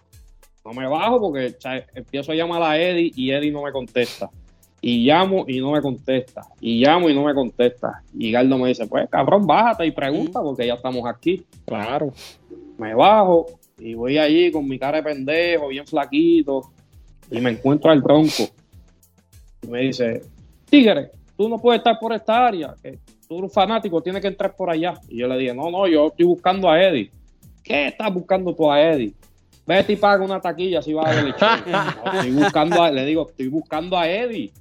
No 0.64 0.72
me 0.72 0.86
bajo 0.86 1.20
porque 1.20 1.56
empiezo 1.94 2.32
a 2.32 2.34
llamar 2.34 2.62
a 2.62 2.78
Eddie 2.78 3.12
y 3.16 3.30
Eddie 3.32 3.50
no 3.50 3.62
me 3.62 3.72
contesta. 3.72 4.30
Y 4.84 5.06
llamo 5.06 5.44
y 5.46 5.60
no 5.60 5.70
me 5.70 5.80
contesta. 5.80 6.42
Y 6.60 6.84
llamo 6.84 7.08
y 7.08 7.14
no 7.14 7.24
me 7.24 7.32
contesta. 7.34 8.02
Y 8.18 8.32
Gardo 8.32 8.58
me 8.58 8.68
dice, 8.68 8.86
pues 8.88 9.08
cabrón, 9.08 9.46
bájate 9.46 9.86
y 9.86 9.92
pregunta 9.92 10.42
porque 10.42 10.66
ya 10.66 10.74
estamos 10.74 11.06
aquí. 11.06 11.46
Claro. 11.64 12.12
Me 12.78 12.92
bajo 12.92 13.46
y 13.78 13.94
voy 13.94 14.18
allí 14.18 14.50
con 14.50 14.66
mi 14.68 14.80
cara 14.80 14.96
de 14.96 15.04
pendejo, 15.04 15.68
bien 15.68 15.86
flaquito. 15.86 16.72
Y 17.30 17.40
me 17.40 17.50
encuentro 17.50 17.92
al 17.92 18.02
bronco. 18.02 18.42
Y 19.62 19.68
me 19.68 19.82
dice, 19.82 20.22
Tigre, 20.68 21.12
tú 21.36 21.48
no 21.48 21.58
puedes 21.58 21.78
estar 21.78 21.98
por 22.00 22.12
esta 22.12 22.46
área, 22.46 22.74
que 22.82 22.98
tú 23.28 23.38
eres 23.38 23.44
un 23.44 23.50
fanático, 23.50 24.02
tienes 24.02 24.20
que 24.20 24.28
entrar 24.28 24.56
por 24.56 24.68
allá. 24.68 24.94
Y 25.08 25.18
yo 25.18 25.28
le 25.28 25.38
dije, 25.38 25.54
no, 25.54 25.70
no, 25.70 25.86
yo 25.86 26.08
estoy 26.08 26.26
buscando 26.26 26.68
a 26.68 26.82
Eddie. 26.82 27.10
¿Qué 27.62 27.86
estás 27.86 28.12
buscando 28.12 28.52
tú 28.52 28.70
a 28.70 28.82
Eddie? 28.82 29.14
Vete 29.64 29.92
y 29.92 29.96
paga 29.96 30.24
una 30.24 30.40
taquilla 30.40 30.82
si 30.82 30.92
vas 30.92 31.06
a 31.06 31.10
ver 31.10 31.26
el 31.26 31.34
estoy 32.14 32.30
buscando 32.32 32.82
a, 32.82 32.90
le 32.90 33.06
digo, 33.06 33.28
estoy 33.28 33.46
buscando 33.46 33.96
a 33.96 34.10
Eddie. 34.10 34.52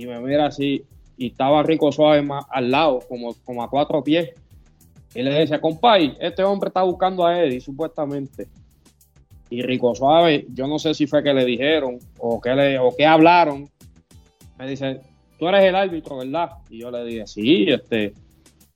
Y 0.00 0.06
me 0.06 0.18
mira 0.18 0.46
así, 0.46 0.82
y 1.18 1.26
estaba 1.26 1.62
Rico 1.62 1.92
Suave 1.92 2.22
más 2.22 2.46
al 2.48 2.70
lado, 2.70 3.00
como, 3.06 3.34
como 3.44 3.62
a 3.62 3.68
cuatro 3.68 4.02
pies. 4.02 4.30
Y 5.14 5.22
le 5.22 5.40
dice, 5.40 5.60
compay, 5.60 6.16
este 6.18 6.42
hombre 6.42 6.68
está 6.68 6.82
buscando 6.82 7.26
a 7.26 7.38
Eddie, 7.38 7.60
supuestamente. 7.60 8.48
Y 9.50 9.60
Rico 9.60 9.94
Suave, 9.94 10.46
yo 10.54 10.66
no 10.66 10.78
sé 10.78 10.94
si 10.94 11.06
fue 11.06 11.22
que 11.22 11.34
le 11.34 11.44
dijeron 11.44 11.98
o 12.18 12.40
que, 12.40 12.54
le, 12.54 12.78
o 12.78 12.96
que 12.96 13.04
hablaron. 13.04 13.68
Me 14.56 14.66
dice, 14.66 15.02
tú 15.38 15.48
eres 15.48 15.64
el 15.64 15.76
árbitro, 15.76 16.16
¿verdad? 16.16 16.52
Y 16.70 16.78
yo 16.78 16.90
le 16.90 17.04
dije, 17.04 17.26
sí, 17.26 17.66
este, 17.68 18.14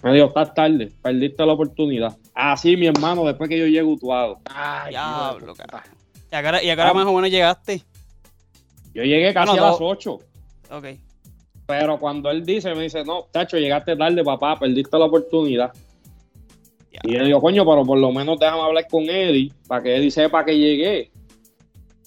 me 0.02 0.12
dijo, 0.12 0.26
estás 0.26 0.52
tarde, 0.52 0.92
perdiste 1.00 1.46
la 1.46 1.54
oportunidad. 1.54 2.14
Así, 2.34 2.76
mi 2.76 2.86
hermano, 2.86 3.24
después 3.24 3.48
que 3.48 3.58
yo 3.58 3.66
llego 3.66 3.92
utuado. 3.92 4.40
Ay, 4.44 4.90
diablo, 4.90 5.54
carajo. 5.54 5.88
¿Y 6.30 6.34
acá, 6.34 6.62
y 6.62 6.68
acá 6.68 6.92
más 6.92 7.06
o 7.06 7.14
menos 7.14 7.30
llegaste? 7.30 7.82
Yo 8.92 9.02
llegué 9.04 9.32
casi 9.32 9.56
a 9.56 9.62
las 9.62 9.76
8. 9.80 10.18
Ok. 10.70 10.84
Pero 11.66 11.98
cuando 11.98 12.30
él 12.30 12.44
dice, 12.44 12.74
me 12.74 12.82
dice, 12.82 13.04
no, 13.04 13.26
tacho, 13.30 13.56
llegaste 13.56 13.96
tarde, 13.96 14.22
papá, 14.22 14.58
perdiste 14.58 14.98
la 14.98 15.06
oportunidad. 15.06 15.72
Y 17.02 17.14
yo 17.14 17.24
digo, 17.24 17.40
coño, 17.40 17.64
pero 17.64 17.84
por 17.84 17.98
lo 17.98 18.12
menos 18.12 18.38
déjame 18.38 18.62
hablar 18.62 18.86
con 18.88 19.04
Eddie, 19.04 19.52
para 19.66 19.82
que 19.82 19.96
Eddie 19.96 20.10
sepa 20.10 20.44
que 20.44 20.56
llegué. 20.56 21.10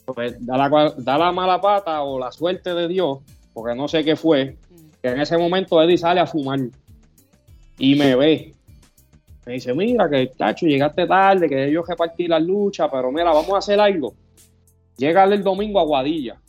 Pues 0.06 0.46
da 0.46 0.58
la, 0.58 0.94
da 0.98 1.18
la 1.18 1.32
mala 1.32 1.60
pata 1.60 2.02
o 2.04 2.18
la 2.18 2.32
suerte 2.32 2.74
de 2.74 2.88
Dios 2.88 3.20
porque 3.58 3.74
no 3.74 3.88
sé 3.88 4.04
qué 4.04 4.16
fue, 4.16 4.56
que 5.02 5.10
en 5.10 5.20
ese 5.20 5.36
momento 5.36 5.82
Eddie 5.82 5.98
sale 5.98 6.20
a 6.20 6.28
fumar 6.28 6.60
y 7.80 7.96
me 7.96 8.16
ve. 8.16 8.54
Me 9.48 9.54
dice, 9.54 9.74
mira, 9.74 10.08
que 10.08 10.30
cacho, 10.38 10.68
llegaste 10.68 11.08
tarde, 11.08 11.50
que 11.50 11.72
yo 11.72 11.82
repartí 11.82 12.28
la 12.28 12.40
lucha, 12.40 12.88
pero 12.88 13.12
mira, 13.12 13.34
vamos 13.34 13.52
a 13.54 13.58
hacer 13.58 13.80
algo. 13.80 14.14
Llega 14.96 15.24
el 15.24 15.42
domingo 15.42 15.80
a 15.80 15.86
Guadilla. 15.86 16.40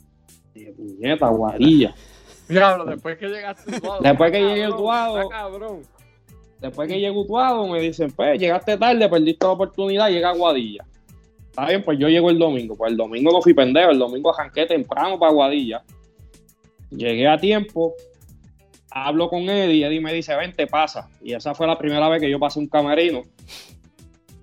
Y 0.54 0.58
dije, 0.58 0.72
puñeta, 0.72 1.28
Guadilla. 1.28 1.94
Diablo, 2.48 2.84
después 2.86 3.18
que 3.18 3.28
llegaste 3.28 3.70
Después 4.00 4.32
que 4.32 4.40
llegué 4.40 4.68
Utuado. 4.68 5.30
Después 6.60 6.88
que 6.88 6.94
llegué 6.94 7.10
Utuado, 7.10 7.66
me 7.68 7.80
dicen, 7.80 8.10
pues 8.10 8.38
llegaste 8.40 8.76
tarde, 8.76 9.08
perdiste 9.08 9.46
la 9.46 9.52
oportunidad, 9.52 10.10
llega 10.10 10.30
a 10.30 10.34
Guadilla. 10.34 10.84
Está 11.50 11.66
bien, 11.66 11.82
pues 11.82 11.98
yo 11.98 12.08
llego 12.08 12.30
el 12.30 12.38
domingo. 12.38 12.76
Pues 12.76 12.92
el 12.92 12.96
domingo 12.96 13.30
no 13.32 13.42
fui 13.42 13.54
pendejo, 13.54 13.90
el 13.90 13.98
domingo 13.98 14.34
arranqué 14.34 14.66
temprano 14.66 15.18
para 15.18 15.32
Guadilla. 15.32 15.82
Llegué 16.90 17.28
a 17.28 17.36
tiempo, 17.36 17.94
hablo 18.90 19.28
con 19.28 19.48
Eddie, 19.48 19.86
Eddie 19.86 20.00
me 20.00 20.12
dice, 20.12 20.34
ven, 20.36 20.52
te 20.52 20.66
pasa. 20.66 21.08
Y 21.22 21.34
esa 21.34 21.54
fue 21.54 21.66
la 21.66 21.76
primera 21.76 22.08
vez 22.08 22.20
que 22.20 22.30
yo 22.30 22.38
pasé 22.38 22.58
un 22.58 22.68
camerino. 22.68 23.22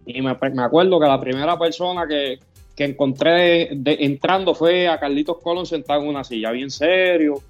Y 0.06 0.22
me, 0.22 0.32
acuerdo 0.32 1.00
que 1.00 1.08
la 1.08 1.20
primera 1.20 1.58
persona 1.58 2.06
que, 2.08 2.40
que 2.76 2.84
encontré 2.84 3.70
de, 3.72 3.98
entrando 4.02 4.54
fue 4.54 4.88
a 4.88 5.00
Carlitos 5.00 5.38
Colón 5.42 5.66
sentado 5.66 6.02
en 6.02 6.10
una 6.10 6.24
silla, 6.24 6.52
bien 6.52 6.70
serio. 6.70 7.42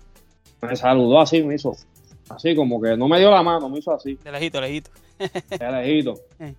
Me 0.65 0.75
saludó 0.75 1.19
así, 1.19 1.43
me 1.43 1.55
hizo 1.55 1.75
así, 2.29 2.55
como 2.55 2.81
que 2.81 2.95
no 2.97 3.07
me 3.07 3.19
dio 3.19 3.31
la 3.31 3.43
mano, 3.43 3.69
me 3.69 3.79
hizo 3.79 3.93
así. 3.93 4.15
De 4.23 4.31
lejito, 4.31 4.61
lejito. 4.61 4.91
De 5.17 5.71
lejito. 5.71 6.15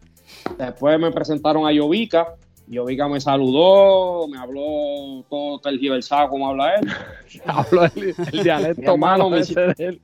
Después 0.59 0.98
me 0.98 1.11
presentaron 1.11 1.66
a 1.66 1.72
Yovica. 1.72 2.34
Yovica 2.68 3.07
me 3.09 3.20
saludó, 3.20 4.26
me 4.26 4.38
habló 4.38 5.24
todo 5.30 5.61
tergiversado 5.61 6.28
como 6.30 6.48
habla 6.48 6.74
él. 6.74 6.88
Habló 7.46 7.84
el, 7.84 8.14
el 8.32 8.42
dialecto 8.42 8.92
hermano, 8.92 9.28
malo 9.28 9.30
me 9.30 9.40
ese 9.40 9.61
de 9.61 9.74
él. 9.78 10.00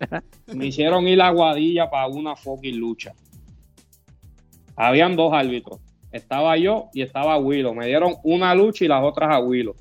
Me 0.47 0.67
hicieron 0.67 1.09
ir 1.09 1.21
a 1.21 1.31
Guadilla 1.31 1.91
para 1.91 2.07
una 2.07 2.37
fucking 2.37 2.79
lucha. 2.79 3.13
Habían 4.77 5.17
dos 5.17 5.33
árbitros. 5.33 5.81
Estaba 6.13 6.57
yo 6.57 6.89
y 6.93 7.03
estaba 7.03 7.39
Willow. 7.39 7.75
Me 7.75 7.87
dieron 7.87 8.15
una 8.23 8.55
lucha 8.55 8.85
y 8.85 8.89
las 8.89 9.03
otras 9.03 9.35
a 9.35 9.41
Willow. 9.41 9.75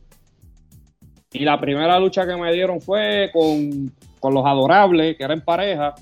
Y 1.33 1.39
la 1.39 1.59
primera 1.59 1.99
lucha 1.99 2.25
que 2.25 2.35
me 2.35 2.51
dieron 2.53 2.81
fue 2.81 3.29
con, 3.31 3.91
con 4.21 4.33
los 4.33 4.45
adorables, 4.45 5.17
que 5.17 5.23
eran 5.25 5.41
pareja, 5.41 5.93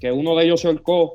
que 0.00 0.10
uno 0.10 0.34
de 0.34 0.46
ellos 0.46 0.60
se 0.60 0.66
holcó 0.68 1.14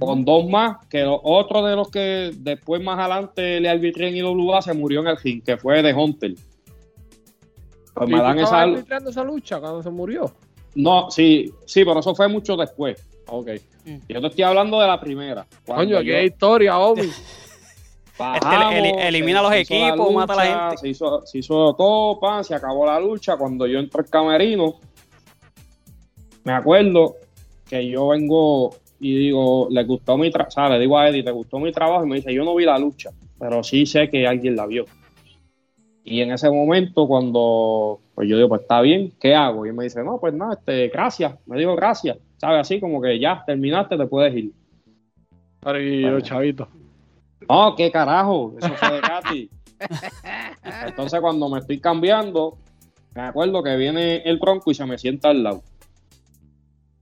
con 0.00 0.24
dos 0.24 0.48
más, 0.48 0.84
que 0.88 1.04
otro 1.06 1.62
de 1.64 1.76
los 1.76 1.88
que 1.90 2.32
después 2.34 2.82
más 2.82 2.98
adelante 2.98 3.60
le 3.60 3.68
arbitré 3.68 4.08
en 4.08 4.16
IWA 4.16 4.60
se 4.62 4.74
murió 4.74 5.00
en 5.02 5.06
el 5.08 5.16
ring, 5.18 5.42
que 5.44 5.56
fue 5.56 5.80
de 5.82 5.94
Hunter. 5.94 6.34
Pues 7.94 8.10
¿Y 8.10 8.12
me 8.12 8.20
dan 8.20 8.38
esa... 8.38 8.62
arbitrando 8.62 9.10
esa 9.10 9.22
lucha 9.22 9.60
cuando 9.60 9.82
se 9.82 9.90
murió? 9.90 10.32
No, 10.74 11.10
sí, 11.10 11.52
sí, 11.66 11.84
pero 11.84 12.00
eso 12.00 12.14
fue 12.14 12.26
mucho 12.28 12.56
después. 12.56 13.06
Ok. 13.28 13.48
Yo 14.08 14.20
te 14.20 14.26
estoy 14.26 14.44
hablando 14.44 14.80
de 14.80 14.86
la 14.88 14.98
primera. 15.00 15.46
Coño, 15.66 16.00
yo- 16.00 16.12
qué 16.12 16.24
historia, 16.24 16.78
Omi. 16.78 17.02
Bajamos, 18.18 18.74
Este, 18.74 18.78
eli- 18.78 18.98
elimina 19.08 19.38
se- 19.40 19.44
los 19.44 19.52
equipos, 19.54 20.12
mata 20.14 20.32
a 20.32 20.36
la 20.36 20.44
gente. 20.44 20.76
Se 20.78 20.88
hizo, 20.88 21.22
se 21.26 21.38
hizo 21.38 21.74
todo, 21.74 22.18
pan, 22.18 22.42
se 22.44 22.54
acabó 22.54 22.86
la 22.86 22.98
lucha. 22.98 23.36
Cuando 23.36 23.66
yo 23.66 23.78
entro 23.78 24.00
al 24.00 24.08
camerino, 24.08 24.76
me 26.46 26.52
acuerdo 26.52 27.16
que 27.68 27.88
yo 27.88 28.06
vengo 28.08 28.70
y 29.00 29.16
digo, 29.16 29.66
le 29.68 29.82
gustó 29.82 30.16
mi 30.16 30.30
trabajo, 30.30 30.48
o 30.48 30.52
sea, 30.52 30.68
le 30.68 30.78
digo 30.78 30.96
a 30.96 31.08
Eddie, 31.08 31.24
¿te 31.24 31.32
gustó 31.32 31.58
mi 31.58 31.72
trabajo? 31.72 32.06
Y 32.06 32.08
me 32.08 32.16
dice, 32.16 32.32
yo 32.32 32.44
no 32.44 32.54
vi 32.54 32.64
la 32.64 32.78
lucha, 32.78 33.10
pero 33.36 33.64
sí 33.64 33.84
sé 33.84 34.08
que 34.08 34.28
alguien 34.28 34.54
la 34.54 34.66
vio. 34.66 34.84
Y 36.04 36.20
en 36.20 36.30
ese 36.30 36.48
momento, 36.48 37.08
cuando 37.08 37.98
pues 38.14 38.28
yo 38.28 38.36
digo, 38.36 38.48
pues 38.48 38.60
está 38.62 38.80
bien, 38.80 39.12
¿qué 39.20 39.34
hago? 39.34 39.66
Y 39.66 39.70
él 39.70 39.74
me 39.74 39.82
dice, 39.84 40.04
no, 40.04 40.18
pues 40.20 40.32
nada, 40.34 40.54
este, 40.54 40.86
gracias. 40.88 41.34
Me 41.46 41.58
digo, 41.58 41.74
gracias. 41.74 42.16
¿Sabes? 42.36 42.60
Así 42.60 42.78
como 42.78 43.02
que 43.02 43.18
ya 43.18 43.42
terminaste, 43.44 43.96
te 43.98 44.06
puedes 44.06 44.34
ir. 44.36 44.52
Pero 45.60 45.80
y 45.82 46.02
Bueno. 46.02 46.18
los 46.18 46.22
chavitos. 46.28 46.68
No, 47.48 47.74
qué 47.74 47.90
carajo, 47.90 48.54
eso 48.56 48.72
fue 48.74 48.92
de 48.92 49.00
Katy. 49.00 49.50
Entonces 50.86 51.20
cuando 51.20 51.48
me 51.48 51.58
estoy 51.58 51.80
cambiando, 51.80 52.56
me 53.14 53.22
acuerdo 53.22 53.62
que 53.64 53.76
viene 53.76 54.18
el 54.24 54.38
bronco 54.38 54.70
y 54.70 54.74
se 54.74 54.86
me 54.86 54.96
sienta 54.96 55.30
al 55.30 55.42
lado. 55.42 55.62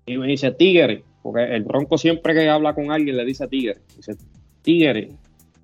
Y 0.07 0.19
me 0.19 0.27
dice, 0.27 0.51
tigre, 0.53 1.05
porque 1.23 1.45
el 1.45 1.63
bronco 1.63 1.97
siempre 1.99 2.35
que 2.35 2.49
habla 2.49 2.75
con 2.75 2.91
alguien 2.91 3.17
le 3.17 3.25
dice 3.25 3.49
tigre. 3.49 3.81
Dice, 3.97 4.17
tigre, 4.63 5.11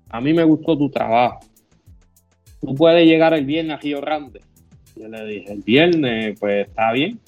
a 0.09 0.21
mí 0.21 0.33
me 0.33 0.43
gustó 0.43 0.77
tu 0.77 0.89
trabajo. 0.89 1.39
Tú 2.59 2.75
puedes 2.75 3.07
llegar 3.07 3.33
el 3.33 3.45
viernes 3.45 3.77
a 3.77 3.79
Río 3.79 4.01
Grande. 4.01 4.41
Yo 4.95 5.07
le 5.07 5.25
dije, 5.25 5.53
el 5.53 5.61
viernes, 5.61 6.39
pues 6.39 6.67
está 6.67 6.91
bien. 6.91 7.19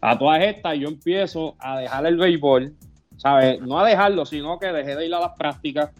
A 0.00 0.18
todas 0.18 0.42
estas 0.42 0.78
yo 0.78 0.88
empiezo 0.88 1.56
a 1.58 1.78
dejar 1.80 2.06
el 2.06 2.16
béisbol, 2.16 2.74
¿sabes? 3.16 3.60
No 3.60 3.80
a 3.80 3.88
dejarlo, 3.88 4.26
sino 4.26 4.58
que 4.58 4.66
dejé 4.66 4.94
de 4.94 5.06
ir 5.06 5.14
a 5.14 5.20
las 5.20 5.32
prácticas 5.36 5.90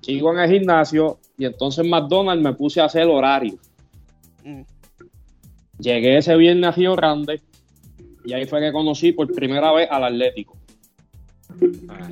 sigo 0.00 0.32
en 0.32 0.38
el 0.38 0.50
gimnasio 0.50 1.18
y 1.36 1.44
entonces 1.44 1.84
en 1.84 1.90
McDonald's 1.90 2.42
me 2.42 2.54
puse 2.54 2.80
a 2.80 2.86
hacer 2.86 3.06
horario. 3.06 3.58
Mm. 4.42 4.62
Llegué 5.78 6.16
ese 6.16 6.34
viernes 6.36 6.68
a 6.68 6.72
Río 6.72 6.96
Grande 6.96 7.42
y 8.28 8.34
ahí 8.34 8.44
fue 8.44 8.60
que 8.60 8.72
conocí 8.72 9.12
por 9.12 9.32
primera 9.32 9.72
vez 9.72 9.88
al 9.90 10.04
Atlético. 10.04 10.54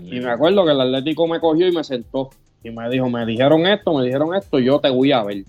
Y 0.02 0.18
me 0.18 0.30
acuerdo 0.30 0.64
que 0.64 0.70
el 0.70 0.80
Atlético 0.80 1.28
me 1.28 1.38
cogió 1.40 1.68
y 1.68 1.72
me 1.72 1.84
sentó 1.84 2.30
y 2.64 2.70
me 2.70 2.88
dijo, 2.88 3.10
me 3.10 3.26
dijeron 3.26 3.66
esto, 3.66 3.92
me 3.92 4.02
dijeron 4.02 4.34
esto, 4.34 4.58
yo 4.58 4.78
te 4.78 4.88
voy 4.88 5.12
a 5.12 5.22
ver. 5.22 5.44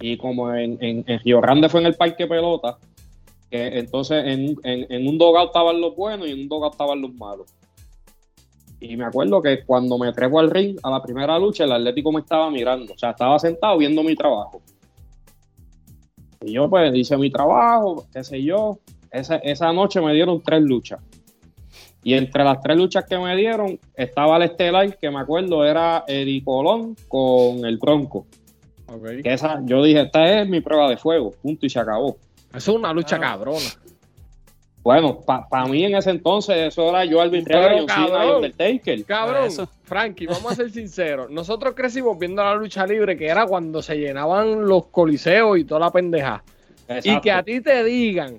Y 0.00 0.16
como 0.16 0.54
en, 0.54 0.78
en, 0.80 1.04
en 1.06 1.20
Río 1.20 1.42
Grande 1.42 1.68
fue 1.68 1.80
en 1.80 1.88
el 1.88 1.94
Parque 1.94 2.26
Pelota, 2.26 2.78
entonces 3.50 4.24
en, 4.26 4.56
en, 4.64 5.06
un 5.06 5.18
dogout 5.18 5.48
estaban 5.48 5.78
los 5.78 5.94
buenos 5.94 6.26
y 6.26 6.30
en 6.30 6.40
un 6.40 6.48
dogout 6.48 6.72
estaban 6.72 7.02
los 7.02 7.12
malos. 7.12 7.54
Y 8.80 8.96
me 8.96 9.04
acuerdo 9.04 9.42
que 9.42 9.62
cuando 9.62 9.98
me 9.98 10.10
trepo 10.14 10.40
al 10.40 10.50
ring 10.50 10.78
a 10.82 10.90
la 10.90 11.02
primera 11.02 11.38
lucha, 11.38 11.64
el 11.64 11.72
Atlético 11.72 12.10
me 12.12 12.20
estaba 12.20 12.50
mirando. 12.50 12.94
O 12.94 12.98
sea, 12.98 13.10
estaba 13.10 13.38
sentado 13.38 13.76
viendo 13.76 14.02
mi 14.02 14.16
trabajo. 14.16 14.62
Y 16.40 16.52
yo, 16.54 16.68
pues, 16.70 16.92
hice 16.94 17.18
mi 17.18 17.30
trabajo, 17.30 18.06
qué 18.10 18.24
sé 18.24 18.42
yo. 18.42 18.78
Esa, 19.12 19.36
esa 19.36 19.72
noche 19.72 20.00
me 20.00 20.12
dieron 20.14 20.42
tres 20.42 20.62
luchas. 20.62 21.00
Y 22.04 22.14
entre 22.14 22.42
las 22.42 22.60
tres 22.60 22.76
luchas 22.76 23.04
que 23.08 23.16
me 23.18 23.36
dieron, 23.36 23.78
estaba 23.94 24.36
el 24.38 24.42
estelar, 24.44 24.96
que 24.96 25.10
me 25.10 25.20
acuerdo 25.20 25.64
era 25.64 26.04
Eddie 26.08 26.42
Colón 26.42 26.96
con 27.08 27.64
el 27.64 27.78
Bronco. 27.78 28.26
Que 29.22 29.32
esa, 29.32 29.60
yo 29.64 29.82
dije, 29.82 30.02
esta 30.02 30.40
es 30.40 30.48
mi 30.48 30.60
prueba 30.60 30.88
de 30.88 30.96
fuego, 30.96 31.30
punto, 31.30 31.64
y 31.64 31.70
se 31.70 31.78
acabó. 31.78 32.16
Eso 32.54 32.72
es 32.72 32.76
una 32.78 32.92
lucha 32.92 33.18
Claro. 33.18 33.38
cabrona. 33.44 33.70
Bueno, 34.82 35.20
para 35.20 35.66
mí 35.66 35.84
en 35.84 35.94
ese 35.94 36.10
entonces, 36.10 36.56
eso 36.56 36.88
era 36.88 37.04
yo 37.04 37.20
arbitré 37.20 37.54
a 37.56 37.68
Pero, 37.68 37.86
cabrón. 37.86 38.36
Undertaker. 38.36 39.04
Cabrón, 39.04 39.44
Eso. 39.46 39.68
Frankie, 39.84 40.26
vamos 40.26 40.50
a 40.52 40.54
ser 40.56 40.70
sinceros. 40.72 41.30
Nosotros 41.30 41.74
crecimos 41.76 42.18
viendo 42.18 42.42
la 42.42 42.56
lucha 42.56 42.84
libre, 42.84 43.16
que 43.16 43.28
era 43.28 43.46
cuando 43.46 43.80
se 43.80 43.94
llenaban 43.96 44.66
los 44.66 44.86
coliseos 44.86 45.56
y 45.58 45.64
toda 45.64 45.82
la 45.82 45.90
pendeja. 45.92 46.42
Y 47.04 47.20
que 47.20 47.30
a 47.30 47.44
ti 47.44 47.60
te 47.60 47.84
digan, 47.84 48.38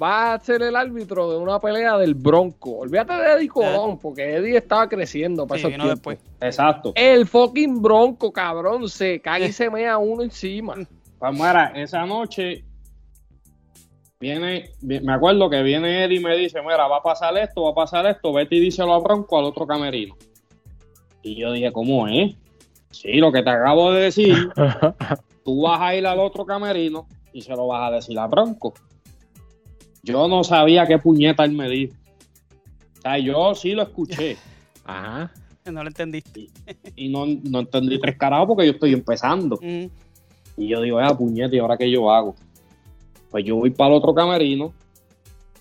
va 0.00 0.34
a 0.34 0.40
ser 0.40 0.62
el 0.62 0.76
árbitro 0.76 1.30
de 1.30 1.36
una 1.38 1.58
pelea 1.60 1.98
del 1.98 2.14
Bronco. 2.14 2.78
Olvídate 2.78 3.12
de 3.14 3.32
Eddie 3.32 3.48
Colón, 3.48 3.98
porque 3.98 4.36
Eddie 4.36 4.56
estaba 4.58 4.88
creciendo 4.88 5.46
para 5.46 5.58
Sí, 5.60 5.66
esos 5.66 5.72
vino 5.72 5.84
tiempos. 5.84 6.14
después. 6.14 6.34
Exacto. 6.40 6.92
El 6.94 7.26
fucking 7.26 7.82
Bronco, 7.82 8.32
cabrón, 8.32 8.88
se 8.88 9.20
cae 9.20 9.46
y 9.48 9.52
se 9.52 9.68
mea 9.70 9.98
uno 9.98 10.22
encima. 10.22 10.74
Pues 11.18 11.32
mira, 11.32 11.72
esa 11.76 12.06
noche 12.06 12.64
viene, 14.18 14.70
vi- 14.80 15.00
me 15.00 15.12
acuerdo 15.14 15.48
que 15.50 15.62
viene 15.62 16.04
Eddie 16.04 16.18
y 16.20 16.22
me 16.24 16.36
dice, 16.36 16.60
mira, 16.62 16.86
va 16.86 16.98
a 16.98 17.02
pasar 17.02 17.36
esto, 17.38 17.62
va 17.64 17.70
a 17.70 17.74
pasar 17.74 18.06
esto, 18.06 18.32
vete 18.32 18.56
y 18.56 18.60
díselo 18.60 18.94
a 18.94 18.98
Bronco 19.00 19.38
al 19.38 19.44
otro 19.44 19.66
camerino. 19.66 20.14
Y 21.22 21.36
yo 21.36 21.52
dije, 21.52 21.72
¿cómo 21.72 22.08
es? 22.08 22.34
Sí, 22.90 23.14
lo 23.18 23.30
que 23.30 23.42
te 23.42 23.50
acabo 23.50 23.92
de 23.92 24.02
decir, 24.04 24.34
tú 25.44 25.62
vas 25.62 25.80
a 25.80 25.94
ir 25.94 26.06
al 26.06 26.18
otro 26.18 26.44
camerino 26.44 27.06
y 27.32 27.42
se 27.42 27.52
lo 27.54 27.66
vas 27.68 27.90
a 27.90 27.94
decir 27.94 28.18
a 28.18 28.26
Bronco. 28.26 28.74
Yo 30.02 30.28
no 30.28 30.44
sabía 30.44 30.86
qué 30.86 30.98
puñeta 30.98 31.44
él 31.44 31.52
me 31.52 31.68
dijo. 31.68 31.94
O 32.98 33.00
sea, 33.02 33.18
yo 33.18 33.54
sí 33.54 33.72
lo 33.72 33.82
escuché 33.82 34.36
Ajá. 34.84 35.32
No 35.70 35.82
lo 35.82 35.88
entendiste. 35.88 36.48
y 36.96 37.08
no, 37.08 37.26
no 37.26 37.60
entendí 37.60 38.00
tres 38.00 38.16
carajos 38.16 38.48
porque 38.48 38.66
yo 38.66 38.72
estoy 38.72 38.92
empezando. 38.92 39.58
Mm. 39.62 39.86
Y 40.56 40.68
yo 40.68 40.80
digo, 40.80 40.98
ah, 40.98 41.16
puñete, 41.16 41.56
¿y 41.56 41.58
ahora 41.58 41.76
qué 41.76 41.90
yo 41.90 42.10
hago? 42.10 42.34
Pues 43.30 43.44
yo 43.44 43.56
voy 43.56 43.70
para 43.70 43.90
el 43.90 43.96
otro 43.96 44.14
camerino 44.14 44.72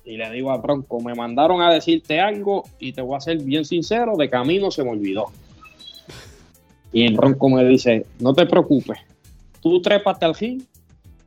y 0.04 0.18
le 0.18 0.30
digo 0.32 0.52
a 0.52 0.58
Bronco, 0.58 1.00
me 1.02 1.14
mandaron 1.14 1.62
a 1.62 1.72
decirte 1.72 2.20
algo 2.20 2.64
y 2.80 2.94
te 2.94 3.02
voy 3.02 3.16
a 3.16 3.22
ser 3.22 3.38
bien 3.44 3.64
sincero, 3.64 4.16
de 4.18 4.30
camino 4.30 4.72
se 4.72 4.84
me 4.84 4.90
olvidó. 4.90 5.28
Y 6.92 7.06
el 7.06 7.16
Bronco 7.16 7.50
me 7.50 7.64
dice, 7.66 8.08
no 8.20 8.34
te 8.34 8.48
preocupes, 8.48 8.98
tú 9.62 9.80
trépate 9.82 10.26
al 10.26 10.34
fin 10.34 10.66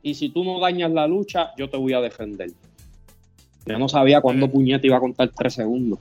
y 0.01 0.15
si 0.15 0.29
tú 0.29 0.43
no 0.43 0.59
dañas 0.59 0.91
la 0.91 1.07
lucha, 1.07 1.51
yo 1.57 1.69
te 1.69 1.77
voy 1.77 1.93
a 1.93 2.01
defender. 2.01 2.51
Yo 3.65 3.79
no 3.79 3.87
sabía 3.89 4.21
cuándo 4.21 4.49
puñete 4.49 4.87
iba 4.87 4.97
a 4.97 4.99
contar 4.99 5.29
tres 5.35 5.53
segundos. 5.53 5.99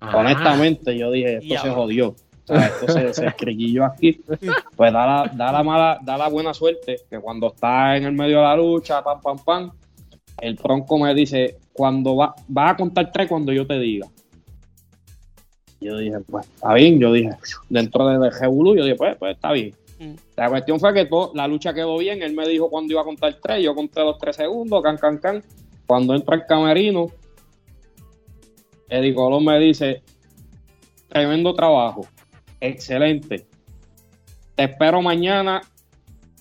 Ajá. 0.00 0.16
Honestamente, 0.18 0.96
yo 0.96 1.10
dije, 1.10 1.36
esto 1.36 1.54
se 1.62 1.70
jodió. 1.70 2.08
O 2.08 2.16
sea, 2.46 2.66
esto 2.66 2.88
se, 2.92 3.14
se 3.14 3.26
escriquilló 3.26 3.84
aquí. 3.84 4.20
Pues 4.76 4.92
da 4.92 5.06
la, 5.06 5.30
da, 5.34 5.52
la 5.52 5.62
mala, 5.62 5.98
da 6.02 6.18
la 6.18 6.28
buena 6.28 6.52
suerte 6.52 6.96
que 7.08 7.20
cuando 7.20 7.48
está 7.48 7.96
en 7.96 8.04
el 8.04 8.12
medio 8.12 8.38
de 8.38 8.42
la 8.42 8.56
lucha, 8.56 9.02
pam, 9.02 9.20
pam, 9.20 9.38
pam, 9.38 9.70
el 10.40 10.54
Bronco 10.54 10.98
me 10.98 11.14
dice, 11.14 11.58
cuando 11.72 12.16
va, 12.16 12.34
va 12.56 12.70
a 12.70 12.76
contar 12.76 13.12
tres 13.12 13.28
cuando 13.28 13.52
yo 13.52 13.64
te 13.66 13.78
diga. 13.78 14.08
Yo 15.80 15.98
dije, 15.98 16.18
pues 16.28 16.46
está 16.46 16.74
bien. 16.74 16.98
Yo 16.98 17.12
dije, 17.12 17.30
dentro 17.68 18.06
de, 18.08 18.18
de 18.18 18.30
yo 18.40 18.84
dije, 18.84 18.96
pues, 18.96 19.16
pues 19.16 19.34
está 19.34 19.52
bien. 19.52 19.74
Mm. 20.00 20.14
La 20.36 20.48
cuestión 20.48 20.80
fue 20.80 20.92
que 20.94 21.04
to- 21.06 21.32
la 21.34 21.46
lucha 21.46 21.72
quedó 21.74 21.96
bien. 21.98 22.22
Él 22.22 22.34
me 22.34 22.46
dijo 22.48 22.70
cuando 22.70 22.92
iba 22.92 23.02
a 23.02 23.04
contar 23.04 23.36
tres. 23.42 23.62
Yo 23.62 23.74
conté 23.74 24.00
los 24.00 24.18
tres 24.18 24.36
segundos, 24.36 24.82
can, 24.82 24.96
can, 24.96 25.18
can. 25.18 25.44
Cuando 25.92 26.14
entra 26.14 26.36
el 26.36 26.46
camerino, 26.46 27.08
Eddie 28.88 29.12
Colón 29.12 29.44
me 29.44 29.58
dice, 29.58 30.02
tremendo 31.06 31.52
trabajo, 31.52 32.06
excelente. 32.58 33.44
Te 34.54 34.64
espero 34.64 35.02
mañana 35.02 35.60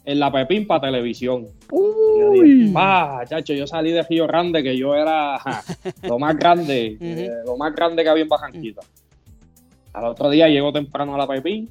en 0.05 0.19
la 0.21 0.31
Pepín 0.31 0.65
para 0.65 0.83
televisión. 0.87 1.47
Yo 1.69 2.31
dije, 2.31 2.45
Uy. 2.45 2.71
"Pa, 2.71 3.25
chacho, 3.27 3.51
yo 3.51 3.67
salí 3.67 3.91
de 3.91 4.03
Río 4.03 4.25
Grande, 4.25 4.63
que 4.63 4.77
yo 4.77 4.95
era 4.95 5.37
ja, 5.39 5.61
lo 6.07 6.17
más 6.17 6.37
grande, 6.37 6.95
eh, 7.01 7.29
lo 7.45 7.57
más 7.57 7.75
grande 7.75 8.03
que 8.03 8.09
había 8.09 8.23
en 8.23 8.29
Bajanquita. 8.29 8.79
Al 9.91 10.05
otro 10.05 10.29
día 10.29 10.47
llego 10.47 10.71
temprano 10.71 11.13
a 11.15 11.17
la 11.17 11.27
Pepín. 11.27 11.69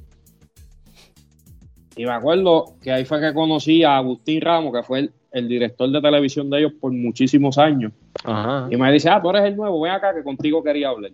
Y 1.95 2.05
me 2.05 2.11
acuerdo 2.11 2.75
que 2.79 2.91
ahí 2.91 3.05
fue 3.05 3.19
que 3.19 3.33
conocí 3.33 3.83
a 3.83 3.97
Agustín 3.97 4.39
Ramos, 4.39 4.71
que 4.71 4.83
fue 4.83 4.99
el, 4.99 5.13
el 5.31 5.47
director 5.47 5.89
de 5.89 6.01
televisión 6.01 6.49
de 6.49 6.59
ellos 6.59 6.73
por 6.79 6.91
muchísimos 6.91 7.57
años. 7.57 7.91
Ajá. 8.23 8.67
Y 8.69 8.77
me 8.77 8.91
dice, 8.91 9.09
ah, 9.09 9.21
tú 9.21 9.29
eres 9.29 9.43
el 9.43 9.55
nuevo, 9.55 9.81
ven 9.81 9.93
acá 9.93 10.13
que 10.13 10.23
contigo 10.23 10.63
quería 10.63 10.89
hablar. 10.89 11.11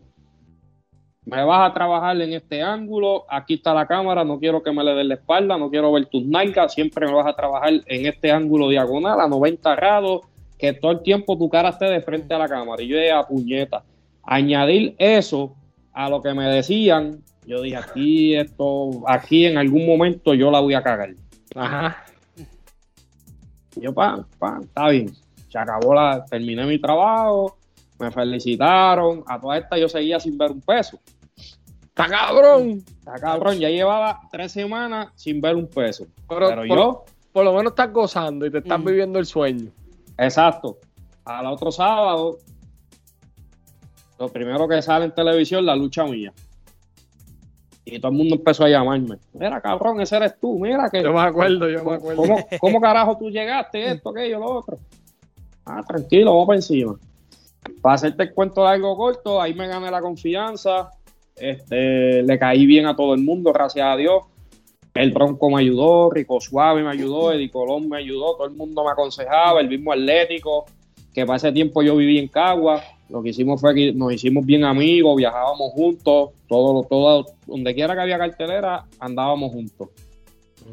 Me 1.25 1.43
vas 1.43 1.69
a 1.69 1.73
trabajar 1.73 2.19
en 2.21 2.33
este 2.33 2.61
ángulo, 2.61 3.25
aquí 3.29 3.55
está 3.55 3.73
la 3.73 3.85
cámara, 3.85 4.23
no 4.23 4.39
quiero 4.39 4.63
que 4.63 4.71
me 4.71 4.83
le 4.83 4.93
des 4.93 5.05
la 5.05 5.15
espalda, 5.15 5.57
no 5.57 5.69
quiero 5.69 5.91
ver 5.91 6.05
tus 6.05 6.25
nalgas, 6.25 6.73
siempre 6.73 7.05
me 7.05 7.13
vas 7.13 7.27
a 7.27 7.35
trabajar 7.35 7.73
en 7.85 8.05
este 8.05 8.31
ángulo 8.31 8.69
diagonal 8.69 9.19
a 9.19 9.27
90 9.27 9.75
grados, 9.75 10.21
que 10.57 10.71
todo 10.73 10.93
el 10.93 11.01
tiempo 11.01 11.37
tu 11.37 11.49
cara 11.49 11.69
esté 11.69 11.85
de 11.85 12.01
frente 12.01 12.33
a 12.33 12.37
la 12.37 12.47
cámara. 12.47 12.81
Y 12.81 12.87
yo 12.87 12.97
dije, 12.97 13.11
a 13.11 13.27
puñeta, 13.27 13.83
añadir 14.23 14.95
eso 14.97 15.53
a 15.91 16.09
lo 16.09 16.21
que 16.21 16.33
me 16.33 16.45
decían, 16.45 17.19
yo 17.45 17.61
dije, 17.61 17.75
aquí 17.75 18.35
esto, 18.35 19.03
aquí 19.05 19.45
en 19.45 19.57
algún 19.57 19.85
momento 19.85 20.33
yo 20.33 20.49
la 20.49 20.61
voy 20.61 20.75
a 20.75 20.81
cagar. 20.81 21.09
Ajá. 21.55 22.05
Y 23.79 23.83
yo, 23.85 23.93
pa, 23.93 24.25
pa, 24.39 24.59
está 24.61 24.89
bien. 24.89 25.13
Se 25.49 25.57
acabó 25.57 25.93
la, 25.93 26.23
terminé 26.25 26.65
mi 26.65 26.79
trabajo, 26.79 27.57
me 27.99 28.11
felicitaron. 28.11 29.23
A 29.27 29.39
toda 29.39 29.57
esta 29.57 29.77
yo 29.77 29.87
seguía 29.89 30.19
sin 30.19 30.37
ver 30.37 30.51
un 30.51 30.61
peso. 30.61 30.99
Está 31.83 32.07
cabrón. 32.07 32.83
Está 32.99 33.13
cabrón, 33.15 33.57
ya 33.59 33.69
llevaba 33.69 34.19
tres 34.31 34.51
semanas 34.51 35.09
sin 35.15 35.41
ver 35.41 35.55
un 35.55 35.67
peso. 35.67 36.05
Pero, 36.29 36.47
Pero 36.49 36.61
por, 36.67 36.77
yo, 36.77 37.05
por 37.31 37.45
lo 37.45 37.53
menos 37.53 37.71
estás 37.71 37.91
gozando 37.91 38.45
y 38.45 38.51
te 38.51 38.59
estás 38.59 38.79
Mm. 38.79 38.85
viviendo 38.85 39.19
el 39.19 39.25
sueño. 39.25 39.71
exacto. 40.17 40.77
Al 41.25 41.45
otro 41.47 41.71
sábado, 41.71 42.37
lo 44.19 44.29
primero 44.29 44.67
que 44.67 44.81
sale 44.81 45.05
en 45.05 45.13
televisión, 45.13 45.65
la 45.65 45.75
lucha 45.75 46.03
mía. 46.05 46.31
Y 47.89 47.99
todo 47.99 48.11
el 48.11 48.17
mundo 48.17 48.35
empezó 48.35 48.65
a 48.65 48.69
llamarme. 48.69 49.17
Mira, 49.33 49.61
cabrón, 49.61 50.01
ese 50.01 50.17
eres 50.17 50.37
tú. 50.39 50.59
Mira 50.59 50.89
que. 50.89 51.01
Yo 51.01 51.13
me 51.13 51.21
acuerdo, 51.21 51.69
yo 51.69 51.85
me 51.85 51.95
acuerdo. 51.95 52.21
¿Cómo, 52.21 52.47
cómo 52.59 52.81
carajo 52.81 53.17
tú 53.17 53.29
llegaste? 53.29 53.91
Esto, 53.91 54.09
aquello, 54.09 54.39
lo 54.39 54.55
otro. 54.57 54.77
Ah, 55.65 55.81
tranquilo, 55.87 56.31
vamos 56.31 56.47
para 56.47 56.57
encima. 56.57 56.95
Para 57.81 57.95
hacerte 57.95 58.23
el 58.23 58.33
cuento 58.33 58.63
largo 58.63 58.95
corto, 58.97 59.41
ahí 59.41 59.53
me 59.53 59.67
gané 59.67 59.89
la 59.89 60.01
confianza. 60.01 60.91
Este, 61.37 62.23
le 62.23 62.39
caí 62.39 62.65
bien 62.65 62.87
a 62.87 62.95
todo 62.95 63.13
el 63.13 63.21
mundo, 63.21 63.53
gracias 63.53 63.85
a 63.85 63.95
Dios. 63.95 64.23
El 64.93 65.11
Bronco 65.11 65.49
me 65.49 65.61
ayudó, 65.61 66.09
Rico 66.09 66.41
Suave 66.41 66.83
me 66.83 66.89
ayudó, 66.89 67.31
Eddie 67.31 67.51
Colón 67.51 67.87
me 67.87 67.97
ayudó, 67.97 68.35
todo 68.35 68.47
el 68.47 68.55
mundo 68.55 68.83
me 68.83 68.91
aconsejaba, 68.91 69.61
el 69.61 69.69
mismo 69.69 69.93
Atlético, 69.93 70.65
que 71.17 71.25
para 71.25 71.37
ese 71.37 71.51
tiempo 71.51 71.81
yo 71.81 71.95
viví 71.95 72.19
en 72.19 72.27
Cagua. 72.27 72.83
Lo 73.09 73.23
que 73.23 73.29
hicimos 73.29 73.59
fue 73.59 73.73
que 73.73 73.91
nos 73.91 74.13
hicimos 74.13 74.45
bien 74.45 74.63
amigos, 74.63 75.17
viajábamos 75.17 75.71
juntos, 75.71 76.29
todo, 76.47 76.83
todo, 76.83 77.25
donde 77.47 77.73
quiera 77.73 77.95
que 77.95 78.01
había 78.01 78.19
cartelera, 78.19 78.85
andábamos 78.99 79.51
juntos 79.51 79.89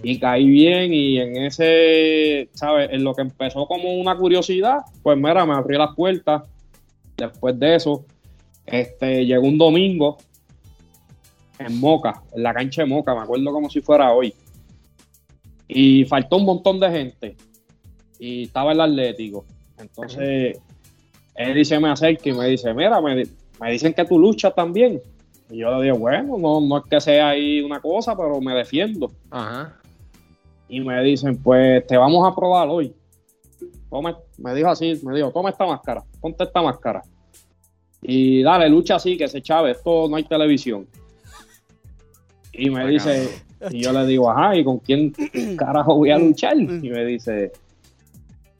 y 0.02 0.18
caí 0.18 0.44
bien 0.44 0.92
y 0.92 1.18
en 1.18 1.36
ese, 1.38 2.50
¿sabes? 2.52 2.90
En 2.92 3.04
lo 3.04 3.14
que 3.14 3.22
empezó 3.22 3.66
como 3.66 3.94
una 3.94 4.18
curiosidad, 4.18 4.80
pues 5.02 5.16
mira, 5.16 5.46
me 5.46 5.54
abrió 5.54 5.78
las 5.78 5.94
puertas. 5.94 6.42
Después 7.16 7.58
de 7.58 7.76
eso, 7.76 8.04
este, 8.66 9.24
llegó 9.24 9.46
un 9.46 9.56
domingo 9.56 10.18
en 11.58 11.80
Moca, 11.80 12.22
en 12.34 12.42
la 12.42 12.52
cancha 12.52 12.82
de 12.82 12.88
Moca, 12.88 13.14
me 13.14 13.22
acuerdo 13.22 13.50
como 13.50 13.70
si 13.70 13.80
fuera 13.80 14.12
hoy. 14.12 14.34
Y 15.68 16.04
faltó 16.04 16.36
un 16.36 16.44
montón 16.44 16.80
de 16.80 16.90
gente. 16.90 17.36
Y 18.18 18.42
estaba 18.42 18.72
el 18.72 18.82
Atlético. 18.82 19.46
Entonces, 19.78 20.58
él 21.34 21.64
se 21.64 21.78
me 21.80 21.90
acerca 21.90 22.28
y 22.28 22.32
me 22.32 22.48
dice, 22.48 22.72
mira, 22.74 23.00
me, 23.00 23.24
me 23.60 23.72
dicen 23.72 23.92
que 23.92 24.04
tú 24.04 24.18
luchas 24.18 24.54
también. 24.54 25.00
Y 25.50 25.58
yo 25.58 25.76
le 25.76 25.84
digo, 25.84 25.98
bueno, 25.98 26.38
no, 26.38 26.60
no 26.60 26.78
es 26.78 26.84
que 26.84 27.00
sea 27.00 27.30
ahí 27.30 27.60
una 27.60 27.80
cosa, 27.80 28.16
pero 28.16 28.40
me 28.40 28.54
defiendo 28.54 29.12
Ajá. 29.30 29.76
y 30.68 30.80
me 30.80 31.02
dicen, 31.02 31.36
pues 31.36 31.86
te 31.86 31.96
vamos 31.96 32.26
a 32.26 32.34
probar 32.34 32.68
hoy. 32.68 32.94
Toma, 33.90 34.18
me 34.38 34.54
dijo 34.54 34.68
así, 34.68 35.00
me 35.04 35.14
dijo, 35.14 35.30
toma 35.30 35.50
esta 35.50 35.66
máscara, 35.66 36.02
ponte 36.20 36.44
esta 36.44 36.62
máscara. 36.62 37.02
Y 38.02 38.42
dale, 38.42 38.68
lucha 38.68 38.96
así, 38.96 39.16
que 39.16 39.28
se 39.28 39.40
chave, 39.40 39.72
esto 39.72 40.08
no 40.08 40.16
hay 40.16 40.24
televisión. 40.24 40.86
Y 42.52 42.70
me 42.70 42.86
dice, 42.86 43.28
y 43.70 43.82
yo 43.82 43.92
le 43.92 44.06
digo, 44.06 44.30
ajá, 44.30 44.56
¿y 44.56 44.64
con 44.64 44.78
quién 44.78 45.12
carajo 45.58 45.96
voy 45.96 46.10
a 46.10 46.18
luchar? 46.18 46.56
Y 46.56 46.66
me 46.66 47.04
dice, 47.04 47.52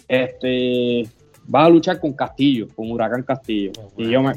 este, 0.09 1.09
vas 1.47 1.67
a 1.67 1.71
luchar 1.71 2.01
con 2.01 2.13
Castillo, 2.13 2.69
con 2.75 2.91
Huracán 2.91 3.23
Castillo. 3.23 3.73
Y 3.97 4.11
yo 4.11 4.23
me, 4.23 4.33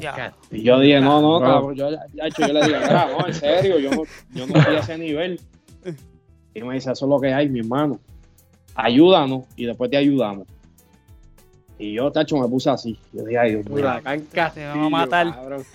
y 0.50 0.62
yo 0.62 0.78
dije, 0.80 1.00
no, 1.00 1.20
no, 1.20 1.40
cabrón, 1.40 1.74
yo, 1.74 1.90
ya 1.90 2.26
hecho, 2.26 2.46
yo 2.46 2.52
le 2.52 2.64
mira, 2.66 3.08
no, 3.18 3.26
en 3.26 3.34
serio, 3.34 3.78
yo 3.78 3.90
no, 3.90 4.02
yo 4.34 4.46
no 4.46 4.56
estoy 4.58 4.76
a 4.76 4.80
ese 4.80 4.98
nivel. 4.98 5.40
Y 6.54 6.62
me 6.62 6.74
dice, 6.74 6.92
eso 6.92 7.04
es 7.04 7.08
lo 7.08 7.20
que 7.20 7.32
hay, 7.32 7.48
mi 7.48 7.60
hermano. 7.60 7.98
Ayúdanos 8.74 9.44
y 9.56 9.64
después 9.66 9.90
te 9.90 9.96
ayudamos. 9.96 10.46
Y 11.78 11.94
yo, 11.94 12.10
tacho, 12.10 12.36
me 12.38 12.48
puse 12.48 12.70
así. 12.70 12.98
Yo 13.12 13.22
dije, 13.24 13.38
ay, 13.38 13.50
Dios 13.54 13.66
mío. 13.66 13.76
Huracán 13.76 14.20
Castillo, 14.32 14.72
Te 14.72 14.78
van 14.78 14.84
a 14.86 14.88
matar. 14.88 15.34
cabrón. 15.34 15.62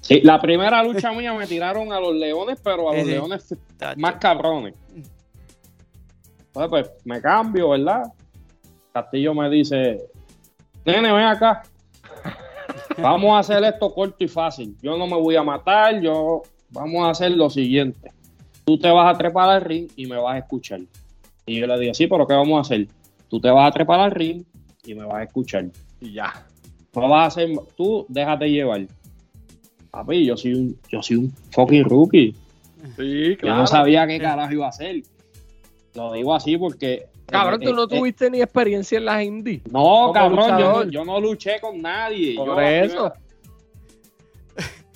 Sí, 0.00 0.20
la 0.22 0.38
primera 0.38 0.84
lucha 0.84 1.12
mía 1.12 1.32
me 1.32 1.46
tiraron 1.46 1.90
a 1.90 1.98
los 1.98 2.14
leones, 2.14 2.58
pero 2.62 2.90
a 2.90 2.92
Sí, 2.92 2.98
los 2.98 3.06
sí. 3.06 3.12
leones 3.12 3.54
más 3.96 4.16
cabrones. 4.16 4.74
Entonces, 6.48 6.68
pues, 6.68 6.90
me 7.06 7.22
cambio, 7.22 7.70
¿verdad? 7.70 8.12
Castillo 8.94 9.34
me 9.34 9.50
dice, 9.50 10.04
nene, 10.84 11.12
ven 11.12 11.24
acá. 11.24 11.64
Vamos 12.96 13.32
a 13.32 13.40
hacer 13.40 13.64
esto 13.64 13.92
corto 13.92 14.22
y 14.22 14.28
fácil. 14.28 14.76
Yo 14.80 14.96
no 14.96 15.08
me 15.08 15.16
voy 15.16 15.34
a 15.34 15.42
matar, 15.42 16.00
yo 16.00 16.42
vamos 16.70 17.04
a 17.04 17.10
hacer 17.10 17.32
lo 17.32 17.50
siguiente. 17.50 18.12
Tú 18.64 18.78
te 18.78 18.88
vas 18.88 19.12
a 19.12 19.18
trepar 19.18 19.50
al 19.50 19.62
ring 19.62 19.88
y 19.96 20.06
me 20.06 20.16
vas 20.16 20.36
a 20.36 20.38
escuchar. 20.38 20.80
Y 21.44 21.58
yo 21.58 21.66
le 21.66 21.76
digo, 21.80 21.92
sí, 21.92 22.06
pero 22.06 22.24
¿qué 22.24 22.34
vamos 22.34 22.56
a 22.56 22.60
hacer? 22.60 22.86
Tú 23.28 23.40
te 23.40 23.50
vas 23.50 23.68
a 23.68 23.72
trepar 23.72 23.98
al 23.98 24.12
ring 24.12 24.44
y 24.84 24.94
me 24.94 25.04
vas 25.04 25.16
a 25.16 25.22
escuchar. 25.24 25.66
Y 26.00 26.12
ya. 26.12 26.32
No 26.94 27.08
vas 27.08 27.24
a 27.24 27.26
hacer, 27.26 27.50
tú 27.76 28.06
déjate 28.08 28.48
llevar. 28.48 28.86
Papi, 29.90 30.24
yo 30.24 30.36
soy 30.36 30.54
un, 30.54 30.78
yo 30.88 31.02
soy 31.02 31.16
un 31.16 31.32
fucking 31.50 31.84
rookie. 31.84 32.36
Sí, 32.96 33.30
Yo 33.30 33.38
claro. 33.38 33.56
no 33.56 33.66
sabía 33.66 34.06
qué 34.06 34.20
carajo 34.20 34.52
iba 34.52 34.66
a 34.66 34.68
hacer. 34.68 35.02
Lo 35.94 36.12
digo 36.12 36.32
así 36.32 36.56
porque. 36.56 37.06
Cabrón, 37.26 37.60
tú 37.60 37.72
no 37.74 37.82
eh, 37.82 37.86
eh, 37.90 37.96
tuviste 37.98 38.30
ni 38.30 38.40
experiencia 38.42 38.98
en 38.98 39.04
las 39.04 39.22
indies. 39.22 39.62
No, 39.70 40.10
cabrón, 40.12 40.58
yo 40.58 40.84
yo 40.84 41.04
no 41.04 41.20
luché 41.20 41.60
con 41.60 41.80
nadie. 41.80 42.34
Por 42.36 42.46
Yo 42.48 42.60
eso. 42.60 43.12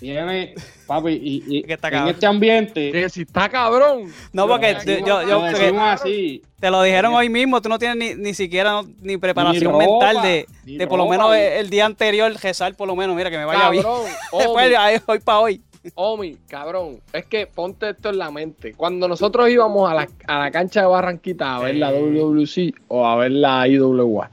Viene, 0.01 0.55
papi, 0.87 1.11
y, 1.11 1.43
y 1.59 1.63
Que 1.65 1.73
está 1.73 1.89
en 1.89 1.95
cabrón. 1.95 2.15
este 2.15 2.27
ambiente. 2.27 2.93
Que 2.93 3.09
si 3.11 3.23
está 3.23 3.49
cabrón. 3.49 4.13
No, 4.33 4.47
porque 4.47 4.77
te- 4.85 5.01
yo, 5.01 5.23
yo- 5.27 5.41
lo 5.73 5.81
así. 5.83 6.41
te 6.61 6.71
lo 6.71 6.83
dijeron 6.83 7.15
hoy 7.15 7.29
mismo, 7.29 7.61
tú 7.61 7.69
no 7.69 7.81
tienes 7.81 7.97
ni, 8.17 8.23
ni 8.23 8.33
siquiera 8.33 8.71
no- 8.71 8.89
ni 9.01 9.17
preparación 9.17 9.65
Ni 9.65 9.85
ropa, 9.85 9.85
mental 10.07 10.23
de, 10.23 10.47
de 10.65 10.87
por 10.87 10.99
lo 10.99 11.09
menos 11.09 11.35
el, 11.35 11.41
el 11.55 11.71
día 11.71 11.85
anterior 11.85 12.33
rezar 12.41 12.77
por 12.77 12.87
lo 12.87 12.95
menos, 12.95 13.17
mira 13.17 13.29
que 13.29 13.39
me 13.39 13.45
vaya 13.45 13.71
bien. 13.71 13.83
Cabrón. 13.83 14.03
Después 14.39 14.47
Omi, 14.67 14.69
de 14.69 14.77
ahí, 14.77 14.99
hoy 15.05 15.19
para 15.19 15.39
hoy. 15.41 15.63
Omi, 15.95 16.37
cabrón. 16.49 17.01
Es 17.13 17.27
que 17.27 17.47
ponte 17.47 17.91
esto 17.91 18.11
en 18.11 18.19
la 18.19 18.31
mente. 18.31 18.75
Cuando 18.75 19.07
nosotros 19.09 19.49
íbamos 19.51 19.91
a 19.91 19.95
la, 19.95 20.09
a 20.27 20.39
la 20.41 20.51
cancha 20.51 20.81
de 20.83 20.87
Barranquita 20.87 21.57
a 21.57 21.61
ver 21.61 21.77
la. 21.77 21.91
WWC 21.93 22.75
o 22.89 23.07
a 23.07 23.17
ver 23.17 23.33
la 23.33 23.67
IWA, 23.69 24.31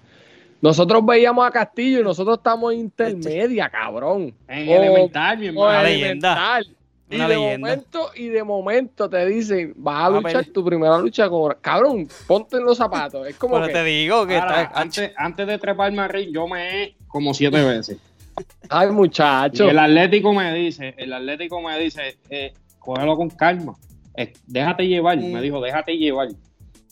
nosotros 0.62 1.06
veíamos 1.06 1.48
a 1.48 1.52
Castillo 1.52 2.00
y 2.00 2.04
nosotros 2.04 2.38
estamos 2.38 2.74
en 2.74 2.80
intermedia, 2.80 3.70
cabrón. 3.70 4.34
En 4.48 4.70
O- 4.70 4.72
elemental, 4.74 5.38
mi 5.38 5.48
hermano. 5.48 5.68
Una 5.70 5.90
elemental. 5.90 6.68
Y 7.08 7.18
de 7.20 7.28
leyenda. 7.28 7.68
momento, 7.68 8.10
y 8.16 8.28
de 8.30 8.44
momento 8.44 9.08
te 9.08 9.24
dicen, 9.28 9.74
vas 9.78 10.06
a 10.06 10.10
luchar 10.10 10.44
tu 10.46 10.66
primera 10.66 10.98
lucha 10.98 11.30
con. 11.30 11.56
Cabrón, 11.62 12.08
ponte 12.26 12.58
en 12.58 12.66
los 12.66 12.78
zapatos. 12.80 13.28
Es 13.28 13.36
como 13.36 13.56
Pero 13.56 13.68
que. 13.68 13.74
te 13.74 13.84
digo 13.84 14.26
que 14.26 14.38
Ahora, 14.38 14.64
está, 14.64 14.82
antes, 14.82 15.12
antes 15.16 15.46
de 15.46 15.58
treparme 15.60 16.02
al 16.02 16.10
ring, 16.10 16.34
yo 16.34 16.48
me 16.48 16.84
he 16.84 16.96
como 17.08 17.36
siete 17.36 17.64
veces. 17.64 17.98
Ay, 18.70 18.90
Y 18.90 18.92
muchacho. 18.92 19.70
el 19.70 19.80
Atlético 19.80 20.34
me 20.34 20.54
dice, 20.54 20.94
el 20.98 21.14
Atlético 21.14 21.62
me 21.62 21.78
dice, 21.80 22.18
eh, 22.30 22.54
cógelo 22.80 23.16
con 23.16 23.30
calma. 23.30 23.76
Eh, 24.16 24.34
déjate 24.48 24.88
llevar, 24.88 25.18
Mm. 25.18 25.32
me 25.32 25.42
dijo, 25.42 25.62
déjate 25.62 25.98
llevar. 25.98 26.30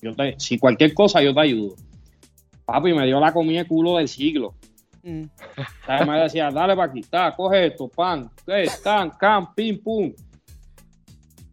Yo 0.01 0.13
te, 0.15 0.35
si 0.37 0.57
cualquier 0.57 0.93
cosa, 0.93 1.21
yo 1.21 1.33
te 1.33 1.39
ayudo. 1.41 1.75
Papi, 2.65 2.93
me 2.93 3.05
dio 3.05 3.19
la 3.19 3.31
comida 3.33 3.63
de 3.63 3.67
culo 3.67 3.97
del 3.97 4.07
siglo. 4.07 4.55
Mm. 5.03 5.23
O 5.23 5.85
sea, 5.85 6.05
me 6.05 6.17
decía, 6.19 6.49
dale 6.49 6.75
para 6.75 6.89
aquí, 6.89 6.99
está, 7.01 7.35
coge 7.35 7.67
esto, 7.67 7.87
pan, 7.89 8.29
tan, 8.83 9.09
can, 9.11 9.53
pim, 9.53 9.81
pum. 9.81 10.13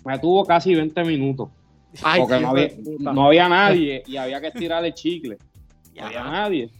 Me 0.04 0.18
tuvo 0.18 0.44
casi 0.44 0.74
20 0.74 1.02
minutos. 1.04 1.48
Ay, 2.02 2.20
porque 2.20 2.40
no 2.40 2.50
había, 2.50 3.48
no 3.48 3.48
nadie 3.48 4.02
y 4.06 4.16
había 4.16 4.40
que 4.40 4.46
estirar 4.48 4.84
el 4.84 4.94
chicle. 4.94 5.36
No 5.94 6.06
había 6.06 6.24
nadie. 6.24 6.70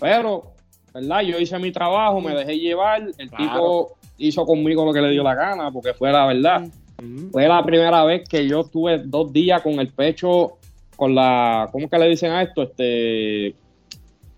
Pero, 0.00 0.54
¿verdad? 0.94 1.20
Yo 1.22 1.38
hice 1.38 1.58
mi 1.58 1.70
trabajo, 1.72 2.20
me 2.20 2.34
dejé 2.34 2.58
llevar. 2.58 3.02
El 3.18 3.30
Claro. 3.30 3.44
tipo 3.44 3.98
hizo 4.18 4.44
conmigo 4.46 4.84
lo 4.84 4.92
que 4.92 5.00
le 5.00 5.10
dio 5.10 5.22
la 5.22 5.34
gana, 5.34 5.70
porque 5.70 5.94
fue 5.94 6.10
la 6.12 6.26
verdad. 6.26 6.66
Fue 7.30 7.46
la 7.46 7.62
primera 7.64 8.02
vez 8.04 8.28
que 8.28 8.48
yo 8.48 8.62
estuve 8.62 8.98
dos 9.04 9.32
días 9.32 9.62
con 9.62 9.74
el 9.74 9.92
pecho, 9.92 10.58
con 10.96 11.14
la, 11.14 11.68
¿cómo 11.70 11.88
que 11.88 11.96
le 11.98 12.08
dicen 12.08 12.32
a 12.32 12.42
esto? 12.42 12.62
Este, 12.64 13.54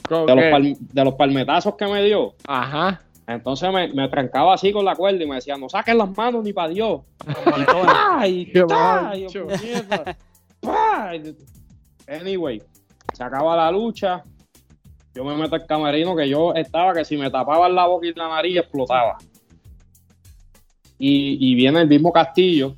¿Con 0.07 0.26
de 0.26 0.34
los, 0.34 0.44
qué? 0.44 0.51
pal- 0.51 0.76
de 0.78 1.05
los 1.05 1.14
palmetazos 1.14 1.74
que 1.76 1.86
me 1.86 2.05
dio. 2.05 2.34
Ajá. 2.46 3.01
Entonces 3.26 3.72
me, 3.72 3.88
me 3.94 4.09
trancaba 4.09 4.53
así 4.55 4.72
con 4.72 4.84
la 4.84 4.94
cuerda 4.96 5.22
y 5.22 5.26
me 5.26 5.36
decía, 5.36 5.57
no 5.57 5.68
saques 5.70 5.94
las 5.94 6.14
manos 6.16 6.42
ni 6.44 6.53
para 6.53 6.68
Dios. 6.68 7.01
¡Ay! 7.86 8.46
Qué. 8.53 8.64
Anyway, 12.09 12.62
se 13.12 13.22
acaba 13.24 13.57
la 13.57 13.70
lucha. 13.70 14.22
Yo 15.20 15.26
me 15.26 15.36
meto 15.36 15.54
al 15.54 15.66
camerino 15.66 16.16
que 16.16 16.26
yo 16.26 16.54
estaba 16.54 16.94
que 16.94 17.04
si 17.04 17.14
me 17.18 17.30
tapaban 17.30 17.74
la 17.74 17.86
boca 17.86 18.06
y 18.06 18.14
la 18.14 18.26
nariz 18.26 18.56
explotaba. 18.56 19.18
Y, 20.98 21.36
y 21.38 21.54
viene 21.54 21.82
el 21.82 21.88
mismo 21.88 22.10
Castillo 22.10 22.74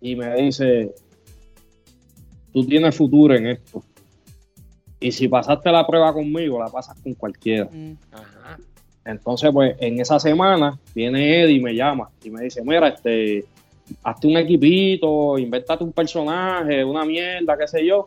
y 0.00 0.14
me 0.14 0.36
dice, 0.36 0.94
tú 2.52 2.64
tienes 2.64 2.94
futuro 2.94 3.34
en 3.34 3.48
esto. 3.48 3.82
Y 5.00 5.10
si 5.10 5.26
pasaste 5.26 5.72
la 5.72 5.84
prueba 5.84 6.12
conmigo, 6.12 6.60
la 6.60 6.68
pasas 6.68 6.96
con 7.00 7.14
cualquiera. 7.14 7.68
Mm. 7.72 7.98
Ajá. 8.12 8.58
Entonces, 9.04 9.50
pues, 9.52 9.74
en 9.80 10.00
esa 10.00 10.20
semana 10.20 10.78
viene 10.94 11.42
Eddie 11.42 11.56
y 11.56 11.60
me 11.60 11.74
llama 11.74 12.08
y 12.22 12.30
me 12.30 12.44
dice, 12.44 12.62
mira, 12.62 12.86
este, 12.86 13.46
hazte 14.04 14.28
un 14.28 14.36
equipito, 14.36 15.36
invéntate 15.38 15.82
un 15.82 15.92
personaje, 15.92 16.84
una 16.84 17.04
mierda, 17.04 17.58
qué 17.58 17.66
sé 17.66 17.84
yo, 17.84 18.06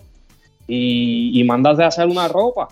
y, 0.69 1.38
y 1.38 1.43
mándate 1.43 1.83
a 1.83 1.88
hacer 1.88 2.07
una 2.07 2.29
ropa. 2.29 2.69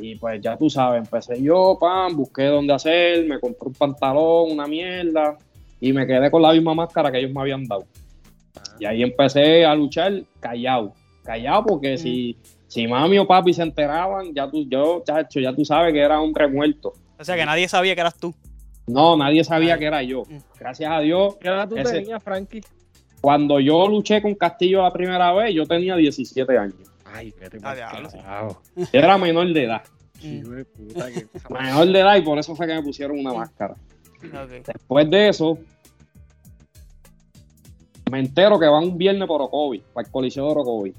Y 0.00 0.16
pues 0.16 0.40
ya 0.40 0.56
tú 0.56 0.70
sabes, 0.70 0.98
empecé 1.04 1.42
yo, 1.42 1.76
pam, 1.80 2.16
busqué 2.16 2.44
dónde 2.44 2.72
hacer, 2.72 3.26
me 3.26 3.38
compré 3.38 3.68
un 3.68 3.74
pantalón, 3.74 4.50
una 4.52 4.66
mierda, 4.66 5.36
y 5.80 5.92
me 5.92 6.06
quedé 6.06 6.30
con 6.30 6.42
la 6.42 6.52
misma 6.52 6.74
máscara 6.74 7.10
que 7.12 7.18
ellos 7.18 7.32
me 7.32 7.40
habían 7.40 7.64
dado. 7.64 7.84
Y 8.78 8.86
ahí 8.86 9.02
empecé 9.02 9.64
a 9.64 9.74
luchar 9.74 10.22
callado, 10.40 10.94
callado 11.22 11.64
porque 11.66 11.98
si, 11.98 12.36
si 12.66 12.86
mami 12.86 13.18
o 13.18 13.26
papi 13.26 13.52
se 13.52 13.62
enteraban, 13.62 14.32
ya 14.34 14.50
tú, 14.50 14.66
yo, 14.68 15.02
chacho, 15.04 15.38
ya 15.40 15.54
tú 15.54 15.64
sabes 15.64 15.92
que 15.92 16.00
era 16.00 16.20
hombre 16.20 16.48
muerto. 16.48 16.92
O 17.18 17.24
sea 17.24 17.36
que 17.36 17.44
nadie 17.44 17.68
sabía 17.68 17.94
que 17.94 18.00
eras 18.00 18.16
tú. 18.18 18.34
No, 18.86 19.16
nadie 19.16 19.44
sabía 19.44 19.78
que 19.78 19.84
era 19.84 20.02
yo. 20.02 20.22
Mm. 20.28 20.38
Gracias 20.58 20.90
a 20.90 21.00
Dios, 21.00 21.36
¿Qué 21.36 21.48
edad 21.48 21.68
tú 21.68 21.76
Ese- 21.76 21.92
tenías, 22.00 22.22
Frankie? 22.22 22.62
cuando 23.20 23.60
yo 23.60 23.86
luché 23.86 24.22
con 24.22 24.34
Castillo 24.34 24.82
la 24.82 24.92
primera 24.92 25.30
vez, 25.34 25.54
yo 25.54 25.66
tenía 25.66 25.94
17 25.94 26.56
años. 26.56 26.89
Ay, 27.12 27.34
vete 27.38 27.58
Ah, 27.62 27.74
carajo. 27.74 28.62
Yo 28.76 28.84
era 28.92 29.18
menor 29.18 29.52
de 29.52 29.64
edad. 29.64 29.82
Hijo 30.22 30.50
de 30.50 30.64
puta, 30.64 31.06
que- 31.10 31.26
Menor 31.50 31.86
de 31.88 32.00
edad 32.00 32.16
y 32.16 32.22
por 32.22 32.38
eso 32.38 32.54
fue 32.54 32.66
que 32.66 32.74
me 32.74 32.82
pusieron 32.82 33.18
una 33.18 33.32
máscara. 33.32 33.74
Después 34.66 35.08
de 35.10 35.28
eso, 35.28 35.58
me 38.10 38.18
entero 38.20 38.58
que 38.58 38.66
van 38.66 38.84
un 38.84 38.98
viernes 38.98 39.26
por 39.28 39.40
Orocovi, 39.40 39.82
para 39.92 40.06
el 40.06 40.12
Coliseo 40.12 40.44
de 40.46 40.50
Orocovi. 40.50 40.94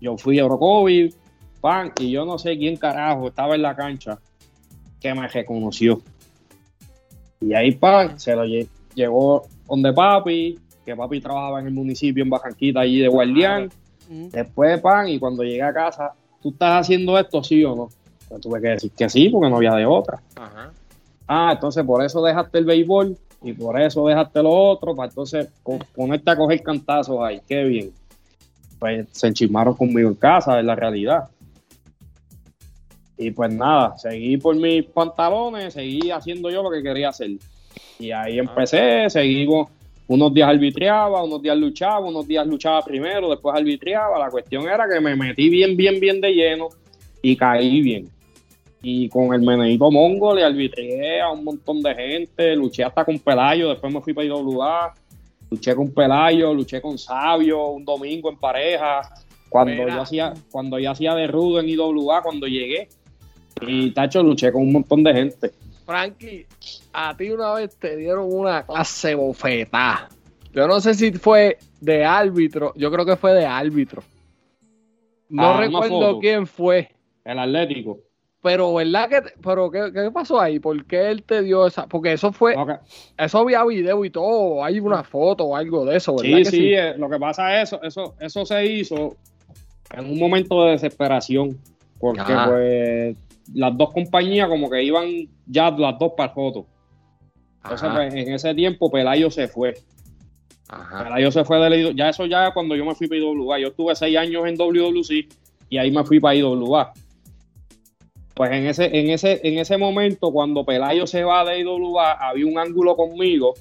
Yo 0.00 0.16
fui 0.18 0.38
a 0.38 0.44
Orocovi, 0.44 1.14
pan, 1.60 1.92
y 1.98 2.10
yo 2.10 2.24
no 2.24 2.38
sé 2.38 2.56
quién 2.58 2.76
carajo 2.76 3.28
estaba 3.28 3.54
en 3.54 3.62
la 3.62 3.74
cancha 3.74 4.18
que 5.00 5.14
me 5.14 5.26
reconoció. 5.28 6.02
Y 7.40 7.54
ahí, 7.54 7.72
pan, 7.72 8.18
se 8.20 8.34
lo 8.36 8.44
lle- 8.44 8.68
llegó 8.94 9.46
donde 9.66 9.92
papi, 9.92 10.58
que 10.84 10.94
papi 10.94 11.20
trabajaba 11.20 11.60
en 11.60 11.66
el 11.68 11.72
municipio 11.72 12.22
en 12.22 12.30
Bajanquita, 12.30 12.80
allí 12.80 13.00
de 13.00 13.08
guardián. 13.08 13.70
Mm. 14.08 14.28
Después, 14.28 14.80
pan, 14.80 15.08
y 15.08 15.18
cuando 15.18 15.42
llegué 15.42 15.62
a 15.62 15.72
casa, 15.72 16.12
¿tú 16.42 16.50
estás 16.50 16.80
haciendo 16.80 17.18
esto, 17.18 17.42
sí 17.42 17.64
o 17.64 17.74
no? 17.74 17.88
Pues 18.28 18.40
tuve 18.40 18.60
que 18.60 18.68
decir 18.68 18.90
que 18.90 19.08
sí, 19.08 19.28
porque 19.28 19.48
no 19.48 19.56
había 19.56 19.74
de 19.74 19.86
otra. 19.86 20.20
Ajá. 20.34 20.72
Ah, 21.28 21.50
entonces 21.52 21.84
por 21.84 22.04
eso 22.04 22.22
dejaste 22.22 22.58
el 22.58 22.64
béisbol 22.64 23.16
y 23.42 23.52
por 23.52 23.80
eso 23.80 24.06
dejaste 24.06 24.42
lo 24.42 24.50
otro, 24.50 24.94
para 24.94 25.08
entonces 25.08 25.48
ponerte 25.94 26.30
a 26.30 26.36
coger 26.36 26.62
cantazos 26.62 27.18
ahí. 27.20 27.40
Qué 27.46 27.64
bien. 27.64 27.92
Pues 28.78 29.06
se 29.12 29.28
enchismaron 29.28 29.74
conmigo 29.74 30.08
en 30.08 30.14
casa, 30.14 30.58
es 30.58 30.64
la 30.64 30.74
realidad. 30.74 31.28
Y 33.18 33.30
pues 33.30 33.52
nada, 33.52 33.96
seguí 33.96 34.36
por 34.36 34.54
mis 34.56 34.84
pantalones, 34.84 35.72
seguí 35.72 36.10
haciendo 36.10 36.50
yo 36.50 36.62
lo 36.62 36.70
que 36.70 36.82
quería 36.82 37.08
hacer. 37.08 37.30
Y 37.98 38.10
ahí 38.10 38.38
empecé, 38.38 39.08
seguimos. 39.08 39.70
Unos 40.08 40.32
días 40.32 40.48
arbitriaba, 40.48 41.22
unos 41.24 41.42
días 41.42 41.56
luchaba, 41.56 42.00
unos 42.00 42.28
días 42.28 42.46
luchaba 42.46 42.82
primero, 42.82 43.30
después 43.30 43.56
arbitriaba. 43.56 44.18
La 44.18 44.30
cuestión 44.30 44.68
era 44.68 44.86
que 44.88 45.00
me 45.00 45.16
metí 45.16 45.48
bien, 45.48 45.76
bien, 45.76 45.98
bien 45.98 46.20
de 46.20 46.32
lleno 46.32 46.68
y 47.22 47.36
caí 47.36 47.80
bien. 47.80 48.08
Y 48.82 49.08
con 49.08 49.34
el 49.34 49.42
Meneito 49.42 49.90
Mongo 49.90 50.32
le 50.34 50.44
arbitré 50.44 51.20
a 51.20 51.30
un 51.30 51.42
montón 51.42 51.82
de 51.82 51.94
gente, 51.94 52.54
luché 52.54 52.84
hasta 52.84 53.04
con 53.04 53.18
Pelayo, 53.18 53.70
después 53.70 53.92
me 53.92 54.00
fui 54.00 54.12
para 54.12 54.26
IWA, 54.26 54.94
luché 55.50 55.74
con 55.74 55.90
Pelayo, 55.90 56.54
luché 56.54 56.80
con 56.80 56.96
Sabio 56.96 57.70
un 57.70 57.84
domingo 57.84 58.30
en 58.30 58.36
pareja, 58.36 59.00
cuando 59.48 59.72
Mira. 59.72 59.94
yo 59.94 60.02
hacía, 60.02 60.34
cuando 60.52 60.78
yo 60.78 60.90
hacía 60.90 61.14
de 61.16 61.26
rudo 61.26 61.58
en 61.58 61.68
IWA, 61.68 62.22
cuando 62.22 62.46
llegué. 62.46 62.88
Y 63.66 63.90
tacho, 63.90 64.22
luché 64.22 64.52
con 64.52 64.62
un 64.62 64.72
montón 64.72 65.02
de 65.02 65.12
gente. 65.12 65.50
Frankie, 65.86 66.46
a 66.92 67.16
ti 67.16 67.30
una 67.30 67.54
vez 67.54 67.76
te 67.76 67.96
dieron 67.96 68.26
una 68.30 68.66
clase 68.66 69.14
bofetada. 69.14 70.08
Yo 70.52 70.66
no 70.66 70.80
sé 70.80 70.94
si 70.94 71.12
fue 71.12 71.58
de 71.80 72.04
árbitro, 72.04 72.72
yo 72.76 72.90
creo 72.90 73.06
que 73.06 73.16
fue 73.16 73.32
de 73.34 73.46
árbitro. 73.46 74.02
No 75.28 75.54
Ah, 75.54 75.60
recuerdo 75.60 76.18
quién 76.18 76.46
fue, 76.46 76.90
El 77.24 77.38
Atlético. 77.38 77.98
pero 78.42 78.74
¿verdad 78.74 79.08
que? 79.08 79.22
Pero 79.42 79.70
¿qué, 79.70 79.90
qué 79.92 80.10
pasó 80.12 80.40
ahí? 80.40 80.58
¿Por 80.60 80.84
qué 80.86 81.10
él 81.10 81.22
te 81.24 81.42
dio 81.42 81.66
esa? 81.66 81.86
Porque 81.86 82.12
eso 82.12 82.32
fue, 82.32 82.54
eso 83.18 83.38
había 83.38 83.64
video 83.64 84.04
y 84.04 84.10
todo, 84.10 84.64
hay 84.64 84.80
una 84.80 85.02
foto 85.04 85.44
o 85.44 85.56
algo 85.56 85.84
de 85.84 85.96
eso, 85.96 86.16
¿verdad? 86.16 86.38
Sí, 86.38 86.42
que 86.44 86.50
sí, 86.50 86.72
eh, 86.74 86.94
lo 86.96 87.08
que 87.10 87.18
pasa 87.18 87.60
es 87.60 87.68
eso, 87.72 87.82
eso, 87.82 88.14
eso 88.20 88.46
se 88.46 88.64
hizo 88.66 89.16
en 89.92 90.06
un 90.06 90.18
momento 90.18 90.64
de 90.64 90.72
desesperación, 90.72 91.58
porque 91.98 92.20
Ajá. 92.20 92.48
pues 92.48 93.16
las 93.54 93.76
dos 93.76 93.92
compañías 93.92 94.48
como 94.48 94.70
que 94.70 94.82
iban 94.82 95.06
ya 95.46 95.70
las 95.70 95.98
dos 95.98 96.12
para 96.16 96.32
foto. 96.32 96.66
Entonces, 97.62 97.88
pues, 97.92 98.14
en 98.14 98.32
ese 98.32 98.54
tiempo 98.54 98.90
Pelayo 98.90 99.30
se 99.30 99.48
fue. 99.48 99.74
ajá. 100.68 101.04
Pelayo 101.04 101.30
se 101.32 101.44
fue 101.44 101.58
de 101.58 101.70
la 101.70 101.92
Ya 101.92 102.08
eso 102.08 102.26
ya 102.26 102.52
cuando 102.52 102.76
yo 102.76 102.84
me 102.84 102.94
fui 102.94 103.08
para 103.08 103.20
IWA. 103.20 103.58
Yo 103.58 103.68
estuve 103.68 103.94
seis 103.96 104.16
años 104.16 104.46
en 104.46 104.56
WWC 104.56 105.28
y 105.68 105.78
ahí 105.78 105.90
me 105.90 106.04
fui 106.04 106.20
para 106.20 106.34
IWA. 106.36 106.92
Pues 108.34 108.50
en 108.50 108.66
ese, 108.66 108.98
en 108.98 109.10
ese, 109.10 109.40
en 109.42 109.58
ese 109.58 109.78
momento, 109.78 110.30
cuando 110.30 110.64
Pelayo 110.64 111.06
se 111.06 111.24
va 111.24 111.44
de 111.44 111.60
IWA, 111.60 112.12
había 112.12 112.46
un 112.46 112.58
ángulo 112.58 112.94
conmigo. 112.94 113.54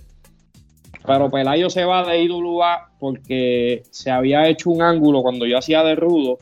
Pero 1.06 1.30
Pelayo 1.30 1.70
se 1.70 1.86
va 1.86 2.04
de 2.06 2.24
IWA 2.24 2.92
porque 3.00 3.84
se 3.90 4.12
había 4.12 4.48
hecho 4.48 4.70
un 4.70 4.82
ángulo 4.82 5.22
cuando 5.22 5.46
yo 5.46 5.58
hacía 5.58 5.84
de 5.84 5.96
rudo, 5.96 6.40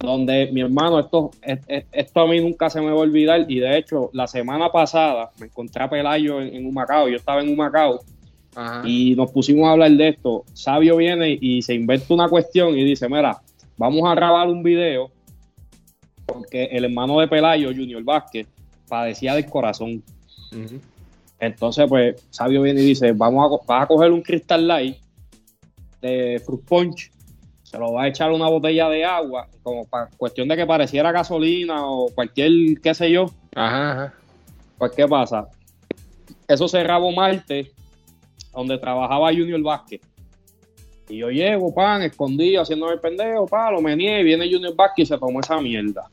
donde 0.00 0.48
mi 0.52 0.60
hermano, 0.60 0.98
esto, 1.00 1.30
es- 1.42 1.60
es- 1.66 1.84
esto 1.92 2.20
a 2.20 2.26
mí 2.26 2.40
nunca 2.40 2.70
se 2.70 2.80
me 2.80 2.86
va 2.86 2.92
a 2.92 2.96
olvidar. 2.96 3.44
Y 3.48 3.58
de 3.58 3.78
hecho, 3.78 4.10
la 4.12 4.26
semana 4.26 4.70
pasada 4.70 5.30
me 5.40 5.46
encontré 5.46 5.82
a 5.82 5.90
Pelayo 5.90 6.40
en, 6.40 6.54
en 6.54 6.66
Humacao. 6.66 7.08
Yo 7.08 7.16
estaba 7.16 7.40
en 7.42 7.48
Humacao 7.50 8.00
ajá. 8.54 8.82
y 8.88 9.14
nos 9.16 9.30
pusimos 9.32 9.66
a 9.68 9.72
hablar 9.72 9.90
de 9.90 10.08
esto. 10.08 10.44
Sabio 10.54 10.96
viene 10.96 11.36
y 11.40 11.62
se 11.62 11.74
inventa 11.74 12.14
una 12.14 12.28
cuestión 12.28 12.78
y 12.78 12.84
dice, 12.84 13.08
mira, 13.08 13.40
vamos 13.76 14.08
a 14.08 14.14
grabar 14.14 14.48
un 14.48 14.62
video 14.62 15.10
porque 16.26 16.64
el 16.64 16.84
hermano 16.84 17.18
de 17.20 17.26
Pelayo, 17.26 17.70
Junior 17.70 18.02
Vázquez, 18.04 18.46
padecía 18.88 19.34
del 19.34 19.46
corazón. 19.46 20.02
Entonces, 21.40 21.86
pues, 21.88 22.24
Sabio 22.30 22.62
viene 22.62 22.80
y 22.82 22.86
dice, 22.86 23.12
vamos 23.12 23.60
a, 23.62 23.64
vas 23.66 23.82
a 23.84 23.86
coger 23.86 24.10
un 24.12 24.22
Crystal 24.22 24.66
Light 24.66 24.96
de 26.02 26.40
Fruit 26.44 26.62
Punch, 26.64 27.10
se 27.70 27.78
lo 27.78 27.92
va 27.92 28.04
a 28.04 28.08
echar 28.08 28.32
una 28.32 28.48
botella 28.48 28.88
de 28.88 29.04
agua, 29.04 29.46
como 29.62 29.84
para 29.86 30.08
cuestión 30.16 30.48
de 30.48 30.56
que 30.56 30.64
pareciera 30.64 31.12
gasolina 31.12 31.86
o 31.86 32.08
cualquier, 32.14 32.80
qué 32.82 32.94
sé 32.94 33.10
yo, 33.10 33.26
Ajá, 33.54 33.92
ajá. 33.92 34.14
pues, 34.78 34.92
¿qué 34.92 35.06
pasa? 35.06 35.48
Eso 36.48 36.66
se 36.66 36.82
grabó 36.82 37.12
martes, 37.12 37.68
donde 38.54 38.78
trabajaba 38.78 39.34
Junior 39.34 39.60
Vázquez. 39.60 40.00
Y 41.10 41.18
yo 41.18 41.28
llego, 41.28 41.74
pan, 41.74 42.00
escondido, 42.00 42.62
haciéndome 42.62 42.94
el 42.94 43.00
pendejo, 43.00 43.46
pan, 43.46 43.74
lo 43.74 43.82
meneé, 43.82 44.22
y 44.22 44.24
viene 44.24 44.50
Junior 44.50 44.74
Vázquez 44.74 45.02
y 45.02 45.06
se 45.06 45.18
tomó 45.18 45.40
esa 45.40 45.60
mierda. 45.60 46.08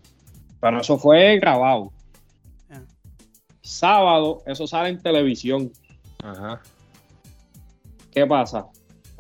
Pero 0.60 0.82
eso 0.82 0.98
fue 0.98 1.40
grabado. 1.40 1.90
Ah. 2.70 2.82
Sábado, 3.62 4.42
eso 4.46 4.68
sale 4.68 4.90
en 4.90 5.02
televisión. 5.02 5.72
Ajá. 6.22 6.62
¿Qué 8.12 8.26
pasa? 8.26 8.66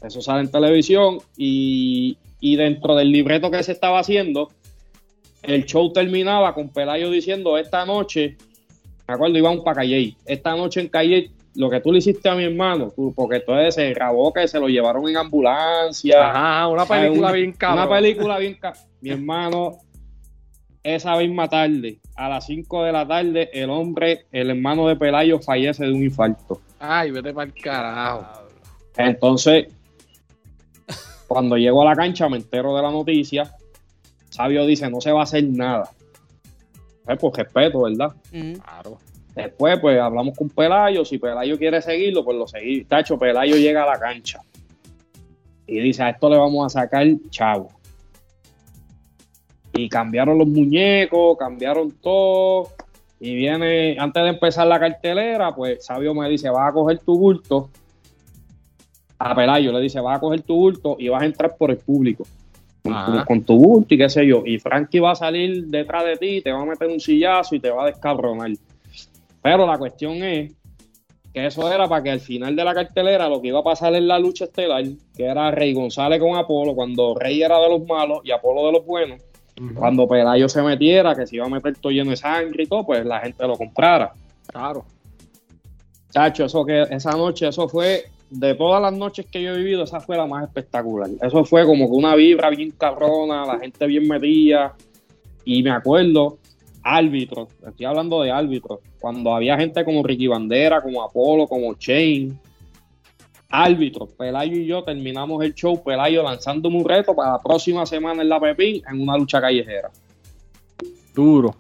Eso 0.04 0.22
sale 0.22 0.42
en 0.42 0.52
televisión 0.52 1.20
y, 1.38 2.18
y 2.46 2.58
dentro 2.58 2.93
del 2.96 3.12
libreto 3.12 3.50
que 3.50 3.64
se 3.64 3.72
estaba 3.72 3.98
haciendo, 3.98 4.52
el 5.41 5.66
show 5.66 5.91
terminaba 5.91 6.54
con 6.54 6.70
Pelayo 6.70 7.10
diciendo, 7.10 7.58
esta 7.58 7.88
noche, 7.88 8.38
me 9.08 9.16
acuerdo, 9.16 9.36
íbamos 9.39 9.64
para 9.64 9.78
Calle, 9.78 10.16
esta 10.26 10.56
noche 10.56 10.82
en 10.82 10.89
Calle, 10.89 11.32
lo 11.56 11.72
que 11.72 11.80
tú 11.80 11.91
le 11.91 11.98
hiciste 11.98 12.30
a 12.30 12.36
mi 12.36 12.43
hermano, 12.43 12.91
tú- 12.96 13.12
porque 13.16 13.38
entonces 13.38 13.74
se 13.74 13.91
grabó 13.96 14.32
que 14.32 14.48
se 14.48 14.60
lo 14.60 14.68
llevaron 14.68 15.08
en 15.10 15.18
ambulancia. 15.18 16.30
Ajá, 16.30 16.68
una 16.68 16.86
película 16.86 17.32
bien 17.32 17.52
cabrón. 17.54 17.88
Una 17.88 17.96
película 17.96 18.38
bien 18.38 18.54
ca- 18.62 18.74
Mi 19.02 19.10
hermano, 19.10 19.78
esa 20.84 21.18
misma 21.18 21.48
tarde, 21.48 21.98
a 22.16 22.30
las 22.30 22.46
5 22.46 22.84
de 22.84 22.91
la 22.91 23.08
tarde, 23.08 23.50
el 23.54 23.72
hombre, 23.72 24.26
el 24.32 24.52
hermano 24.52 24.88
de 24.88 24.96
Pelayo 24.98 25.39
fallece 25.39 25.84
de 25.84 25.91
un 25.93 26.04
infarto. 26.04 26.62
Ay, 26.80 27.10
vete 27.10 27.34
para 27.34 27.48
el 27.48 27.54
carajo. 27.60 28.24
Entonces, 28.98 29.68
cuando 31.28 31.57
llego 31.57 31.82
a 31.82 31.86
la 31.86 31.95
cancha 31.95 32.30
me 32.30 32.38
entero 32.38 32.76
de 32.76 32.82
la 32.82 32.91
noticia. 32.91 33.55
Sabio 34.30 34.65
dice, 34.65 34.89
no 34.89 34.99
se 35.01 35.11
va 35.11 35.21
a 35.21 35.23
hacer 35.23 35.43
nada. 35.45 35.89
Pues, 37.05 37.19
por 37.19 37.38
respeto, 37.38 37.82
¿verdad? 37.84 38.13
Ujú. 38.34 38.59
Claro. 38.61 38.97
Después, 39.36 39.80
pues 39.80 39.99
hablamos 39.99 40.38
con 40.38 40.49
Pelayo. 40.49 41.03
Si 41.03 41.17
Pelayo 41.17 41.57
quiere 41.57 41.82
seguirlo, 41.82 42.23
pues 42.23 42.38
lo 42.38 42.47
seguimos. 42.47 42.88
Tacho, 42.88 43.17
Pelayo 43.17 43.55
llega 43.57 43.84
a 43.84 43.88
la 43.88 43.99
cancha. 43.99 44.41
y 45.67 45.80
dice, 45.80 46.03
a 46.03 46.09
esto 46.09 46.30
le 46.30 46.38
vamos 46.38 46.65
a 46.65 46.82
sacar 46.82 47.05
chavo. 47.30 47.69
Y 49.73 49.89
cambiaron 49.89 50.38
los 50.38 50.47
muñecos, 50.47 51.38
cambiaron 51.38 51.91
todo. 51.91 52.69
Y 53.19 53.36
viene, 53.36 53.97
antes 53.99 54.23
de 54.23 54.30
empezar 54.30 54.67
la 54.67 54.80
cartelera, 54.80 55.53
pues 55.53 55.86
Sabio 55.86 56.13
me 56.13 56.30
dice, 56.30 56.49
vas 56.49 56.69
a 56.69 56.73
coger 56.73 56.99
tu 56.99 57.17
bulto. 57.17 57.69
A 59.20 59.36
Pelayo 59.36 59.72
le 59.72 59.82
dice, 59.82 59.99
vas 59.99 60.18
a 60.18 60.20
coger 60.20 60.41
tu 60.41 60.55
bulto 60.55 60.97
y 60.99 61.07
vas 61.09 61.22
a 61.22 61.26
entrar 61.26 61.55
por 61.57 61.72
el 61.72 61.78
público. 61.78 62.26
Con, 63.26 63.43
tu 63.43 63.57
bulto 63.57 63.95
y 63.95 63.97
qué 63.97 64.09
sé 64.09 64.28
yo. 64.28 64.43
Y 64.45 64.59
Frankie 64.59 64.99
va 64.99 65.11
a 65.11 65.16
salir 65.16 65.66
detrás 65.68 66.05
de 66.05 66.18
ti, 66.18 66.41
te 66.41 66.51
va 66.51 66.61
a 66.61 66.66
meter 66.66 66.88
un 66.88 66.99
sillazo 66.99 67.55
y 67.55 67.59
te 67.59 67.72
va 67.72 67.84
a 67.84 67.88
descabronar. 67.88 68.51
Pero 69.41 69.66
la 69.66 69.78
cuestión 69.78 70.13
es 70.24 70.51
que 71.34 71.45
eso 71.47 71.72
era 71.72 71.88
para 71.88 72.03
que 72.03 72.11
al 72.11 72.20
final 72.20 72.55
de 72.55 72.63
la 72.63 72.74
cartelera 72.74 73.28
lo 73.28 73.41
que 73.41 73.49
iba 73.49 73.59
a 73.59 73.63
pasar 73.63 73.93
en 73.95 74.07
la 74.07 74.20
lucha 74.20 74.45
estelar, 74.45 74.84
que 75.16 75.26
era 75.26 75.51
Rey 75.51 75.74
González 75.74 76.20
con 76.20 76.36
Apolo, 76.36 76.76
cuando 76.76 77.16
Rey 77.16 77.41
era 77.41 77.59
de 77.59 77.70
los 77.70 77.86
malos 77.86 78.20
y 78.24 78.32
Apolo 78.32 78.68
de 78.68 78.72
los 78.72 78.86
buenos, 78.86 79.22
cuando 79.76 80.07
Pelayo 80.07 80.49
se 80.49 80.61
metiera, 80.61 81.16
que 81.16 81.26
se 81.26 81.38
iba 81.38 81.45
a 81.45 81.49
meter 81.49 81.76
todo 81.78 81.91
lleno 81.91 82.11
de 82.11 82.18
sangre 82.18 82.63
y 82.63 82.68
todo, 82.68 82.86
pues 82.86 83.05
la 83.05 83.20
gente 83.22 83.47
lo 83.47 83.57
comprara. 83.57 84.13
Claro. 84.47 84.86
Chacho, 86.11 86.45
eso 86.45 86.66
que 86.66 86.84
esa 86.89 87.11
noche, 87.11 87.47
eso 87.47 87.68
fue, 87.68 88.05
de 88.30 88.55
todas 88.55 88.82
las 88.82 88.93
noches 88.93 89.26
que 89.32 89.41
yo 89.41 89.53
he 89.53 89.57
vivido, 89.57 89.84
esa 89.84 89.99
fue 89.99 90.17
la 90.17 90.26
más 90.26 90.43
espectacular. 90.43 91.09
Eso 91.21 91.45
fue 91.45 91.65
como 91.65 91.89
que 91.89 91.95
una 91.95 92.15
vibra 92.15 92.49
bien 92.49 92.71
cabrona, 92.71 93.45
la 93.45 93.59
gente 93.59 93.86
bien 93.88 94.07
metida. 94.07 94.76
Y 95.43 95.61
me 95.61 95.71
acuerdo, 95.71 96.39
árbitros, 96.84 97.49
estoy 97.67 97.86
hablando 97.86 98.21
de 98.21 98.32
árbitros, 98.32 98.80
cuando 98.99 99.34
había 99.34 99.57
gente 99.57 99.86
como 99.86 100.03
Ricky 100.03 100.28
Bandera, 100.28 100.82
como 100.82 101.03
Apolo, 101.03 101.47
como 101.47 101.76
Shane, 101.76 102.34
árbitros, 103.49 104.09
Pelayo 104.13 104.57
y 104.57 104.65
yo 104.65 104.84
terminamos 104.84 105.43
el 105.43 105.53
show, 105.53 105.82
Pelayo 105.84 106.23
lanzando 106.23 106.69
un 106.69 106.84
reto 106.84 107.15
para 107.15 107.34
la 107.34 107.41
próxima 107.41 107.86
semana 107.86 108.21
en 108.21 108.30
la 108.30 108.39
Pepín 108.39 108.82
en 108.89 109.01
una 109.01 109.17
lucha 109.17 109.39
callejera. 109.39 109.91
Duro. 111.13 111.55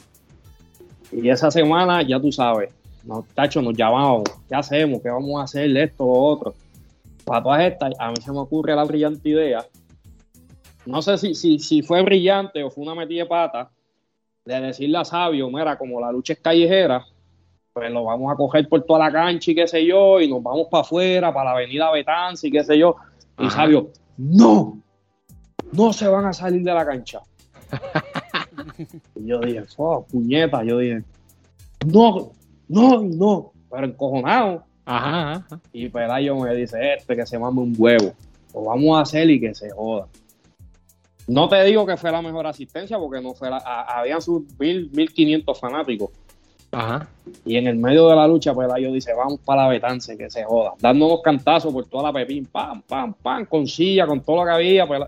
Y 1.11 1.29
esa 1.29 1.49
semana, 1.49 2.01
ya 2.01 2.19
tú 2.19 2.31
sabes, 2.31 2.73
nos, 3.05 3.27
tacho, 3.29 3.61
nos 3.61 3.75
llamamos, 3.75 4.23
¿qué 4.47 4.55
hacemos? 4.55 5.01
¿Qué 5.01 5.09
vamos 5.09 5.39
a 5.39 5.43
hacer? 5.43 5.75
Esto, 5.77 6.05
lo 6.05 6.13
otro. 6.13 6.53
Para 7.23 7.43
todas 7.43 7.63
estas, 7.63 7.93
a 7.99 8.09
mí 8.09 8.17
se 8.21 8.31
me 8.31 8.39
ocurre 8.39 8.75
la 8.75 8.83
brillante 8.83 9.29
idea. 9.29 9.65
No 10.85 11.01
sé 11.01 11.17
si, 11.17 11.33
si, 11.33 11.59
si 11.59 11.81
fue 11.81 12.01
brillante 12.03 12.63
o 12.63 12.69
fue 12.69 12.83
una 12.83 12.95
metida 12.95 13.23
de 13.23 13.29
pata 13.29 13.71
de 14.45 14.61
decirle 14.61 14.97
a 14.99 15.05
Sabio, 15.05 15.49
mira, 15.49 15.77
como 15.77 15.99
la 15.99 16.11
lucha 16.11 16.33
es 16.33 16.39
callejera, 16.39 17.03
pues 17.73 17.91
lo 17.91 18.03
vamos 18.05 18.31
a 18.31 18.35
coger 18.35 18.69
por 18.69 18.83
toda 18.83 18.99
la 18.99 19.11
cancha 19.11 19.51
y 19.51 19.55
qué 19.55 19.67
sé 19.67 19.85
yo, 19.85 20.21
y 20.21 20.29
nos 20.29 20.41
vamos 20.41 20.67
para 20.69 20.81
afuera, 20.81 21.33
para 21.33 21.45
la 21.45 21.51
avenida 21.51 21.91
Betanza 21.91 22.47
y 22.47 22.51
qué 22.51 22.63
sé 22.63 22.77
yo. 22.77 22.95
Y 23.39 23.49
Sabio, 23.49 23.89
no, 24.17 24.79
no 25.71 25.93
se 25.93 26.07
van 26.07 26.25
a 26.25 26.33
salir 26.33 26.63
de 26.63 26.73
la 26.73 26.85
cancha. 26.85 27.21
y 29.15 29.25
yo 29.25 29.39
dije, 29.39 29.63
oh, 29.77 30.05
puñeta, 30.05 30.63
yo 30.63 30.77
dije, 30.77 31.03
no, 31.87 32.31
no, 32.67 33.01
no, 33.01 33.51
pero 33.69 33.87
encojonado. 33.87 34.63
Ajá, 34.87 35.45
Y 35.73 35.89
Pelayo 35.89 36.35
me 36.35 36.53
dice, 36.53 36.93
este 36.93 37.15
que 37.15 37.25
se 37.25 37.39
mame 37.39 37.61
un 37.61 37.73
huevo, 37.75 38.13
lo 38.53 38.63
vamos 38.65 38.97
a 38.97 39.01
hacer 39.01 39.29
y 39.29 39.39
que 39.39 39.55
se 39.55 39.71
joda. 39.71 40.07
No 41.27 41.49
te 41.49 41.63
digo 41.63 41.87
que 41.87 41.97
fue 41.97 42.11
la 42.11 42.21
mejor 42.21 42.45
asistencia 42.45 42.99
porque 42.99 43.19
no 43.19 43.33
fue 43.33 43.49
la, 43.49 43.57
habían 43.57 44.21
sus 44.21 44.43
mil, 44.59 44.91
mil 44.93 45.11
quinientos 45.11 45.59
fanáticos 45.59 46.11
y 47.45 47.57
en 47.57 47.67
el 47.67 47.77
medio 47.77 48.09
de 48.09 48.15
la 48.15 48.27
lucha, 48.27 48.53
pues 48.53 48.67
yo 48.81 48.91
dice, 48.91 49.13
vamos 49.13 49.39
para 49.45 49.63
la 49.63 49.69
Betance, 49.69 50.17
que 50.17 50.29
se 50.29 50.43
joda. 50.43 50.73
Dándonos 50.79 51.21
cantazos 51.21 51.71
por 51.71 51.85
toda 51.85 52.03
la 52.03 52.13
pepín, 52.13 52.45
pam, 52.45 52.81
pam, 52.81 53.13
pam, 53.13 53.45
con 53.45 53.67
silla, 53.67 54.05
con 54.05 54.21
todo 54.21 54.37
lo 54.37 54.45
que 54.45 54.51
había. 54.51 54.85
Pues, 54.85 55.01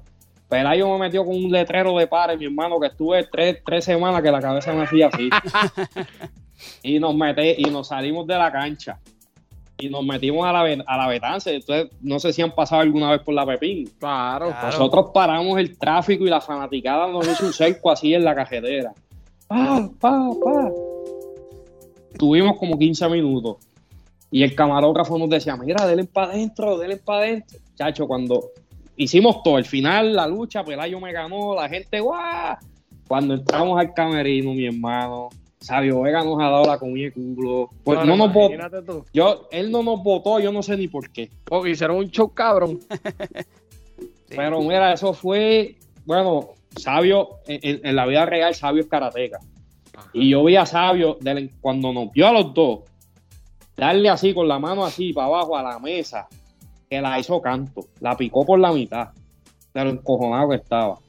Pelayo 0.47 0.89
me 0.93 0.99
metió 0.99 1.25
con 1.25 1.35
un 1.35 1.51
letrero 1.51 1.97
de 1.97 2.07
pares, 2.07 2.39
mi 2.39 2.45
hermano, 2.45 2.79
que 2.79 2.87
estuve 2.87 3.25
tres, 3.25 3.61
tres 3.65 3.83
semanas 3.83 4.21
que 4.21 4.31
la 4.31 4.39
cabeza 4.39 4.73
me 4.73 4.83
hacía 4.83 5.07
así. 5.07 5.29
y 6.83 6.99
nos 6.99 7.15
meté, 7.15 7.55
y 7.57 7.65
nos 7.65 7.87
salimos 7.87 8.27
de 8.27 8.35
la 8.35 8.51
cancha. 8.51 8.99
Y 9.79 9.89
nos 9.89 10.03
metimos 10.03 10.45
a 10.45 10.51
la, 10.51 10.83
a 10.87 10.97
la 10.97 11.07
Betance. 11.07 11.53
Entonces, 11.53 11.91
no 12.01 12.19
sé 12.19 12.33
si 12.33 12.41
han 12.41 12.55
pasado 12.55 12.81
alguna 12.81 13.11
vez 13.11 13.21
por 13.21 13.35
la 13.35 13.45
Pepín. 13.45 13.87
Claro. 13.99 14.51
Nosotros 14.63 15.11
paramos 15.13 15.59
el 15.59 15.77
tráfico 15.77 16.25
y 16.25 16.29
la 16.29 16.41
fanaticada 16.41 17.07
nos 17.07 17.27
hizo 17.27 17.45
un 17.45 17.53
cerco 17.53 17.91
así 17.91 18.13
en 18.13 18.23
la 18.23 18.33
cajetera. 18.33 18.93
Pa, 19.47 19.87
pa, 19.99 20.29
pa 20.43 20.71
tuvimos 22.17 22.57
como 22.57 22.77
15 22.77 23.07
minutos. 23.09 23.57
Y 24.29 24.43
el 24.43 24.55
camarógrafo 24.55 25.17
nos 25.17 25.29
decía, 25.29 25.55
mira, 25.55 25.85
denle 25.85 26.05
para 26.05 26.31
adentro, 26.31 26.77
denle 26.77 26.97
para 26.97 27.19
adentro. 27.19 27.59
Chacho, 27.75 28.07
cuando 28.07 28.51
hicimos 28.97 29.41
todo, 29.43 29.57
el 29.57 29.65
final, 29.65 30.13
la 30.13 30.27
lucha, 30.27 30.65
Pelayo 30.65 30.99
me 30.99 31.13
ganó, 31.13 31.55
la 31.55 31.69
gente, 31.69 31.99
guau. 31.99 32.57
Cuando 33.07 33.35
entramos 33.35 33.79
al 33.79 33.93
camerino, 33.93 34.53
mi 34.53 34.65
hermano, 34.65 35.29
Sabio 35.59 36.01
Vega 36.01 36.23
nos 36.23 36.39
ha 36.39 36.49
dado 36.49 36.65
la 36.65 36.77
comida 36.77 37.11
culo. 37.11 37.69
Pues 37.83 38.05
no, 38.05 38.15
nos 38.15 38.31
votó. 38.31 39.05
Yo, 39.13 39.47
él 39.51 39.71
no 39.71 39.83
nos 39.83 40.03
votó, 40.03 40.39
yo 40.39 40.51
no 40.51 40.61
sé 40.61 40.77
ni 40.77 40.87
por 40.87 41.09
qué. 41.11 41.29
Oh, 41.49 41.65
hicieron 41.65 41.97
un 41.97 42.09
show 42.09 42.33
cabrón. 42.33 42.79
Pero 44.29 44.61
mira, 44.61 44.93
eso 44.93 45.13
fue, 45.13 45.77
bueno, 46.05 46.49
Sabio, 46.75 47.39
en, 47.47 47.95
la 47.95 48.05
vida 48.05 48.25
real, 48.25 48.53
Sabio 48.53 48.81
es 48.81 48.87
karateca. 48.87 49.39
Y 50.13 50.29
yo 50.29 50.43
vi 50.43 50.55
a 50.55 50.65
Sabio 50.65 51.17
cuando 51.61 51.93
nos 51.93 52.11
vio 52.11 52.27
a 52.27 52.33
los 52.33 52.53
dos, 52.53 52.81
darle 53.75 54.09
así 54.09 54.33
con 54.33 54.47
la 54.47 54.59
mano 54.59 54.85
así 54.85 55.13
para 55.13 55.27
abajo 55.27 55.57
a 55.57 55.63
la 55.63 55.79
mesa, 55.79 56.27
que 56.89 57.01
la 57.01 57.19
hizo 57.19 57.41
canto, 57.41 57.81
la 57.99 58.15
picó 58.15 58.45
por 58.45 58.59
la 58.59 58.71
mitad, 58.71 59.09
de 59.73 59.83
lo 59.83 59.89
encojonado 59.91 60.49
que 60.49 60.55
estaba. 60.57 60.99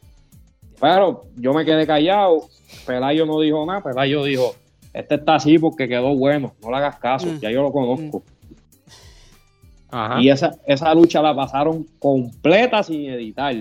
Pero 0.81 1.25
yo 1.37 1.53
me 1.53 1.65
quedé 1.65 1.87
callado, 1.87 2.49
Pelayo 2.87 3.27
no 3.27 3.41
dijo 3.41 3.65
nada, 3.67 3.83
Pelayo 3.83 4.25
dijo, 4.25 4.55
este 4.93 5.17
está 5.17 5.37
así 5.37 5.59
porque 5.59 5.89
quedó 5.89 6.15
bueno, 6.15 6.55
no 6.63 6.71
le 6.71 6.77
hagas 6.77 6.99
caso, 6.99 7.27
mm. 7.27 7.41
ya 7.41 7.51
yo 7.51 7.63
lo 7.63 7.73
conozco. 7.73 8.23
Y 10.21 10.29
esa, 10.29 10.55
esa 10.67 10.95
lucha 10.95 11.23
la 11.23 11.35
pasaron 11.35 11.87
completa 11.99 12.83
sin 12.83 13.09
editar 13.09 13.55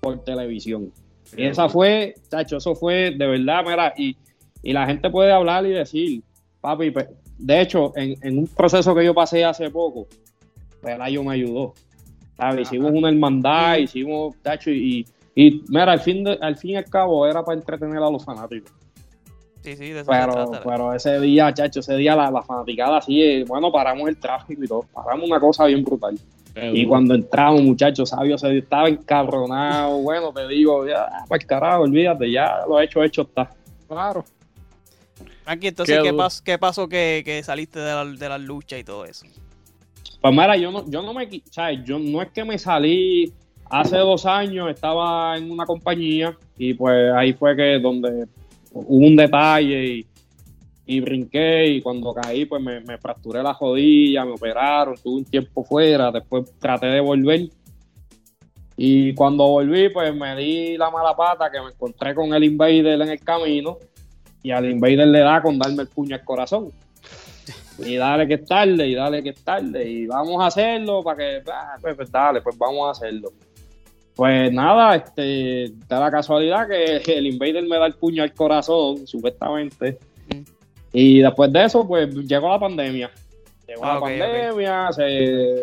por 0.00 0.24
televisión. 0.24 0.92
Y 1.36 1.44
esa 1.46 1.68
fue, 1.68 2.14
chacho, 2.28 2.56
eso 2.56 2.74
fue 2.74 3.12
de 3.12 3.26
verdad, 3.26 3.64
mira, 3.64 3.94
y, 3.96 4.16
la 4.64 4.86
gente 4.86 5.10
puede 5.10 5.32
hablar 5.32 5.64
y 5.66 5.70
decir, 5.70 6.22
papi, 6.60 6.92
de 7.38 7.60
hecho, 7.60 7.92
en, 7.96 8.38
un 8.38 8.46
proceso 8.46 8.94
que 8.94 9.04
yo 9.04 9.14
pasé 9.14 9.44
hace 9.44 9.70
poco, 9.70 10.06
Pelayo 10.82 11.22
me 11.22 11.34
ayudó. 11.34 11.74
Hicimos 12.58 12.90
una 12.92 13.08
hermandad, 13.08 13.76
hicimos, 13.76 14.34
chacho, 14.42 14.70
y, 14.70 15.00
y 15.00 15.06
mira, 15.34 15.92
al 15.92 16.00
fin, 16.00 16.26
al 16.28 16.56
fin 16.56 16.70
y 16.70 16.76
al 16.76 16.84
cabo 16.84 17.26
era 17.26 17.44
para 17.44 17.58
entretener 17.58 17.98
a 17.98 18.10
los 18.10 18.24
fanáticos. 18.24 18.72
Sí, 19.62 19.76
sí, 19.76 19.90
de 19.90 20.00
eso 20.00 20.10
pero, 20.10 20.50
pero 20.64 20.92
ese 20.92 21.20
día, 21.20 21.54
chacho, 21.54 21.80
ese 21.80 21.96
día 21.96 22.16
la, 22.16 22.30
la 22.30 22.42
fanaticada 22.42 22.96
así, 22.98 23.22
eh, 23.22 23.44
bueno, 23.46 23.70
paramos 23.70 24.08
el 24.08 24.16
tráfico 24.16 24.64
y 24.64 24.66
todo, 24.66 24.84
paramos 24.92 25.28
una 25.28 25.38
cosa 25.38 25.66
bien 25.66 25.84
brutal 25.84 26.18
y 26.54 26.86
cuando 26.86 27.14
entramos, 27.14 27.62
muchachos, 27.62 28.10
Sabio 28.10 28.36
se 28.36 28.58
estaba 28.58 28.88
encabronado. 28.88 29.98
Bueno, 30.02 30.32
te 30.32 30.46
digo, 30.48 30.86
ya, 30.86 31.06
el 31.30 31.46
carajo, 31.46 31.82
olvídate, 31.82 32.30
ya 32.30 32.60
lo 32.68 32.80
hecho, 32.80 33.02
hecho 33.02 33.22
está. 33.22 33.50
Claro. 33.88 34.24
Aquí, 35.46 35.68
entonces, 35.68 36.00
¿qué, 36.02 36.12
pasó, 36.12 36.42
qué 36.44 36.58
pasó 36.58 36.88
que, 36.88 37.40
saliste 37.44 37.78
de 37.78 37.92
la, 37.92 38.04
de 38.04 38.28
la, 38.28 38.38
lucha 38.38 38.78
y 38.78 38.84
todo 38.84 39.04
eso? 39.04 39.26
Pues 40.20 40.32
mira, 40.32 40.56
yo 40.56 40.70
no, 40.70 40.88
yo 40.88 41.02
no 41.02 41.14
me, 41.14 41.28
¿sabes? 41.50 41.80
Yo 41.84 41.98
no 41.98 42.20
es 42.22 42.30
que 42.30 42.44
me 42.44 42.58
salí 42.58 43.32
hace 43.72 43.98
dos 43.98 44.24
años, 44.26 44.70
estaba 44.70 45.36
en 45.36 45.50
una 45.50 45.66
compañía 45.66 46.36
y 46.56 46.74
pues 46.74 47.12
ahí 47.14 47.32
fue 47.32 47.56
que 47.56 47.80
donde 47.80 48.26
hubo 48.72 49.06
un 49.06 49.16
detalle 49.16 49.84
y 49.84 50.06
y 50.84 51.00
brinqué 51.00 51.66
y 51.68 51.80
cuando 51.80 52.12
caí 52.12 52.44
pues 52.44 52.60
me, 52.62 52.98
fracturé 52.98 53.42
la 53.42 53.54
jodilla, 53.54 54.24
me 54.24 54.32
operaron, 54.32 54.94
tuve 54.96 55.18
un 55.18 55.24
tiempo 55.24 55.64
fuera, 55.64 56.10
después 56.10 56.52
traté 56.58 56.86
de 56.86 57.00
volver 57.00 57.48
y 58.76 59.14
cuando 59.14 59.46
volví 59.46 59.88
pues 59.90 60.14
me 60.14 60.34
di 60.36 60.76
la 60.76 60.90
mala 60.90 61.14
pata 61.16 61.50
que 61.50 61.60
me 61.60 61.68
encontré 61.68 62.14
con 62.14 62.34
el 62.34 62.44
invader 62.44 63.00
en 63.00 63.08
el 63.08 63.20
camino 63.20 63.78
y 64.42 64.50
al 64.50 64.68
invader 64.68 65.06
le 65.06 65.20
da 65.20 65.40
con 65.40 65.58
darme 65.58 65.82
el 65.82 65.88
puño 65.88 66.16
al 66.16 66.24
corazón. 66.24 66.70
Y 67.78 67.96
dale 67.96 68.28
que 68.28 68.34
es 68.34 68.44
tarde, 68.44 68.86
y 68.86 68.94
dale 68.94 69.22
que 69.22 69.30
es 69.30 69.42
tarde, 69.42 69.88
y 69.88 70.06
vamos 70.06 70.42
a 70.42 70.46
hacerlo 70.46 71.02
para 71.02 71.16
que, 71.16 71.42
ah, 71.50 71.76
pues, 71.80 71.96
pues, 71.96 72.12
dale, 72.12 72.42
pues 72.42 72.56
vamos 72.58 72.86
a 72.86 72.90
hacerlo. 72.90 73.32
Pues 74.14 74.52
nada, 74.52 74.96
este, 74.96 75.72
da 75.88 76.00
la 76.00 76.10
casualidad 76.10 76.68
que 76.68 76.96
el 77.18 77.26
invader 77.26 77.64
me 77.64 77.78
da 77.78 77.86
el 77.86 77.94
puño 77.94 78.22
al 78.22 78.34
corazón, 78.34 79.06
supuestamente, 79.06 79.98
y 80.92 81.20
después 81.20 81.52
de 81.52 81.64
eso, 81.64 81.86
pues 81.86 82.14
llegó 82.14 82.48
la 82.50 82.58
pandemia. 82.58 83.10
Llegó 83.66 83.84
la 83.84 83.94
ah, 83.94 84.00
pandemia, 84.00 84.90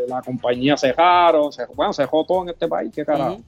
la 0.08 0.22
compañía 0.24 0.76
cerraron, 0.76 1.52
se, 1.52 1.66
bueno, 1.68 1.94
se 1.94 2.08
todo 2.08 2.44
en 2.44 2.50
este 2.50 2.68
país, 2.68 2.92
qué 2.94 3.06
carajo. 3.06 3.40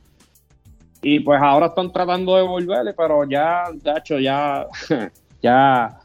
Y 1.02 1.20
pues 1.22 1.42
ahora 1.42 1.68
están 1.68 1.92
tratando 1.92 2.36
de 2.36 2.44
volverle, 2.44 2.94
pero 2.94 3.28
ya, 3.28 3.64
de 3.74 3.92
hecho, 3.98 4.20
ya, 4.20 4.68
ya, 5.42 6.00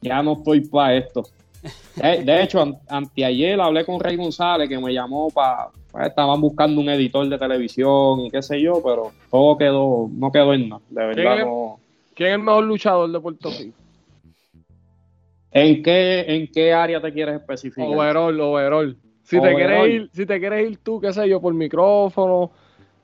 ya 0.00 0.22
no 0.22 0.32
estoy 0.32 0.62
para 0.62 0.96
esto. 0.96 1.22
De, 1.94 2.42
hecho, 2.42 2.80
anteayer 2.88 3.60
hablé 3.60 3.84
con 3.84 4.00
Rey 4.00 4.16
González, 4.16 4.68
que 4.68 4.78
me 4.78 4.92
llamó 4.92 5.28
para 5.30 5.68
pues, 5.90 6.06
estaban 6.06 6.40
buscando 6.40 6.80
un 6.80 6.88
editor 6.88 7.28
de 7.28 7.38
televisión 7.38 8.20
y 8.20 8.30
qué 8.30 8.42
sé 8.42 8.60
yo, 8.60 8.82
pero 8.82 9.12
todo 9.30 9.56
quedó, 9.56 10.08
no 10.12 10.30
quedó 10.30 10.54
en 10.54 10.68
nada, 10.68 10.82
de 10.88 11.06
verdad 11.06 11.22
¿Quién 11.22 11.38
es, 11.38 11.46
no. 11.46 11.80
¿Quién 12.14 12.28
es 12.28 12.34
el 12.36 12.42
mejor 12.42 12.64
luchador 12.64 13.10
de 13.10 13.20
Puerto 13.20 13.50
Rico? 13.50 13.76
¿En 15.52 15.82
qué, 15.82 16.24
¿En 16.28 16.46
qué 16.46 16.72
área 16.72 17.00
te 17.00 17.12
quieres 17.12 17.36
especificar? 17.36 17.88
Overall, 17.88 18.40
overall. 18.40 18.96
Si 19.24 19.40
te 19.40 19.54
quieres 19.54 19.88
ir, 19.88 20.10
si 20.12 20.26
te 20.26 20.38
quieres 20.38 20.70
ir 20.70 20.78
tú, 20.78 21.00
qué 21.00 21.12
sé 21.12 21.28
yo, 21.28 21.40
por 21.40 21.54
micrófono, 21.54 22.50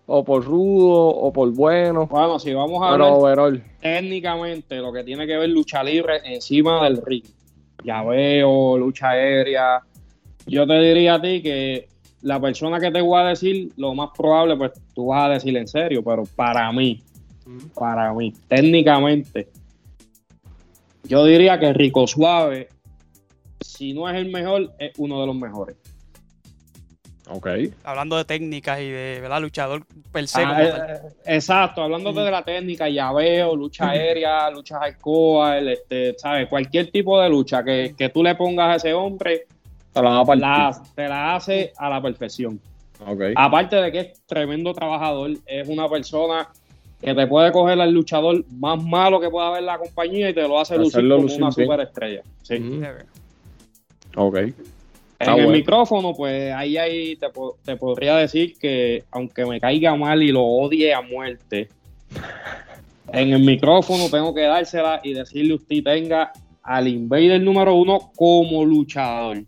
o 0.07 0.25
por 0.25 0.45
rudo, 0.45 1.09
o 1.09 1.33
por 1.33 1.51
bueno. 1.53 2.07
Bueno, 2.07 2.39
si 2.39 2.53
vamos 2.53 2.81
a 2.85 2.93
Pero 2.93 3.17
overall. 3.17 3.63
técnicamente 3.81 4.77
lo 4.77 4.93
que 4.93 5.03
tiene 5.03 5.27
que 5.27 5.37
ver 5.37 5.49
lucha 5.49 5.83
libre 5.83 6.21
encima 6.25 6.85
del 6.85 7.03
ring, 7.05 7.25
llaveo, 7.83 8.79
lucha 8.79 9.11
aérea, 9.11 9.81
yo 10.47 10.67
te 10.67 10.75
diría 10.81 11.15
a 11.15 11.21
ti 11.21 11.43
que 11.43 11.89
la 12.27 12.41
persona 12.41 12.81
que 12.81 12.91
te 12.91 13.01
voy 13.01 13.21
a 13.21 13.25
decir, 13.25 13.71
lo 13.77 13.95
más 13.95 14.11
probable, 14.11 14.57
pues 14.57 14.73
tú 14.93 15.07
vas 15.07 15.27
a 15.27 15.35
decir 15.35 15.57
en 15.57 15.69
serio, 15.69 16.03
pero 16.03 16.25
para 16.25 16.73
mí, 16.73 17.01
para 17.73 18.13
mí, 18.13 18.33
técnicamente, 18.49 19.49
yo 21.05 21.25
diría 21.25 21.61
que 21.61 21.73
Rico 21.73 22.05
Suave, 22.09 22.69
si 23.61 23.95
no 23.95 24.11
es 24.11 24.17
el 24.17 24.33
mejor, 24.33 24.73
es 24.77 24.99
uno 24.99 25.21
de 25.21 25.27
los 25.29 25.37
mejores. 25.37 25.77
Ok. 27.29 27.47
Hablando 27.85 28.17
de 28.17 28.25
técnicas 28.25 28.81
y 28.81 28.89
de 28.89 29.21
¿verdad? 29.21 29.41
luchador 29.41 29.87
per 30.11 30.27
se. 30.27 30.43
Ah, 30.43 30.65
eh, 30.65 31.01
exacto, 31.27 31.81
hablándote 31.81 32.21
de 32.21 32.31
la 32.33 32.43
técnica, 32.43 32.89
llaveo, 32.89 33.55
lucha 33.55 33.91
aérea, 33.91 34.51
lucha 34.51 34.81
hardcore, 34.81 35.75
este, 35.75 36.19
¿sabes? 36.19 36.49
Cualquier 36.49 36.91
tipo 36.91 37.21
de 37.21 37.29
lucha 37.29 37.63
que, 37.63 37.95
que 37.97 38.09
tú 38.09 38.25
le 38.25 38.35
pongas 38.35 38.69
a 38.69 38.77
ese 38.77 38.95
hombre, 38.95 39.47
Te 39.97 40.03
la 40.03 40.11
va 40.11 40.21
a 40.21 40.25
partir. 40.27 40.43
la, 40.43 40.83
te 40.95 41.09
la 41.09 41.35
hace 41.37 41.73
a 41.79 41.89
la 41.89 42.03
perfección. 42.03 42.61
Ok. 43.07 43.23
Aparte 43.35 43.77
de 43.77 43.91
que 43.91 44.01
es 44.01 44.27
tremendo 44.27 44.75
trabajador, 44.75 45.31
es 45.47 45.67
una 45.69 45.89
persona 45.89 46.49
que 47.01 47.15
te 47.15 47.27
puede 47.27 47.51
coger 47.51 47.81
al 47.81 47.93
luchador 47.93 48.45
más 48.59 48.83
malo 48.83 49.19
que 49.19 49.31
pueda 49.31 49.49
haber 49.49 49.61
en 49.61 49.67
la 49.67 49.79
compañía 49.79 50.29
y 50.29 50.35
te 50.35 50.47
lo 50.47 50.61
hace 50.61 50.77
lucir 50.77 51.01
como 51.09 51.23
lucir 51.23 51.43
una 51.43 51.51
bien. 51.51 51.67
superestrella. 51.67 52.23
Sí. 52.43 52.57
Chévere. 52.59 53.07
Ok. 54.17 54.37
En 54.37 54.55
el 55.21 55.35
bueno. 55.35 55.51
micrófono, 55.51 56.15
pues 56.15 56.53
ahí, 56.53 56.77
ahí 56.77 57.17
te, 57.17 57.29
te 57.65 57.77
podría 57.77 58.17
decir 58.17 58.59
que 58.59 59.05
aunque 59.11 59.47
me 59.47 59.59
caiga 59.59 59.97
mal 59.97 60.23
y 60.23 60.29
lo 60.29 60.45
odie 60.45 60.93
a 60.93 61.01
muerte, 61.01 61.71
en 63.15 63.33
el 63.33 63.41
micrófono 63.41 64.11
tengo 64.11 64.35
que 64.35 64.43
dársela 64.43 65.01
y 65.03 65.15
decirle 65.15 65.55
usted 65.55 65.83
tenga 65.83 66.33
al 66.63 66.87
Invader 66.87 67.41
número 67.41 67.75
uno 67.77 68.11
como 68.15 68.63
luchador. 68.63 69.39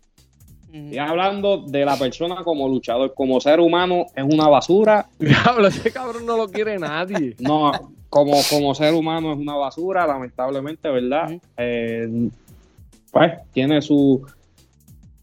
Estoy 0.71 0.97
hablando 0.99 1.57
de 1.57 1.83
la 1.85 1.97
persona 1.97 2.43
como 2.43 2.67
luchador, 2.67 3.13
como 3.13 3.39
ser 3.41 3.59
humano 3.59 4.05
es 4.15 4.23
una 4.23 4.47
basura. 4.47 5.07
Diablo, 5.19 5.67
ese 5.67 5.91
cabrón 5.91 6.25
no 6.25 6.37
lo 6.37 6.47
quiere 6.49 6.77
nadie. 6.77 7.35
No, 7.39 7.71
como, 8.09 8.33
como 8.49 8.73
ser 8.75 8.93
humano 8.93 9.33
es 9.33 9.39
una 9.39 9.55
basura, 9.55 10.05
lamentablemente, 10.07 10.89
¿verdad? 10.89 11.31
Eh, 11.57 12.29
pues 13.11 13.33
tiene 13.53 13.81
su 13.81 14.25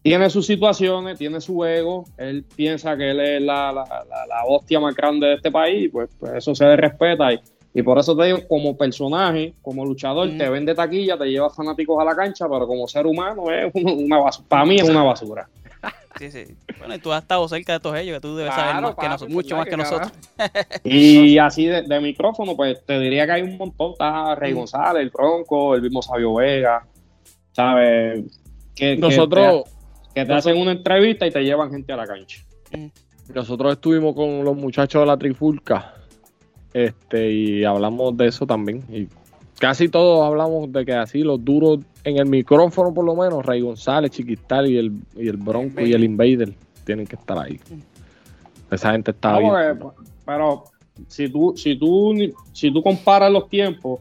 tiene 0.01 0.29
sus 0.29 0.45
situaciones, 0.45 1.17
tiene 1.17 1.41
su 1.41 1.65
ego, 1.65 2.05
él 2.17 2.45
piensa 2.55 2.95
que 2.95 3.11
él 3.11 3.19
es 3.19 3.41
la, 3.41 3.73
la, 3.73 3.83
la- 3.83 4.25
la 4.25 4.45
hostia 4.47 4.79
más 4.79 4.95
grande 4.95 5.27
de 5.27 5.33
este 5.33 5.51
país, 5.51 5.89
pues, 5.91 6.09
pues 6.17 6.31
eso 6.35 6.55
se 6.55 6.63
le 6.63 6.77
respeta 6.77 7.33
y, 7.33 7.39
y 7.73 7.81
por 7.83 7.99
eso 7.99 8.15
te 8.17 8.25
digo, 8.25 8.39
como 8.47 8.75
personaje, 8.75 9.53
como 9.61 9.85
luchador, 9.85 10.29
te 10.37 10.49
vende 10.49 10.73
taquilla, 10.73 11.17
te 11.17 11.25
lleva 11.25 11.49
fanáticos 11.49 11.99
a 12.01 12.05
la 12.05 12.15
cancha, 12.15 12.47
pero 12.49 12.65
como 12.65 12.87
ser 12.87 13.05
humano 13.05 13.51
es 13.51 13.71
una, 13.75 14.17
basura, 14.19 14.47
para 14.47 14.65
mí 14.65 14.75
es 14.77 14.83
una 14.89 15.03
basura. 15.03 15.47
Sí, 16.17 16.31
sí. 16.31 16.45
Bueno, 16.79 16.95
y 16.95 16.97
tú 16.99 17.13
has 17.13 17.21
estado 17.21 17.47
cerca 17.47 17.73
de 17.73 17.79
todos 17.79 17.95
ellos, 17.97 18.15
que 18.15 18.21
tú 18.21 18.35
debes 18.35 18.51
Claro, 18.51 18.69
saber 18.69 18.81
más 18.83 18.95
que 18.95 19.07
nosotros, 19.07 19.29
mucho 19.35 19.55
más 19.55 19.65
que 19.65 19.71
¿Qué 19.71 19.77
nosotros. 19.77 20.11
Y 20.83 21.37
así 21.37 21.65
de, 21.67 21.83
de 21.83 21.99
micrófono, 21.99 22.55
pues 22.55 22.83
te 22.85 22.99
diría 22.99 23.27
que 23.27 23.33
hay 23.33 23.41
un 23.43 23.55
montón. 23.57 23.91
Está 23.91 24.33
Rey 24.33 24.51
Mm. 24.53 24.57
González, 24.57 25.03
el 25.03 25.11
Bronco, 25.11 25.75
el 25.75 25.83
mismo 25.83 26.01
Sabio 26.01 26.33
Vega, 26.33 26.83
¿sabes? 27.51 28.23
Que, 28.73 28.95
que 28.95 28.97
Nosotros, 28.97 29.65
te, 29.65 29.69
que 30.21 30.25
te 30.25 30.33
hacen 30.33 30.57
una 30.57 30.71
entrevista 30.71 31.27
y 31.27 31.31
te 31.31 31.43
llevan 31.43 31.69
gente 31.69 31.93
a 31.93 31.97
la 31.97 32.07
cancha. 32.07 32.41
nosotros 33.35 33.73
estuvimos 33.73 34.15
con 34.15 34.43
los 34.43 34.55
muchachos 34.55 35.01
de 35.01 35.05
la 35.05 35.17
Trifulca. 35.17 35.93
Este, 36.73 37.31
y 37.31 37.63
hablamos 37.63 38.15
de 38.17 38.27
eso 38.27 38.45
también. 38.45 38.83
Y 38.91 39.07
casi 39.59 39.89
todos 39.89 40.25
hablamos 40.25 40.71
de 40.71 40.85
que 40.85 40.93
así 40.93 41.21
los 41.23 41.43
duros 41.43 41.79
en 42.03 42.17
el 42.17 42.25
micrófono, 42.27 42.93
por 42.93 43.05
lo 43.05 43.15
menos, 43.15 43.45
Rey 43.45 43.61
González, 43.61 44.11
Chiquistal 44.11 44.69
y 44.69 44.77
el, 44.77 44.91
y 45.15 45.27
el 45.27 45.37
Bronco 45.37 45.81
y 45.81 45.93
el 45.93 46.03
Invader 46.03 46.53
tienen 46.85 47.05
que 47.07 47.15
estar 47.15 47.37
ahí. 47.39 47.59
Esa 48.71 48.91
gente 48.91 49.11
está 49.11 49.31
No, 49.33 49.39
bien. 49.39 49.79
pero 50.25 50.63
si 51.07 51.29
tú, 51.29 51.53
si 51.55 51.77
tú, 51.77 52.13
si 52.53 52.71
tú 52.71 52.81
comparas 52.83 53.31
los 53.31 53.49
tiempos 53.49 53.99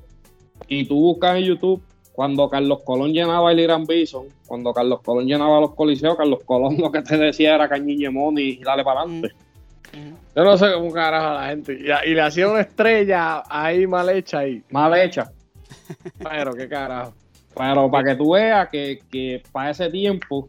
y 0.68 0.84
tú 0.86 0.96
buscas 0.96 1.36
en 1.36 1.44
YouTube 1.44 1.80
cuando 2.12 2.48
Carlos 2.48 2.80
Colón 2.84 3.12
llenaba 3.12 3.52
el 3.52 3.60
Irán 3.60 3.84
Bison, 3.86 4.24
cuando 4.46 4.72
Carlos 4.72 5.00
Colón 5.02 5.26
llenaba 5.26 5.60
los 5.60 5.74
coliseos, 5.74 6.16
Carlos 6.16 6.40
Colón 6.44 6.76
lo 6.78 6.90
que 6.90 7.02
te 7.02 7.16
decía 7.18 7.54
era 7.54 7.68
cañiñemón 7.68 8.38
y 8.38 8.56
dale 8.56 8.82
para 8.84 9.00
adelante. 9.02 9.28
Ujú. 9.28 9.45
Yo 10.34 10.44
no 10.44 10.56
sé 10.58 10.72
cómo 10.74 10.92
carajo 10.92 11.28
a 11.28 11.34
la 11.42 11.48
gente. 11.48 11.72
Y, 11.74 12.10
y 12.10 12.14
le 12.14 12.20
hacía 12.20 12.48
una 12.48 12.60
estrella 12.60 13.42
ahí 13.48 13.86
mal 13.86 14.08
hecha 14.10 14.40
ahí. 14.40 14.62
Mal 14.70 14.94
hecha. 14.98 15.30
Pero 16.18 16.52
qué 16.54 16.68
carajo. 16.68 17.14
Pero 17.56 17.90
para 17.90 18.10
que 18.10 18.16
tú 18.16 18.32
veas 18.32 18.68
que, 18.68 19.00
que 19.10 19.42
para 19.50 19.70
ese 19.70 19.88
tiempo, 19.88 20.46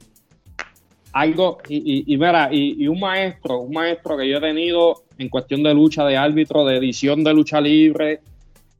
algo, 1.13 1.57
y, 1.69 1.77
y, 1.77 2.13
y 2.13 2.17
mira, 2.17 2.49
y, 2.51 2.83
y 2.83 2.87
un 2.87 2.99
maestro, 2.99 3.59
un 3.59 3.73
maestro 3.73 4.17
que 4.17 4.27
yo 4.27 4.37
he 4.37 4.41
tenido 4.41 5.03
en 5.17 5.29
cuestión 5.29 5.63
de 5.63 5.73
lucha, 5.73 6.03
de 6.05 6.17
árbitro, 6.17 6.65
de 6.65 6.77
edición 6.77 7.23
de 7.23 7.33
lucha 7.33 7.61
libre, 7.61 8.19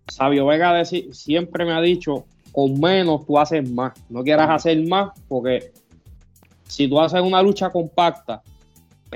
Sabio 0.10 0.46
Vega 0.46 0.78
deci- 0.80 1.12
siempre 1.14 1.64
me 1.66 1.72
ha 1.72 1.82
dicho, 1.82 2.26
con 2.52 2.80
menos 2.80 3.26
tú 3.26 3.40
haces 3.40 3.70
más, 3.70 3.94
no 4.10 4.24
quieras 4.24 4.50
hacer 4.50 4.86
más, 4.88 5.12
porque 5.28 5.72
si 6.68 6.88
tú 6.88 7.00
haces 7.00 7.22
una 7.22 7.42
lucha 7.42 7.70
compacta, 7.70 8.42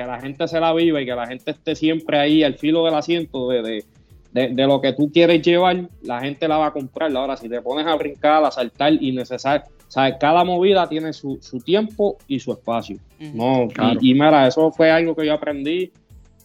que 0.01 0.07
la 0.07 0.19
gente 0.19 0.47
se 0.47 0.59
la 0.59 0.73
viva 0.73 1.01
y 1.01 1.05
que 1.05 1.15
la 1.15 1.27
gente 1.27 1.51
esté 1.51 1.75
siempre 1.75 2.17
ahí 2.19 2.43
al 2.43 2.55
filo 2.55 2.83
del 2.85 2.95
asiento 2.95 3.49
de, 3.49 3.61
de, 3.61 3.85
de, 4.31 4.47
de 4.49 4.67
lo 4.67 4.81
que 4.81 4.93
tú 4.93 5.11
quieres 5.11 5.41
llevar, 5.41 5.89
la 6.03 6.19
gente 6.21 6.47
la 6.47 6.57
va 6.57 6.67
a 6.67 6.71
comprar. 6.73 7.15
Ahora, 7.15 7.37
si 7.37 7.47
te 7.49 7.61
pones 7.61 7.85
a 7.85 7.95
brincar, 7.95 8.43
a 8.43 8.51
saltar 8.51 8.93
innecesario, 8.93 9.65
o 9.87 9.91
sea, 9.91 10.17
cada 10.17 10.43
movida 10.43 10.87
tiene 10.87 11.11
su, 11.13 11.37
su 11.41 11.59
tiempo 11.59 12.17
y 12.27 12.39
su 12.39 12.51
espacio. 12.53 12.97
No, 13.19 13.67
Claro. 13.73 13.99
y, 14.01 14.11
y 14.11 14.13
mira, 14.13 14.47
eso 14.47 14.71
fue 14.71 14.89
algo 14.89 15.15
que 15.15 15.25
yo 15.25 15.33
aprendí 15.33 15.91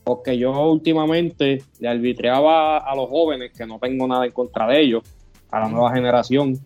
porque 0.04 0.36
yo 0.38 0.52
últimamente 0.70 1.62
le 1.80 1.88
arbitreaba 1.88 2.78
a 2.78 2.94
los 2.94 3.08
jóvenes, 3.08 3.52
que 3.56 3.66
no 3.66 3.78
tengo 3.80 4.06
nada 4.06 4.24
en 4.26 4.32
contra 4.32 4.66
de 4.68 4.80
ellos, 4.80 5.02
a 5.50 5.60
la 5.60 5.68
nueva 5.68 5.92
generación. 5.92 6.56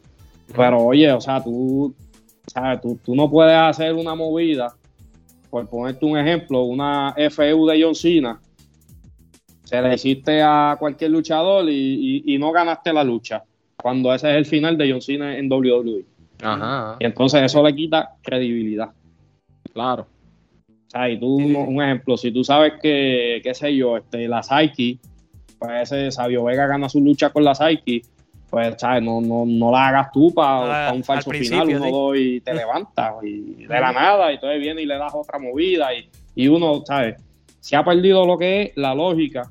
Pero 0.54 0.78
oye, 0.84 1.10
o 1.12 1.20
sea, 1.20 1.42
tú, 1.42 1.94
¿sabes? 2.46 2.80
Tú, 2.82 2.98
tú 3.04 3.14
no 3.14 3.30
puedes 3.30 3.54
hacer 3.54 3.94
una 3.94 4.14
movida, 4.14 4.74
por 5.50 5.68
ponerte 5.68 6.04
un 6.06 6.16
ejemplo, 6.16 6.62
una 6.62 7.14
FU 7.30 7.66
de 7.66 7.82
John 7.82 7.94
Cena, 7.94 8.40
se 9.64 9.80
le 9.82 9.94
hiciste 9.94 10.40
a 10.42 10.76
cualquier 10.78 11.10
luchador 11.10 11.68
y, 11.68 12.22
y- 12.26 12.34
y 12.34 12.38
no 12.38 12.50
ganaste 12.52 12.92
la 12.92 13.04
lucha, 13.04 13.42
cuando 13.76 14.12
ese 14.14 14.30
es 14.30 14.36
el 14.36 14.46
final 14.46 14.76
de 14.76 14.90
John 14.90 15.00
Cena 15.02 15.36
en 15.36 15.50
WWE. 15.50 16.04
Ajá, 16.42 16.96
Y 17.00 17.04
entonces 17.04 17.42
eso 17.42 17.62
le 17.62 17.74
quita 17.74 18.16
credibilidad. 18.22 18.90
claro. 19.72 20.06
O 20.86 20.90
sea, 20.90 21.08
y 21.08 21.20
tú, 21.20 21.36
un, 21.36 21.54
un 21.54 21.80
ejemplo, 21.82 22.16
si 22.16 22.32
tú 22.32 22.42
sabes 22.42 22.72
que, 22.82 23.40
qué 23.44 23.54
sé 23.54 23.76
yo, 23.76 23.96
este, 23.96 24.26
la 24.26 24.42
Psyche, 24.42 24.98
pues 25.56 25.82
ese 25.92 26.10
Sabio 26.10 26.42
Vega 26.42 26.66
gana 26.66 26.88
su 26.88 27.00
lucha 27.00 27.30
con 27.30 27.44
la 27.44 27.54
Psyche, 27.54 28.02
pues, 28.50 28.74
¿sabes? 28.78 29.02
No, 29.02 29.20
no, 29.20 29.44
no 29.46 29.70
la 29.70 29.88
hagas 29.88 30.10
tú 30.12 30.32
para 30.34 30.88
Ah, 30.88 30.92
un 30.92 30.98
al 30.98 31.04
falso 31.04 31.30
final, 31.30 31.68
uno, 31.68 31.84
sí. 31.84 31.90
dos 31.90 32.16
y 32.16 32.40
te 32.40 32.52
levantas 32.54 33.14
y 33.22 33.64
de 33.66 33.80
la 33.80 33.92
nada, 33.92 34.30
y 34.30 34.34
entonces 34.34 34.60
viene 34.60 34.82
y 34.82 34.86
le 34.86 34.98
das 34.98 35.12
otra 35.14 35.38
movida 35.38 35.94
y, 35.94 36.08
y 36.34 36.48
uno, 36.48 36.82
¿sabes? 36.84 37.16
Se 37.60 37.76
ha 37.76 37.84
perdido 37.84 38.26
lo 38.26 38.36
que 38.38 38.62
es 38.62 38.72
la 38.76 38.94
lógica 38.94 39.50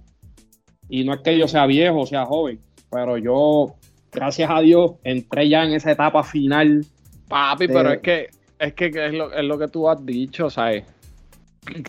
y 0.90 1.04
no 1.04 1.14
es 1.14 1.22
que 1.22 1.38
yo 1.38 1.48
sea 1.48 1.66
viejo 1.66 2.00
o 2.02 2.06
sea 2.06 2.26
joven, 2.26 2.60
pero 2.92 3.18
yo, 3.18 3.76
gracias 4.12 4.50
a 4.52 4.60
Dios, 4.62 4.94
entré 5.04 5.48
ya 5.48 5.64
en 5.64 5.74
esa 5.74 5.92
etapa 5.92 6.24
final. 6.24 6.84
Papi, 7.28 7.68
de- 7.68 7.74
pero 7.74 7.92
es 7.94 8.00
que 8.00 8.28
es 8.58 8.74
que 8.74 8.88
es 8.88 9.14
lo, 9.14 9.32
es 9.32 9.44
lo 9.46 9.58
que 9.58 9.68
tú 9.70 9.88
has 9.88 10.06
dicho, 10.06 10.50
¿sabes? 10.50 10.84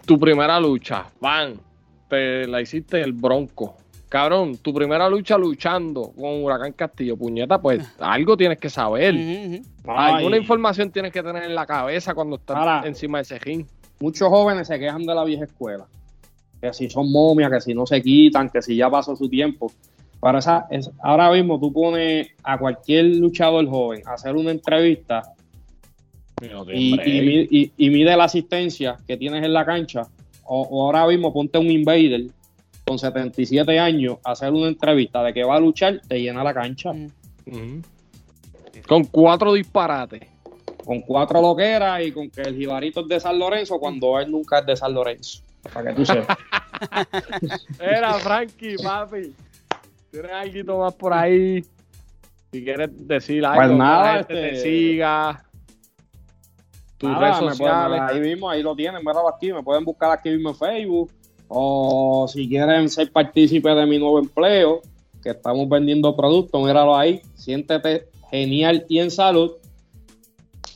Tu 0.07 0.19
primera 0.21 0.61
lucha, 0.61 1.07
van, 1.21 1.55
te 2.09 2.47
la 2.47 2.61
hiciste 2.61 3.01
el 3.01 3.13
Bronco. 3.13 3.77
Cabrón, 4.11 4.57
tu 4.59 4.75
primera 4.75 5.09
lucha 5.09 5.39
luchando 5.39 6.11
con 6.13 6.43
Huracán 6.43 6.73
Castillo, 6.73 7.17
puñeta, 7.17 7.63
pues 7.63 7.87
algo 8.01 8.37
tienes 8.37 8.59
que 8.59 8.69
saber. 8.69 9.15
Alguna 9.87 10.37
información 10.37 10.91
tienes 10.91 11.13
que 11.13 11.23
tener 11.23 11.45
en 11.45 11.55
la 11.55 11.65
cabeza 11.65 12.13
cuando 12.13 12.35
estás 12.37 12.57
Ahora- 12.57 12.83
encima 12.85 13.19
de 13.19 13.23
ese 13.23 13.39
ring. 13.39 13.65
muchos 14.01 14.29
jóvenes 14.29 14.67
se 14.67 14.79
quejan 14.81 15.05
de 15.07 15.15
la 15.15 15.23
vieja 15.25 15.45
escuela. 15.45 15.87
Que 16.61 16.73
si 16.73 16.91
son 16.91 17.11
momias, 17.13 17.51
que 17.53 17.61
si 17.61 17.73
no 17.73 17.87
se 17.87 18.03
quitan, 18.03 18.51
que 18.51 18.61
si 18.61 18.75
ya 18.77 18.91
pasó 18.91 19.15
su 19.15 19.29
tiempo. 19.29 19.71
Pero 20.21 20.39
esa, 20.39 20.67
es, 20.71 20.91
ahora 21.03 21.31
mismo 21.31 21.59
tú 21.61 21.73
pones 21.73 22.29
a 22.43 22.59
cualquier 22.59 23.05
luchador 23.17 23.67
joven 23.69 24.03
a 24.07 24.15
hacer 24.15 24.35
una 24.35 24.51
entrevista 24.51 25.23
y, 26.73 26.95
y 27.09 27.21
mi- 27.23 27.49
y- 27.51 27.73
y 27.77 27.91
mide 27.91 28.17
la 28.17 28.25
asistencia 28.25 28.97
que 29.07 29.17
tienes 29.17 29.45
en 29.45 29.53
la 29.53 29.65
cancha. 29.65 30.03
o, 30.53 30.85
ahora 30.85 31.07
mismo 31.07 31.33
ponte 31.33 31.59
un 31.59 31.71
invader 31.71 32.27
con 32.87 32.99
77 32.99 33.79
años, 33.79 34.19
hacer 34.25 34.53
una 34.53 34.69
entrevista 34.69 35.23
de 35.23 35.33
que 35.33 35.45
va 35.45 35.57
a 35.57 35.61
luchar, 35.61 36.01
te 36.07 36.21
llena 36.21 36.43
la 36.43 36.55
cancha. 36.55 36.93
Mm. 36.93 37.81
Con 38.87 39.05
cuatro 39.05 39.53
disparates. 39.53 40.23
Con 40.85 41.01
cuatro 41.03 41.41
loqueras 41.41 42.03
y 42.05 42.13
con 42.13 42.31
que 42.31 42.43
el 42.43 42.57
jibarito 42.57 43.01
es 43.01 43.09
de 43.09 43.21
San 43.21 43.39
Lorenzo 43.39 43.79
cuando 43.79 44.19
él 44.19 44.31
nunca 44.31 44.61
es 44.61 44.67
de 44.67 44.77
San 44.77 44.95
Lorenzo. 44.95 45.43
Para 45.73 45.91
que 45.91 45.97
tú 45.97 46.07
sepas. 46.07 46.37
Era 47.79 48.15
Frankie, 48.15 48.77
papi. 48.83 49.35
¿Tienes 50.11 50.33
algo 50.33 50.81
más 50.81 50.95
por 50.95 51.13
ahí? 51.13 51.63
Si 52.53 52.65
quieres 52.65 52.91
decir 53.07 53.45
algo, 53.45 53.63
pues 53.63 53.79
nada, 53.79 54.21
este... 54.21 54.35
te 54.35 54.57
siga. 54.57 55.45
Tus 56.99 57.17
redes 57.17 57.37
sociales. 57.37 58.01
ahí 58.03 58.21
mismo, 58.21 58.51
ahí 58.51 58.63
lo 58.63 58.75
tienen, 58.75 59.01
míralo 59.01 59.29
aquí. 59.29 59.53
Me 59.53 59.63
pueden 59.63 59.85
buscar 59.85 60.11
aquí 60.11 60.31
mismo 60.31 60.51
en 60.51 60.57
Facebook. 60.57 61.13
O 61.53 62.27
si 62.29 62.49
quieren 62.49 62.89
ser 62.89 63.11
partícipes 63.11 63.77
de 63.77 63.85
mi 63.85 63.99
nuevo 63.99 64.21
empleo, 64.21 64.81
que 65.23 65.31
estamos 65.31 65.69
vendiendo 65.69 66.17
productos, 66.17 66.65
míralo 66.65 66.97
ahí. 66.97 67.21
Siéntete 67.35 68.09
genial 68.31 68.87
y 68.89 69.01
en 69.01 69.11
salud 69.11 69.53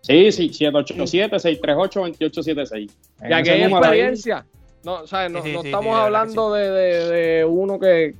Sí, 0.00 0.32
sí, 0.32 0.50
787-638-2876. 0.50 2.90
Y 3.28 3.32
aquí 3.32 3.50
hay 3.50 3.62
experiencia. 3.62 4.44
No, 4.82 5.06
¿sabes? 5.06 5.30
no, 5.30 5.44
no 5.44 5.62
estamos 5.62 5.94
hablando 5.94 6.54
de, 6.54 6.70
de, 6.70 7.44
uno 7.44 7.78
que, 7.78 8.14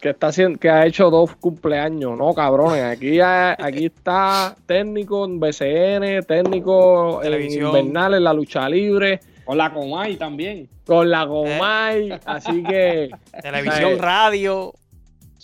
que 0.00 0.10
está 0.10 0.28
haciendo, 0.28 0.56
que 0.58 0.70
ha 0.70 0.86
hecho 0.86 1.10
dos 1.10 1.34
cumpleaños, 1.36 2.16
no 2.16 2.32
cabrones, 2.34 2.84
aquí 2.84 3.18
aquí 3.20 3.86
está 3.86 4.54
técnico 4.66 5.24
en 5.24 5.40
BCN, 5.40 6.24
técnico 6.24 7.22
en 7.24 7.50
invernal 7.50 8.14
en 8.14 8.24
la 8.24 8.32
lucha 8.32 8.68
libre. 8.68 9.20
Con 9.44 9.58
la 9.58 9.72
Comay 9.72 10.16
también. 10.16 10.68
Con 10.86 11.10
la 11.10 11.26
Comay, 11.26 12.12
eh. 12.12 12.20
así 12.26 12.62
que. 12.68 13.10
Televisión, 13.42 13.98
radio. 13.98 14.72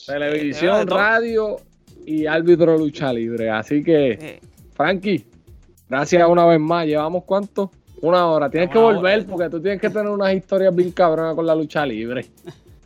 Televisión, 0.07 0.83
eh, 0.83 0.91
radio 0.91 1.57
y 2.07 2.27
árbitro 2.27 2.77
lucha 2.77 3.13
libre. 3.13 3.51
Así 3.51 3.83
que, 3.83 4.11
eh. 4.11 4.41
Frankie, 4.75 5.25
gracias 5.95 6.29
una 6.29 6.45
vez 6.45 6.59
más. 6.59 6.87
¿Llevamos 6.87 7.23
cuánto? 7.25 7.71
Una 8.01 8.27
hora. 8.27 8.51
Tienes 8.51 8.71
que 8.71 8.79
volver 8.79 9.25
porque 9.27 9.49
tú 9.49 9.63
tienes 9.63 9.81
que 9.81 9.89
tener 9.89 10.09
unas 10.09 10.35
historias 10.35 10.75
bien 10.75 10.91
cabronas 10.91 11.37
con 11.37 11.47
la 11.47 11.55
lucha 11.55 11.87
libre. 11.87 12.27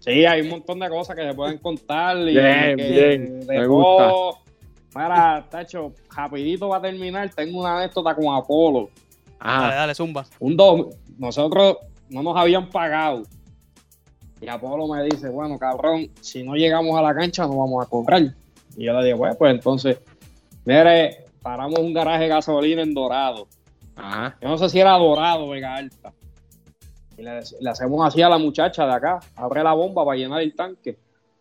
Sí, 0.01 0.27
hay 0.27 0.43
un 0.43 0.51
montón 0.51 0.79
de 0.79 0.89
cosas 0.91 1.17
que 1.17 1.23
se 1.23 1.35
pueden 1.35 1.59
contar. 1.59 2.19
Y 2.19 2.35
bien, 2.35 2.77
bien. 2.77 3.47
me 3.49 3.67
gusta. 3.67 4.13
Para, 4.93 5.45
Tacho, 5.49 5.93
rapidito 6.15 6.69
va 6.69 6.77
a 6.77 6.83
terminar. 6.83 7.31
Tengo 7.31 7.61
una 7.61 7.79
anécdota 7.79 8.15
con 8.15 8.35
Apolo. 8.35 8.91
Ah, 9.41 9.63
dale, 9.63 9.77
dale, 9.77 9.95
zumba. 9.95 10.27
Un 10.39 10.57
dos, 10.57 10.87
nosotros 11.19 11.79
no 12.11 12.23
nos 12.23 12.37
habían 12.37 12.69
pagado. 12.69 13.23
Y 14.41 14.49
Apolo 14.49 14.87
me 14.87 15.03
dice, 15.05 15.31
bueno, 15.31 15.59
cabrón, 15.59 16.11
si 16.21 16.43
no 16.43 16.55
llegamos 16.55 16.97
a 16.99 17.03
la 17.03 17.15
cancha 17.15 17.47
no 17.47 17.57
vamos 17.57 17.85
a 17.85 17.89
cobrar. 17.89 18.23
Y 18.77 18.85
yo 18.85 18.93
le 18.93 19.07
digo, 19.07 19.19
pues, 19.19 19.37
pues 19.37 19.55
entonces, 19.55 19.99
mire, 20.65 21.28
paramos 21.43 21.79
un 21.79 21.93
garaje 21.93 22.25
de 22.25 22.29
gasolina 22.29 22.83
en 22.83 22.95
Dorado. 22.95 23.47
Ajá. 23.97 24.37
Yo 24.41 24.49
no 24.49 24.59
sé 24.59 24.69
si 24.69 24.81
era 24.81 24.93
Dorado, 24.93 25.49
Vega 25.49 25.75
Alta. 25.75 26.13
Y 27.17 27.23
le, 27.23 27.71
hacemos 27.71 28.07
así 28.07 28.23
a 28.23 28.29
la 28.29 28.39
muchacha 28.39 28.87
de 28.87 28.93
acá, 28.93 29.19
abre 29.35 29.63
la 29.63 29.73
bomba 29.73 30.05
para 30.05 30.17
llenar 30.17 30.41
el 30.41 30.55
tanque. 30.55 30.99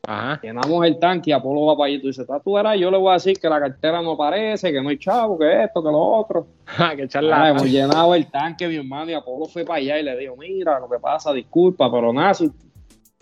Ajá. 0.07 0.39
Llenamos 0.41 0.85
el 0.85 0.97
tanque 0.99 1.31
y 1.31 1.33
Apolo 1.33 1.65
va 1.65 1.77
para 1.77 1.87
allí. 1.87 1.99
Tú 1.99 2.07
dices, 2.07 2.25
tú 2.43 2.53
verás, 2.53 2.79
yo 2.79 2.89
le 2.89 2.97
voy 2.97 3.09
a 3.09 3.13
decir 3.15 3.37
que 3.39 3.49
la 3.49 3.59
cartera 3.59 4.01
no 4.01 4.13
aparece, 4.13 4.71
que 4.71 4.81
no 4.81 4.89
hay 4.89 4.97
chavo, 4.97 5.37
que 5.37 5.63
esto, 5.63 5.83
que 5.83 5.89
lo 5.89 5.99
otro. 5.99 6.47
que 6.95 7.03
echarla. 7.03 7.43
Ah, 7.43 7.49
hemos 7.49 7.65
llenado 7.65 8.15
el 8.15 8.25
tanque, 8.31 8.67
mi 8.67 8.77
hermano, 8.77 9.11
y 9.11 9.13
Apolo 9.13 9.45
fue 9.45 9.65
para 9.65 9.79
allá 9.79 9.99
y 9.99 10.03
le 10.03 10.17
dijo, 10.17 10.35
mira, 10.37 10.79
lo 10.79 10.89
que 10.89 10.97
pasa, 10.97 11.33
disculpa, 11.33 11.91
pero 11.91 12.13
nada, 12.13 12.33
si... 12.33 12.49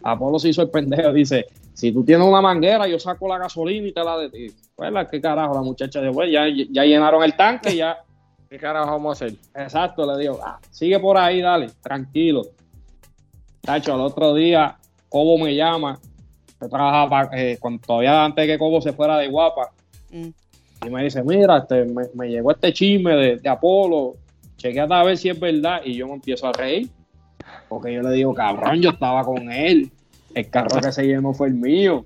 Apolo 0.05 0.39
se 0.39 0.49
hizo 0.49 0.61
el 0.61 0.69
pendejo, 0.69 1.11
dice, 1.11 1.47
si 1.73 1.91
tú 1.91 2.03
tienes 2.03 2.27
una 2.27 2.41
manguera, 2.41 2.87
yo 2.87 2.99
saco 2.99 3.27
la 3.27 3.37
gasolina 3.37 3.87
y 3.87 3.91
te 3.91 4.03
la 4.03 4.17
de 4.17 4.29
ti. 4.29 4.47
Pues, 4.75 4.91
¿qué 5.09 5.19
carajo? 5.19 5.53
La 5.53 5.61
muchacha 5.61 5.99
dijo, 5.99 6.13
pues 6.13 6.31
ya, 6.31 6.45
ya 6.47 6.83
llenaron 6.83 7.23
el 7.23 7.35
tanque, 7.35 7.75
ya 7.75 7.97
¿Qué 8.49 8.59
carajo 8.59 8.91
vamos 8.91 9.21
a 9.21 9.25
hacer? 9.25 9.37
Exacto, 9.55 10.05
le 10.05 10.21
digo, 10.21 10.39
ah, 10.43 10.59
sigue 10.69 10.99
por 10.99 11.17
ahí, 11.17 11.41
dale, 11.41 11.69
tranquilo. 11.81 12.43
Tacho, 13.61 13.95
al 13.95 14.01
otro 14.01 14.33
día, 14.35 14.77
Cobo 15.09 15.37
me 15.37 15.55
llama. 15.55 15.99
Yo 16.61 16.69
trabajaba 16.69 17.29
eh, 17.33 17.57
cuando 17.59 17.81
todavía 17.85 18.23
antes 18.23 18.45
de 18.45 18.53
que 18.53 18.59
Cobo 18.59 18.79
se 18.81 18.93
fuera 18.93 19.17
de 19.17 19.27
guapa. 19.27 19.71
Mm. 20.11 20.29
Y 20.85 20.89
me 20.89 21.03
dice, 21.03 21.23
mira, 21.23 21.57
este, 21.57 21.85
me, 22.13 22.29
llegó 22.29 22.51
este 22.51 22.71
chisme 22.71 23.15
de, 23.15 23.49
Apolo. 23.49 24.15
Chequeate 24.57 24.93
a 24.93 25.03
ver 25.03 25.17
si 25.17 25.29
es 25.29 25.39
verdad. 25.39 25.81
Y 25.83 25.95
yo 25.95 26.07
me 26.07 26.13
empiezo 26.13 26.47
a 26.47 26.53
reír. 26.53 26.89
Porque 27.67 27.91
yo 27.91 28.01
le 28.03 28.11
digo, 28.11 28.33
cabrón, 28.33 28.81
yo 28.81 28.91
estaba 28.91 29.23
con 29.23 29.51
él. 29.51 29.91
El 30.35 30.49
carro 30.49 30.81
que 30.81 30.91
se 30.91 31.07
llenó 31.07 31.33
fue 31.33 31.47
el 31.47 31.55
mío. 31.55 32.05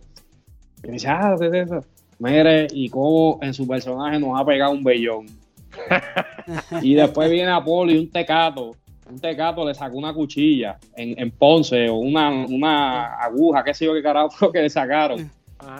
Y 0.83 0.87
me 0.87 0.93
dice, 0.93 1.07
ah, 1.09 1.35
¿qué 1.37 1.47
es 1.47 1.53
eso? 1.53 1.83
Mire, 2.19 2.67
y 2.71 2.89
Cobo 2.89 3.39
en 3.41 3.53
su 3.53 3.67
personaje 3.67 4.19
nos 4.19 4.39
ha 4.39 4.45
pegado 4.45 4.71
un 4.71 4.83
bellón. 4.83 5.25
y 6.81 6.93
después 6.93 7.29
viene 7.29 7.49
Apolo 7.49 7.91
y 7.91 7.97
un 7.97 8.09
tecato. 8.09 8.75
Un 9.09 9.19
tecato 9.19 9.65
le 9.65 9.73
sacó 9.73 9.97
una 9.97 10.13
cuchilla 10.13 10.77
en, 10.95 11.31
Ponce 11.31 11.89
o 11.89 11.95
una, 11.95 13.15
aguja, 13.15 13.63
qué 13.63 13.73
sé 13.73 13.85
yo 13.85 13.93
qué 13.93 14.03
carajo 14.03 14.51
que 14.51 14.61
le 14.61 14.69
sacaron. 14.69 15.31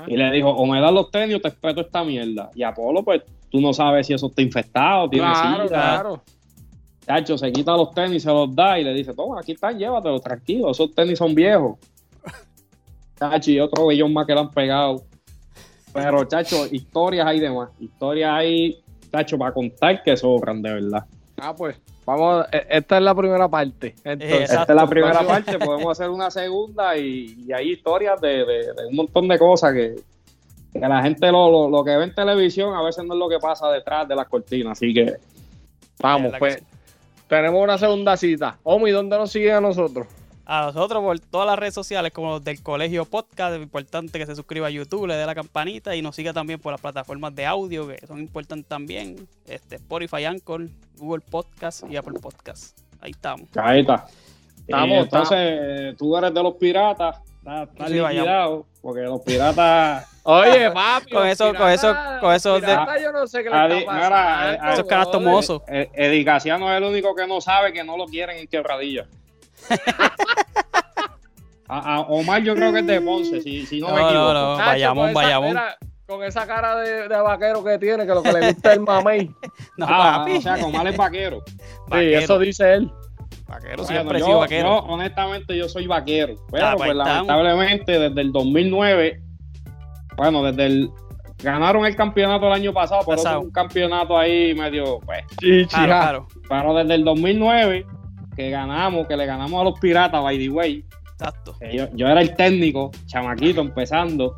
Y 0.08 0.18
le 0.18 0.32
dijo, 0.32 0.50
o 0.50 0.66
me 0.66 0.82
das 0.82 0.91
los 0.91 1.12
tenis 1.12 1.36
o 1.36 1.39
te 1.39 1.50
espeto 1.50 1.82
esta 1.82 2.04
mierda. 2.04 2.50
Y 2.56 2.64
Apolo, 2.64 3.04
pues, 3.04 3.22
tú 3.52 3.62
no 3.62 3.74
sabes 3.74 4.08
si 4.08 4.14
eso 4.14 4.28
está 4.28 4.41
infectado, 4.41 5.10
tiene 5.10 5.28
claro, 5.28 5.68
Claro. 5.68 6.22
Chacho, 7.06 7.38
se 7.38 7.52
quita 7.52 7.76
los 7.76 7.91
tenis, 7.91 8.24
se 8.24 8.30
los 8.30 8.54
da 8.56 8.80
y 8.80 8.84
le 8.84 8.93
dice, 8.93 9.14
toma, 9.14 9.39
aquí 9.39 9.52
están, 9.54 9.78
llévatelos, 9.78 10.22
tranquilo, 10.22 10.72
esos 10.72 10.93
tenis 10.93 11.18
son 11.18 11.36
viejos. 11.36 11.78
Chacho, 13.20 13.51
y 13.51 13.59
otro 13.59 13.88
bellón 13.88 14.13
más 14.13 14.26
que 14.26 14.34
le 14.34 14.39
han 14.39 14.49
pegado. 14.49 15.03
Pero, 15.93 16.24
chacho, 16.26 16.65
historias 16.72 17.28
hay 17.28 17.39
demás. 17.39 17.70
Historias 17.80 18.32
hay 18.32 18.82
tacho, 19.11 19.38
para 19.38 19.53
contar 19.53 20.03
que 20.03 20.15
sobran, 20.15 20.61
de 20.61 20.74
verdad. 20.74 21.05
Ah, 21.38 21.53
pues, 21.55 21.78
vamos, 22.05 22.45
e, 22.51 22.65
esta 22.70 22.97
es 22.97 23.03
la 23.03 23.15
primera 23.15 23.47
parte. 23.47 23.95
esta 24.03 24.63
es 24.63 24.70
la 24.70 24.88
primera 24.88 25.22
parte, 25.22 25.57
podemos 25.57 25.91
hacer 25.91 26.09
una 26.09 26.30
segunda 26.30 26.97
y, 26.97 27.47
hay 27.53 27.72
historias 27.72 28.20
de, 28.22 28.45
un 28.89 28.95
montón 28.95 29.28
de 29.28 29.39
cosas 29.39 29.74
que, 29.74 29.95
la 30.74 31.01
gente 31.01 31.32
lo, 31.32 31.84
que 31.84 31.97
ve 31.97 32.03
en 32.03 32.13
televisión 32.13 32.76
a 32.76 32.84
veces 32.84 33.03
no 33.03 33.15
es 33.15 33.20
lo 33.20 33.28
que 33.28 33.39
pasa 33.39 33.72
detrás 33.72 34.07
de 34.07 34.15
las 34.15 34.28
cortinas, 34.28 34.74
así 34.74 34.93
que... 34.93 35.15
Vamos, 36.01 36.34
pues, 36.39 36.63
tenemos 37.28 37.61
una 37.61 37.78
segunda 37.78 38.15
cita. 38.15 38.57
Omi, 38.63 38.91
¿dónde 38.91 39.17
nos 39.17 39.32
siguen 39.32 39.55
a 39.55 39.61
nosotros? 39.61 40.07
A 40.52 40.64
nosotros 40.64 41.04
por 41.04 41.20
todas 41.20 41.45
las 41.45 41.60
redes 41.60 41.76
sociales 41.76 42.12
como 42.12 42.32
los 42.32 42.43
del 42.43 42.64
Colegio 42.64 43.06
Podcast. 43.06 43.54
Es 43.54 43.62
importante 43.62 44.18
que 44.18 44.26
se 44.26 44.36
suscriba 44.36 44.66
a 44.66 44.72
YouTube, 44.72 45.06
le 45.06 45.14
dé 45.14 45.24
la 45.24 45.36
campanita 45.36 45.95
y 45.95 46.02
nos 46.02 46.16
siga 46.16 46.34
también 46.34 46.60
por 46.60 46.72
las 46.72 46.82
plataformas 46.82 47.36
de 47.36 47.45
audio 47.45 47.88
que 47.88 48.08
son 48.08 48.20
importantes 48.20 48.68
también. 48.68 49.28
Este, 49.45 49.76
Spotify, 49.76 50.26
Anchor, 50.26 50.68
Google 50.97 51.24
Podcast 51.30 51.84
y 51.88 51.97
Apple 51.97 52.20
Podcast. 52.20 52.80
Ahí 53.00 53.12
estamos. 53.12 53.47
Ahí 53.58 53.82
está. 53.82 54.08
Estamos, 54.62 55.04
entonces 55.04 55.95
tú 55.97 56.18
eres 56.18 56.34
de 56.34 56.41
los 56.41 56.56
piratas. 56.56 57.18
Está, 57.39 57.88
liquidado, 57.88 58.66
porque 58.82 59.02
los 59.02 59.22
piratas. 59.22 60.08
Oye, 60.24 60.72
papi. 60.72 61.12
con 61.12 61.28
eso, 61.28 61.54
con 61.54 61.70
eso, 61.70 61.95
con 62.20 62.34
eso. 62.34 62.60
De... 62.60 62.76
Yo 63.04 63.12
no 63.12 63.28
sé 63.28 63.43
qué 63.43 63.52
le 63.52 63.78
está 63.80 63.86
pasando. 63.86 64.74
Esos 64.74 64.88
caras 64.88 65.12
tomosos. 65.12 65.62
Edicaciano 65.68 66.72
es 66.72 66.78
el 66.80 66.86
único 66.86 67.14
que 67.14 67.28
no 67.28 67.39
sabe 67.39 67.72
que 67.72 67.84
no 67.84 67.95
lo 67.97 68.08
quieren 68.08 68.39
en 68.39 68.47
quebradilla. 68.47 69.06
A, 71.68 72.01
Omar 72.01 72.41
yo 72.43 72.55
creo 72.55 72.74
que 72.74 72.80
es 72.80 72.88
de 72.88 73.01
Ponce, 73.01 73.41
si, 73.41 73.66
si 73.66 73.80
no, 73.80 73.88
me 73.93 74.01
equivoco. 74.01 74.34
No, 74.34 74.57
vayamos. 74.57 75.55
con 76.07 76.24
esa 76.24 76.47
cara 76.47 76.78
de, 76.78 77.07
de, 77.07 77.22
vaquero 77.22 77.64
que 77.64 77.78
tiene, 77.78 78.05
que 78.05 78.14
lo 78.14 78.24
que 78.24 78.34
le 78.34 78.47
gusta 78.47 78.72
es 78.72 78.78
el 78.78 78.84
mamey. 78.84 79.30
No, 79.78 79.86
ah, 79.88 80.26
o 80.28 80.41
sea, 80.41 80.55
con 80.55 80.66
Omar 80.66 80.88
es 80.88 80.97
vaquero. 80.97 81.43
Sí, 81.91 82.14
eso 82.14 82.39
dice 82.39 82.74
él. 82.76 82.91
Vaquero, 83.47 83.84
siempre 83.84 84.20
he 84.20 84.22
sido 84.22 84.39
vaquero. 84.39 84.70
Yo, 84.70 84.93
honestamente, 84.93 85.57
yo 85.57 85.68
soy 85.68 85.88
vaquero. 85.88 86.36
Pero, 86.51 86.66
ah, 86.68 86.74
pues, 86.78 86.89
pues 86.89 86.97
lamentablemente, 86.97 87.97
desde 87.97 88.22
el 88.22 88.32
2009, 88.32 89.24
bueno, 90.18 90.43
desde 90.43 90.66
el. 90.66 90.91
Ganaron 91.41 91.86
el 91.86 91.95
campeonato 91.95 92.47
el 92.47 92.53
año 92.53 92.74
pasado, 92.74 93.01
pero 93.07 93.22
es 93.22 93.26
un 93.26 93.51
campeonato 93.51 94.18
ahí 94.18 94.53
medio. 94.53 94.99
Pues, 94.99 95.24
sí, 95.39 95.66
claro, 95.68 96.28
Pero 96.49 96.76
desde 96.76 96.95
el 96.95 97.05
2009, 97.05 97.88
que 98.39 98.49
ganamos, 98.49 99.05
que 99.05 99.17
le 99.17 99.25
ganamos 99.25 99.59
a 99.59 99.65
los 99.65 99.77
piratas, 99.81 100.23
by 100.23 100.37
the 100.37 100.49
way. 100.49 100.85
Exacto. 101.11 101.57
Yo, 101.73 101.89
yo 101.93 102.07
era 102.07 102.21
el 102.21 102.33
técnico, 102.37 102.89
chamaquito, 103.05 103.59
empezando. 103.59 104.33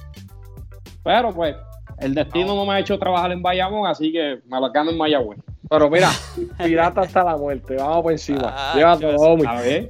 Pero, 1.03 1.31
pues, 1.31 1.55
el 1.99 2.15
destino 2.15 2.55
no. 2.55 2.65
me 2.65 2.73
ha 2.73 2.79
hecho 2.79 2.97
trabajar 2.97 3.31
en 3.31 3.43
Bayamón, 3.43 3.87
así 3.87 4.11
que 4.11 4.39
me 4.47 4.59
lo 4.59 4.71
gano 4.71 4.89
en 4.89 4.97
Mayagüez. 4.97 5.37
Pero 5.69 5.87
mira, 5.87 6.09
pirata 6.57 7.01
hasta 7.01 7.23
la 7.23 7.37
muerte. 7.37 7.75
Vamos 7.75 8.01
por 8.01 8.11
encima. 8.11 8.51
Ah, 8.51 8.73
Llévate, 8.75 9.05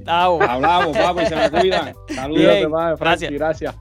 Hablamos, 0.06 0.96
papi, 0.96 1.26
se 1.26 1.34
me 1.34 1.50
cuidan. 1.50 1.94
Saludos, 2.14 2.98
Gracias. 3.00 3.32
gracias. 3.32 3.74